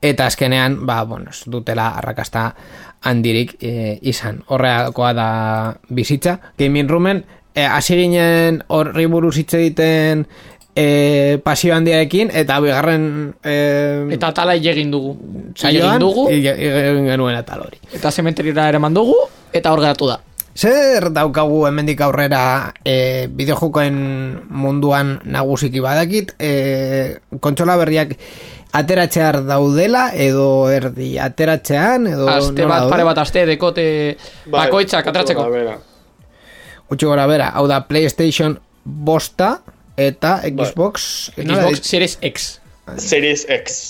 eta 0.00 0.26
azkenean, 0.26 0.86
ba, 0.86 1.02
bueno, 1.02 1.34
dutela 1.46 1.88
arrakasta 1.98 2.54
handirik 3.02 3.56
eh, 3.60 3.98
izan. 4.02 4.44
Horrelakoa 4.46 5.12
da 5.12 5.28
bizitza. 5.88 6.38
Gaming 6.58 6.88
Roomen, 6.88 7.24
hasi 7.56 7.96
ginen 7.98 8.62
horri 8.68 9.06
buruz 9.10 9.36
hitz 9.36 9.54
egiten 9.58 10.28
eh, 10.76 11.38
pasio 11.44 11.74
handiarekin, 11.74 12.30
eta 12.32 12.60
bigarren 12.60 13.34
eh, 13.44 14.06
Eta 14.14 14.28
atala 14.28 14.54
egin 14.54 14.90
dugu. 14.90 15.16
saioan, 15.56 15.98
dugu, 16.00 16.28
egin 16.30 17.06
genuen 17.06 17.36
atal 17.36 17.60
hori. 17.66 17.78
eta 17.92 18.10
zementeriora 18.10 18.68
eraman 18.68 18.94
dugu, 18.94 19.16
eta 19.52 19.72
hor 19.72 19.80
geratu 19.80 20.06
da. 20.08 20.20
Zer 20.54 21.10
daukagu 21.14 21.66
hemendik 21.68 22.00
aurrera 22.02 22.72
e, 22.84 23.28
bideojokoen 23.30 23.94
munduan 24.50 25.20
nagusiki 25.24 25.80
badakit 25.80 26.34
e, 26.42 27.18
kontsola 27.40 27.76
berriak 27.78 28.16
ateratzear 28.72 29.44
daudela 29.46 30.10
edo 30.12 30.68
erdi 30.70 31.18
ateratzean 31.22 32.06
edo 32.10 32.28
Aste 32.28 32.66
bat, 32.66 32.80
daude? 32.82 32.90
pare 32.90 33.04
bat 33.06 33.18
aste, 33.22 33.46
dekote 33.46 33.84
Bai, 34.46 34.66
bakoitzak 34.66 35.06
atratzeko. 35.06 35.46
Bera. 35.54 35.78
Gutxi 36.90 37.06
gora 37.06 37.26
bera, 37.30 37.52
hau 37.54 37.66
da 37.70 37.84
PlayStation 37.86 38.58
bosta 38.84 39.60
eta 40.00 40.38
Xbox 40.48 41.30
nola 41.36 41.68
Xbox 41.68 41.84
Series 41.86 42.18
X. 42.22 42.48
Series 42.96 43.46
X. 43.48 43.82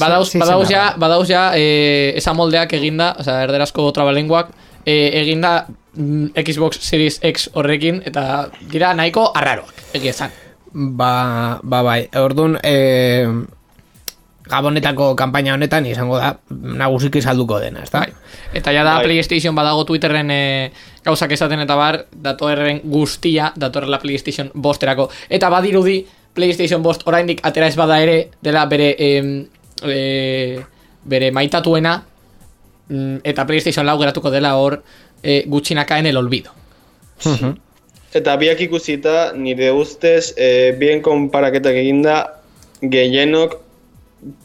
Badauz, 0.00 0.32
badauz 0.40 0.68
ja, 0.70 0.84
badauz 0.98 1.28
ja 1.28 1.50
eh, 1.56 2.14
esa 2.16 2.32
moldeak 2.36 2.72
eginda, 2.78 3.12
osea, 3.20 3.42
erderazko 3.44 3.90
trabalenguak, 3.92 4.54
eh, 4.86 5.10
eginda 5.20 5.66
mm, 5.92 6.32
Xbox 6.40 6.80
Series 6.80 7.20
X 7.22 7.50
horrekin, 7.52 8.00
eta 8.08 8.48
dira 8.72 8.94
nahiko 8.96 9.28
arraroak, 9.36 9.84
egia 9.92 10.14
esan. 10.16 10.32
Ba, 10.72 11.60
ba 11.62 11.82
bai, 11.86 12.00
orduan 12.18 12.56
e, 12.64 13.28
Gabonetako 14.44 15.14
kanpaina 15.16 15.54
honetan 15.54 15.86
izango 15.88 16.18
da 16.20 16.34
nagusiki 16.50 17.22
salduko 17.22 17.56
dena, 17.62 17.80
ezta? 17.86 18.02
Bai. 18.04 18.12
Eta 18.60 18.74
ja 18.76 18.82
da 18.84 18.98
Bai. 18.98 19.06
PlayStation 19.06 19.56
badago 19.56 19.86
Twitterren 19.88 20.30
e, 20.30 20.42
gauzak 21.04 21.32
esaten 21.32 21.64
eta 21.64 21.76
bar, 21.80 22.02
datorren 22.12 22.82
guztia, 22.84 23.52
datorrela 23.56 23.98
PlayStation 24.02 24.50
bosterako. 24.54 25.08
Eta 25.32 25.48
badirudi 25.48 26.02
PlayStation 26.36 26.82
bost 26.84 27.06
oraindik 27.08 27.40
atera 27.46 27.70
ez 27.72 27.76
bada 27.78 28.00
ere, 28.04 28.18
dela 28.44 28.66
bere 28.68 28.92
em, 28.98 29.32
e, 29.80 30.60
bere 31.08 31.32
maitatuena, 31.32 31.96
mm, 32.88 33.24
eta 33.24 33.46
PlayStation 33.48 33.86
lau 33.86 33.96
geratuko 34.02 34.30
dela 34.34 34.56
hor 34.60 34.82
e, 35.22 35.44
gutxinaka 35.48 35.98
en 35.98 36.12
el 36.12 36.20
olvido. 36.20 36.52
Eta 38.14 38.36
biak 38.36 38.60
ikusita, 38.60 39.32
nire 39.32 39.72
ustez, 39.72 40.34
e, 40.36 40.74
bien 40.78 41.00
konparaketak 41.02 41.80
eginda, 41.80 42.18
gehienok 42.82 43.63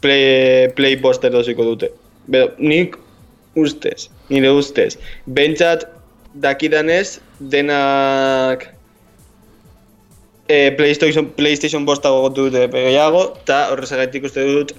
play, 0.01 0.69
play 0.75 0.97
poster 0.97 1.31
doziko 1.31 1.65
dute. 1.67 1.91
Bedo, 2.29 2.51
nik 2.59 2.97
ustez, 3.57 4.09
nire 4.29 4.51
ustez. 4.53 4.97
Bentsat, 5.25 5.87
dakidanez, 6.33 7.19
denak 7.39 8.67
e, 10.49 10.71
PlayStation, 10.77 11.29
PlayStation 11.37 11.85
bosta 11.85 12.09
gogotu 12.09 12.49
dute 12.49 12.67
gehiago, 12.73 13.23
eta 13.43 13.67
horrezagatik 13.73 14.27
uste 14.29 14.45
dut 14.45 14.75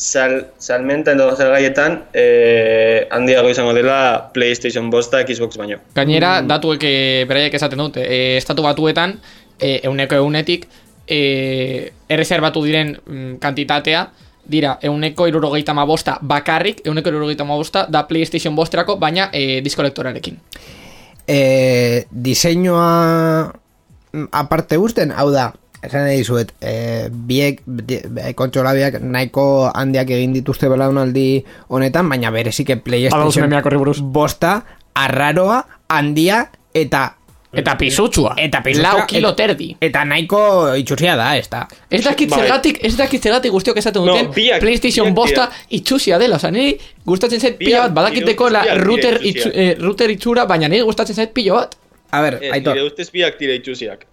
sal, 0.00 0.46
salmenta 0.58 1.12
edo 1.12 1.28
salgaietan 1.36 1.98
e, 2.16 2.24
handiago 3.12 3.52
izango 3.52 3.74
dela 3.76 4.30
PlayStation 4.34 4.88
bosta 4.90 5.20
Xbox 5.28 5.60
baino. 5.60 5.78
Gainera, 5.94 6.40
datuek 6.48 6.86
e, 6.88 6.94
beraiek 7.28 7.54
esaten 7.60 7.84
dute, 7.84 8.04
e, 8.04 8.36
estatu 8.40 8.64
batuetan, 8.64 9.18
e, 9.60 9.78
euneko 9.84 10.16
eunetik, 10.24 10.66
e, 11.04 11.20
erreserbatu 12.08 12.64
diren 12.64 12.96
mm, 12.96 13.38
kantitatea, 13.44 14.06
dira, 14.50 14.78
euneko 14.82 15.26
irurogeita 15.30 15.72
bosta 15.86 16.18
bakarrik, 16.20 16.82
euneko 16.84 17.08
irurogeita 17.08 17.44
bosta 17.44 17.86
da 17.88 18.06
PlayStation 18.08 18.56
bosterako, 18.56 18.96
baina 18.98 19.30
e, 19.32 19.60
diskolektorarekin. 19.62 20.38
e, 21.26 22.06
diseinua 22.10 23.52
mm, 24.12 24.28
aparte 24.32 24.78
usten, 24.78 25.12
hau 25.12 25.30
da, 25.30 25.52
esan 25.82 26.04
nahi 26.04 26.18
dizuet, 26.20 26.52
e, 26.60 27.08
biek, 27.10 27.62
di- 27.66 28.02
e, 28.02 28.32
kontxolabiak 28.34 29.00
nahiko 29.00 29.70
handiak 29.72 30.10
egin 30.10 30.32
dituzte 30.34 30.68
belaunaldi 30.68 31.44
honetan, 31.68 32.08
baina 32.08 32.30
berezik 32.30 32.68
Badauz 32.74 32.82
PlayStation 32.82 33.50
bosta, 34.12 34.64
arraroa, 34.94 35.64
handia, 35.88 36.50
eta 36.74 37.16
Eta 37.52 37.74
pisutsua. 37.76 38.34
Eta 38.38 38.60
pisutsua, 38.62 38.92
Lau 38.98 39.06
kilo 39.10 39.32
terdi. 39.34 39.76
eta 39.80 40.04
nahiko 40.04 40.72
itxusia 40.78 41.16
da, 41.16 41.36
ez 41.36 41.48
da. 41.50 41.64
Ez 41.90 42.04
dakit 42.04 42.30
Bai. 42.30 42.38
zergatik, 42.40 42.78
ez 42.84 42.96
dakit 42.96 43.22
zergatik 43.22 43.50
guztiok 43.50 43.76
esaten 43.76 44.04
No, 44.04 44.12
duten 44.12 44.30
biak- 44.36 44.60
PlayStation 44.60 45.06
biak 45.06 45.14
bosta 45.16 45.48
itxusia 45.70 46.18
dela, 46.18 46.36
oza, 46.36 46.50
niri 46.50 46.76
gustatzen 47.04 47.40
zait 47.40 47.58
pila 47.58 47.80
bat, 47.88 47.92
badakiteko 47.94 48.50
la 48.50 48.62
router, 48.78 49.18
itxu, 49.22 49.50
eh, 49.52 49.74
router 49.80 50.10
itxura, 50.10 50.44
baina 50.46 50.68
niri 50.68 50.82
gustatzen 50.82 51.16
zait 51.16 51.32
pilo 51.34 51.54
bat. 51.56 51.74
A 52.12 52.20
ber, 52.22 52.38
E, 52.40 52.50
Aitor, 52.52 52.74
nire 52.74 52.86
ustez 52.86 53.10
biak 53.10 53.36
tira 53.38 53.52
itxusiak. 53.54 54.06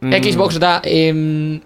Mm. 0.00 0.12
Xbox 0.22 0.58
da, 0.58 0.80
em, 0.84 1.60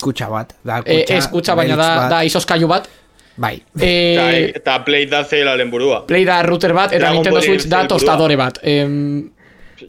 kutsa 0.00 0.28
bat. 0.28 0.54
Da, 0.62 0.82
eh, 0.84 1.00
kutsa, 1.02 1.16
ez 1.16 1.26
kutsa 1.28 1.54
baina 1.56 1.76
da, 1.76 1.96
bat. 1.96 2.10
da 2.10 2.22
izoskailu 2.24 2.68
bat. 2.68 2.88
Bai. 3.36 3.62
Eta, 3.74 3.84
Eh, 4.32 4.52
eta 4.54 4.84
Play 4.84 5.06
da 5.06 5.24
zelaren 5.24 5.70
burua. 5.70 6.06
Play 6.06 6.24
da 6.24 6.42
router 6.42 6.72
bat, 6.74 6.92
eta 6.92 6.98
Dragon 6.98 7.14
Nintendo 7.16 7.40
Switch 7.40 7.64
da 7.66 7.86
tostadore 7.88 8.36
bat. 8.36 8.58
Em, 8.62 9.30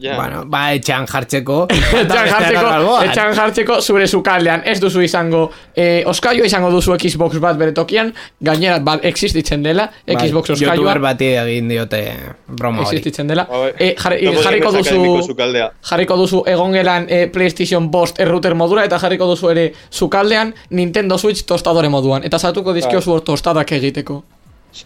Ja. 0.02 0.16
Bueno, 0.18 0.44
ba, 0.46 0.74
etxean 0.74 1.06
jartzeko. 1.10 1.58
etxan 2.02 2.30
jartzeko, 2.32 2.96
etxan 3.04 3.36
jartzeko 3.38 3.80
zure 3.82 4.08
sukaldean. 4.08 4.64
Ez 4.66 4.80
duzu 4.82 5.04
izango 5.06 5.46
eh, 5.76 6.04
oskailua 6.10 6.48
izango 6.50 6.72
duzu 6.74 6.96
Xbox 6.98 7.40
bat 7.44 7.58
bere 7.60 7.74
tokian. 7.76 8.14
Gainera 8.44 8.80
bat 8.84 9.06
existitzen 9.06 9.64
dela 9.64 9.88
Bai, 10.08 10.18
Xbox 10.18 10.54
Youtuber 10.54 10.74
oskailua 10.74 10.98
bati 11.04 11.32
egin 11.44 11.72
diote 11.72 12.04
broma 12.48 12.84
hori. 12.84 12.98
existitzen 12.98 13.28
dela. 13.28 13.48
Hau, 13.50 13.64
eh, 13.78 13.94
jarri, 14.00 14.22
Topo 14.26 14.44
jarriko 14.44 14.72
duzu 14.78 15.36
jarriko 15.90 16.18
duzu 16.18 16.44
egongelan 16.48 17.08
eh, 17.10 17.26
PlayStation 17.32 17.90
Bost 17.92 18.20
errouter 18.20 18.56
modura 18.56 18.86
eta 18.86 19.00
jarriko 19.00 19.28
duzu 19.34 19.50
ere 19.54 19.72
sukaldean 19.92 20.54
Nintendo 20.70 21.18
Switch 21.18 21.46
tostadore 21.46 21.90
moduan. 21.90 22.24
Eta 22.24 22.40
sartuko 22.40 22.74
dizkiozu 22.74 23.18
hor 23.18 23.22
tostadak 23.22 23.72
egiteko. 23.72 24.24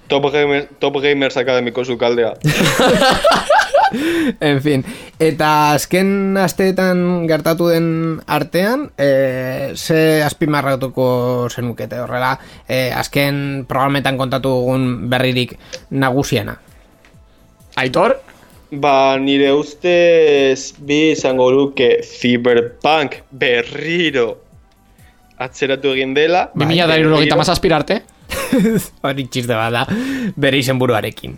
Top, 0.07 0.25
Gamer, 0.31 0.67
Top 0.79 0.99
Gamers 1.01 1.37
Akademiko 1.37 1.85
sukaldea. 1.85 2.33
En 4.49 4.61
fin, 4.61 4.83
eta 5.19 5.73
azken 5.73 6.37
asteetan 6.41 7.27
gertatu 7.29 7.69
den 7.71 7.89
artean, 8.27 8.87
e, 8.97 9.73
ze 9.75 10.23
azpimarratuko 10.23 11.49
zenukete 11.49 11.99
horrela, 12.03 12.37
e, 12.67 12.91
azken 12.91 13.65
programetan 13.67 14.17
kontatu 14.17 14.49
dugun 14.49 15.09
berririk 15.09 15.57
nagusiena. 15.89 16.57
Aitor? 17.77 18.17
Ba, 18.71 19.15
nire 19.21 19.53
ustez 19.55 20.73
bi 20.83 21.13
izango 21.13 21.47
luke 21.51 22.01
Cyberpunk 22.03 23.21
berriro 23.31 24.33
atzeratu 25.37 25.93
egin 25.95 26.13
dela. 26.17 26.49
2000 26.55 26.87
da 26.89 26.97
irurogeita 26.99 27.37
mazazpira 27.39 27.77
arte 27.79 28.01
Hori 29.07 29.27
txiste 29.31 29.55
bada, 29.55 29.85
bere 30.35 30.59
izenburuarekin. 30.59 31.37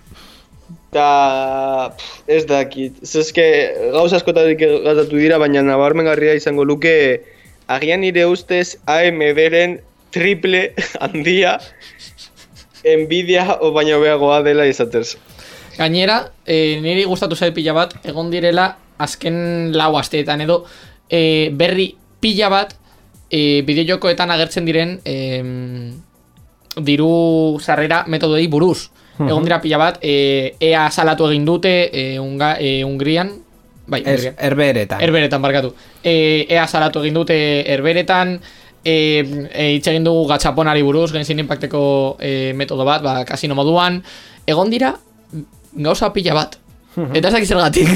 Eta 0.89 1.93
ez 2.25 2.45
dakit. 2.49 3.03
Ez 3.05 3.15
eske 3.21 3.45
gauza 3.93 4.17
askotarik 4.17 4.57
gertatu 4.57 5.19
dira, 5.21 5.37
baina 5.37 5.61
nabarmengarria 5.61 6.33
izango 6.37 6.65
luke 6.65 6.95
agian 7.69 8.01
nire 8.01 8.25
ustez 8.25 8.79
AMD-ren 8.89 9.77
triple 10.09 10.73
handia 11.03 11.59
Nvidia 12.83 13.59
o 13.61 13.71
baino 13.75 13.99
beagoa 14.01 14.41
dela 14.41 14.65
izatez. 14.65 15.17
Gainera, 15.77 16.31
e, 16.47 16.79
niri 16.81 17.05
gustatu 17.07 17.35
zait 17.35 17.53
pila 17.55 17.75
bat, 17.75 17.95
egon 18.07 18.31
direla 18.31 18.71
azken 18.99 19.71
lau 19.75 19.93
asteetan 19.99 20.41
edo 20.43 20.63
e, 21.09 21.49
berri 21.55 21.91
pila 22.19 22.49
bat 22.51 22.73
e, 23.29 23.61
bideojokoetan 23.67 24.31
agertzen 24.31 24.67
diren 24.67 24.97
e, 25.05 25.15
diru 26.79 27.59
sarrera 27.59 28.05
metodoi 28.07 28.47
buruz. 28.47 28.89
Egon 29.27 29.43
dira 29.43 29.59
pila 29.61 29.77
bat, 29.77 29.99
e, 30.01 30.55
ea 30.63 30.85
salatu 30.91 31.27
egin 31.27 31.45
dute 31.45 31.89
e, 31.91 32.19
unga, 32.19 32.53
e, 32.59 32.83
Hungrian, 32.83 33.33
bai, 33.87 33.99
Ez, 34.05 34.13
Hungrian. 34.13 34.35
erberetan. 34.39 35.01
Herberetan, 35.01 35.41
barkatu. 35.41 35.73
E, 36.03 36.45
ea 36.49 36.67
salatu 36.67 37.03
egin 37.03 37.19
dute 37.19 37.37
herberetan, 37.73 38.39
e, 38.83 38.95
e, 39.51 39.67
hitz 39.75 39.87
egin 39.91 40.07
dugu 40.07 40.27
gatxaponari 40.29 40.81
buruz, 40.87 41.11
Genshin 41.11 41.39
Impacteko 41.43 42.15
e, 42.19 42.53
metodo 42.55 42.85
bat, 42.87 43.03
ba, 43.03 43.25
kasino 43.25 43.55
moduan. 43.59 44.01
Egon 44.47 44.71
dira, 44.71 44.93
gauza 45.73 46.13
pila 46.13 46.33
bat. 46.33 46.55
Eta 46.97 47.27
ez 47.29 47.33
dakit 47.33 47.47
zergatik. 47.47 47.89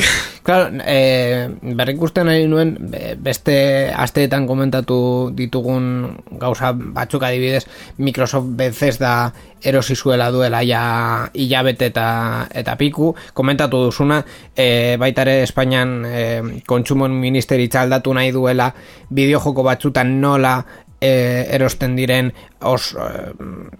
Claro, 0.44 0.76
e, 0.86 1.48
berrikusten 1.76 2.28
nahi 2.28 2.46
nuen 2.52 2.76
be- 2.92 3.16
beste 3.16 3.56
asteetan 3.96 4.46
komentatu 4.46 5.32
ditugun 5.34 6.18
gauza 6.40 6.74
batzuk 6.76 7.24
adibidez 7.24 7.64
Microsoft 7.98 8.52
Bethesda 8.60 9.32
erosi 9.64 9.96
zuela 9.96 10.30
duela 10.32 10.62
ja 10.68 11.30
hilabete 11.34 11.88
eta, 11.94 12.50
eta 12.52 12.76
piku 12.76 13.14
komentatu 13.34 13.86
duzuna 13.86 14.20
e, 14.56 14.98
baita 15.00 15.24
ere 15.24 15.42
Espainian 15.48 16.04
e, 16.06 16.24
kontsumon 16.68 17.16
ministeritza 17.16 17.82
aldatu 17.82 18.14
nahi 18.14 18.32
duela 18.36 18.74
bideojoko 19.10 19.64
batzutan 19.64 20.20
nola 20.22 20.58
e, 21.04 21.48
erosten 21.56 21.96
diren 22.00 22.32
os, 22.64 22.94
eh, 22.96 23.32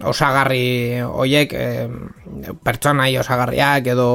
osagarri 0.04 1.00
hoiek 1.04 1.54
e, 1.56 1.68
pertsonai 2.64 3.14
osagarriak 3.18 3.88
edo 3.94 4.08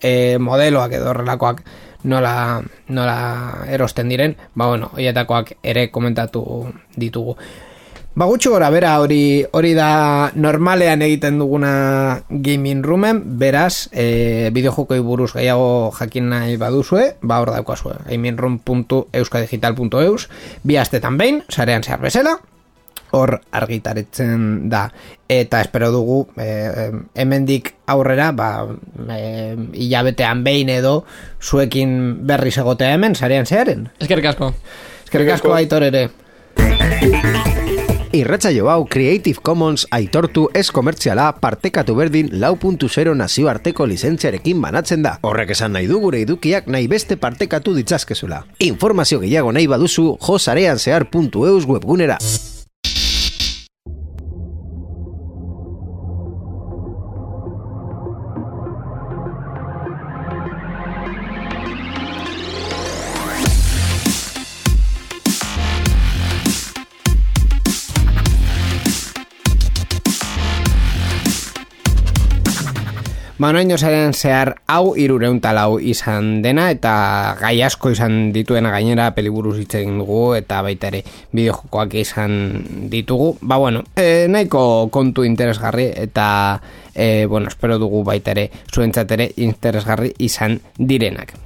e, 0.00 0.38
modeloak 0.38 0.92
edo 0.98 1.10
horrelakoak 1.10 1.62
nola, 2.06 2.62
nola 2.88 3.66
erosten 3.68 4.08
diren, 4.08 4.36
ba 4.54 4.68
bueno, 4.70 4.90
hoietakoak 4.94 5.52
ere 5.62 5.90
komentatu 5.90 6.66
ditugu. 6.96 7.36
Ba 8.16 8.24
gutxi 8.24 8.48
gora, 8.48 8.70
bera 8.72 8.94
hori 9.02 9.44
hori 9.52 9.74
da 9.76 10.32
normalean 10.40 11.02
egiten 11.04 11.36
duguna 11.38 12.22
gaming 12.30 12.80
roomen, 12.80 13.20
beraz, 13.36 13.90
e, 13.92 14.48
bideojokoi 14.56 15.00
buruz 15.04 15.34
gehiago 15.34 15.92
jakin 15.98 16.30
nahi 16.32 16.56
baduzue, 16.56 17.20
ba 17.20 17.42
hor 17.42 17.50
daukazue, 17.52 17.92
gamingroom.euskadigital.eus, 18.08 20.28
bi 20.64 20.80
astetan 20.80 21.20
behin, 21.20 21.44
sarean 21.52 21.84
zehar 21.84 22.00
bezala, 22.00 22.40
hor 23.12 23.40
argitaretzen 23.52 24.68
da 24.70 24.88
eta 25.28 25.60
espero 25.60 25.90
dugu 25.94 26.26
e, 26.38 26.90
hemendik 27.14 27.74
aurrera 27.86 28.32
ba, 28.32 28.66
e, 29.10 29.56
hilabetean 29.72 30.44
behin 30.46 30.70
edo 30.74 31.04
zuekin 31.42 32.26
berriz 32.26 32.56
egotea 32.58 32.94
hemen 32.94 33.14
sarean 33.14 33.46
zearen 33.46 33.88
Eskerrik 34.00 34.32
asko. 34.34 34.52
eskerrik 35.04 35.34
asko 35.38 35.54
aitor 35.54 35.90
ere 35.90 36.08
Irratsaio 38.16 38.70
hau 38.70 38.86
Creative 38.88 39.42
Commons 39.44 39.84
aitortu 39.92 40.46
ez 40.56 40.70
komertziala 40.72 41.26
partekatu 41.42 41.96
berdin 41.98 42.30
lau 42.40 42.54
puntu 42.56 42.88
zero 42.88 43.12
nazioarteko 43.14 43.84
lizentziarekin 43.86 44.62
banatzen 44.62 45.04
da. 45.04 45.18
Horrek 45.20 45.52
esan 45.52 45.76
nahi 45.76 45.90
du 45.90 46.00
gure 46.00 46.24
edukiak 46.24 46.70
nahi 46.72 46.88
beste 46.88 47.20
partekatu 47.20 47.76
ditzazkezula. 47.76 48.44
Informazio 48.70 49.20
gehiago 49.20 49.52
nahi 49.52 49.68
baduzu 49.68 50.14
josarean 50.16 50.80
zehar.eus 50.80 51.66
webgunera. 51.68 52.16
Ba, 73.46 73.52
noin 73.54 73.70
osaren 73.70 74.10
zehar 74.10 74.48
hau 74.66 74.96
irureun 74.98 75.36
talau 75.38 75.76
izan 75.78 76.40
dena 76.42 76.64
eta 76.74 76.94
gai 77.38 77.60
asko 77.62 77.92
izan 77.94 78.32
dituena 78.34 78.72
gainera 78.74 79.12
peliburuz 79.14 79.52
hitz 79.60 79.76
egin 79.78 80.00
dugu 80.02 80.34
eta 80.34 80.64
baita 80.66 80.90
ere 80.90 81.04
bideojokoak 81.30 81.94
izan 82.02 82.34
ditugu. 82.90 83.36
Ba, 83.46 83.60
bueno, 83.62 83.84
e, 83.94 84.26
nahiko 84.26 84.88
kontu 84.90 85.22
interesgarri 85.22 85.92
eta 85.94 86.26
e, 86.90 87.26
bueno, 87.30 87.46
espero 87.46 87.78
dugu 87.78 88.02
baita 88.02 88.34
ere 88.34 88.48
zuentzat 88.66 89.14
ere 89.14 89.30
interesgarri 89.46 90.10
izan 90.26 90.58
direnak. 90.82 91.36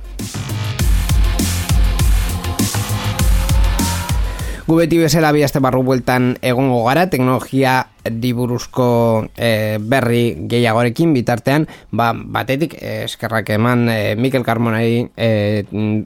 Gu 4.71 4.77
beti 4.79 5.01
bezala 5.03 5.33
bi 5.35 5.41
aste 5.43 5.59
barru 5.59 5.81
bueltan 5.83 6.37
egongo 6.47 6.85
gara, 6.85 7.09
teknologia 7.11 7.89
diburuzko 8.07 8.85
e, 9.35 9.81
berri 9.83 10.47
gehiagorekin 10.47 11.11
bitartean, 11.11 11.67
ba, 11.91 12.13
batetik 12.15 12.77
eh, 12.79 13.09
eskerrak 13.09 13.51
eman 13.51 13.89
e, 13.91 13.97
Mikel 14.15 14.47
Carmonari 14.47 15.09
e, 15.19 15.65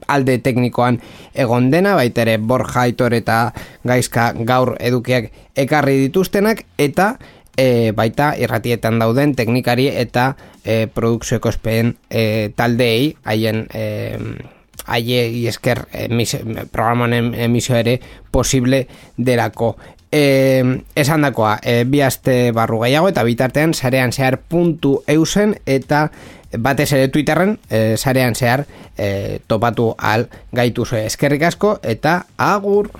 alde 0.09 0.39
teknikoan 0.41 0.97
egon 1.45 1.69
dena, 1.69 1.93
baitere 1.93 2.39
Borja 2.41 2.87
Aitor 2.87 3.13
eta 3.13 3.37
Gaizka 3.85 4.31
gaur 4.49 4.73
edukiak 4.81 5.29
ekarri 5.53 5.99
dituztenak, 6.07 6.65
eta 6.81 7.19
e, 7.53 7.93
baita 7.93 8.33
irratietan 8.33 8.97
dauden 8.97 9.37
teknikari 9.37 9.91
eta 9.93 10.31
e, 10.63 10.87
produkzio 10.89 11.37
ekospen 11.37 11.99
e, 12.09 12.49
taldeei, 12.57 13.13
haien... 13.29 13.67
E, 13.69 14.54
haie 14.85 15.47
esker 15.49 15.85
emis, 16.05 16.35
programonen 16.71 17.33
emisio 17.33 17.75
ere 17.75 17.99
posible 18.31 18.85
delako. 19.17 19.75
E, 20.11 20.63
esan 20.95 21.25
dakoa, 21.25 21.57
e, 21.63 21.83
bi 21.89 22.01
aste 22.05 22.51
barru 22.55 22.79
gehiago 22.85 23.09
eta 23.11 23.25
bitartean 23.27 23.73
sarean 23.73 24.13
zehar 24.13 24.37
puntu 24.37 24.99
eusen 25.11 25.57
eta 25.65 26.09
batez 26.57 26.91
ere 26.93 27.09
Twitterren 27.11 27.57
e, 27.69 27.97
sarean 27.97 28.35
zehar 28.35 28.65
e, 28.97 29.39
topatu 29.47 29.93
al 29.97 30.29
gaitu 30.55 30.87
eskerrik 31.01 31.43
asko 31.51 31.79
eta 31.83 32.25
agur! 32.37 32.91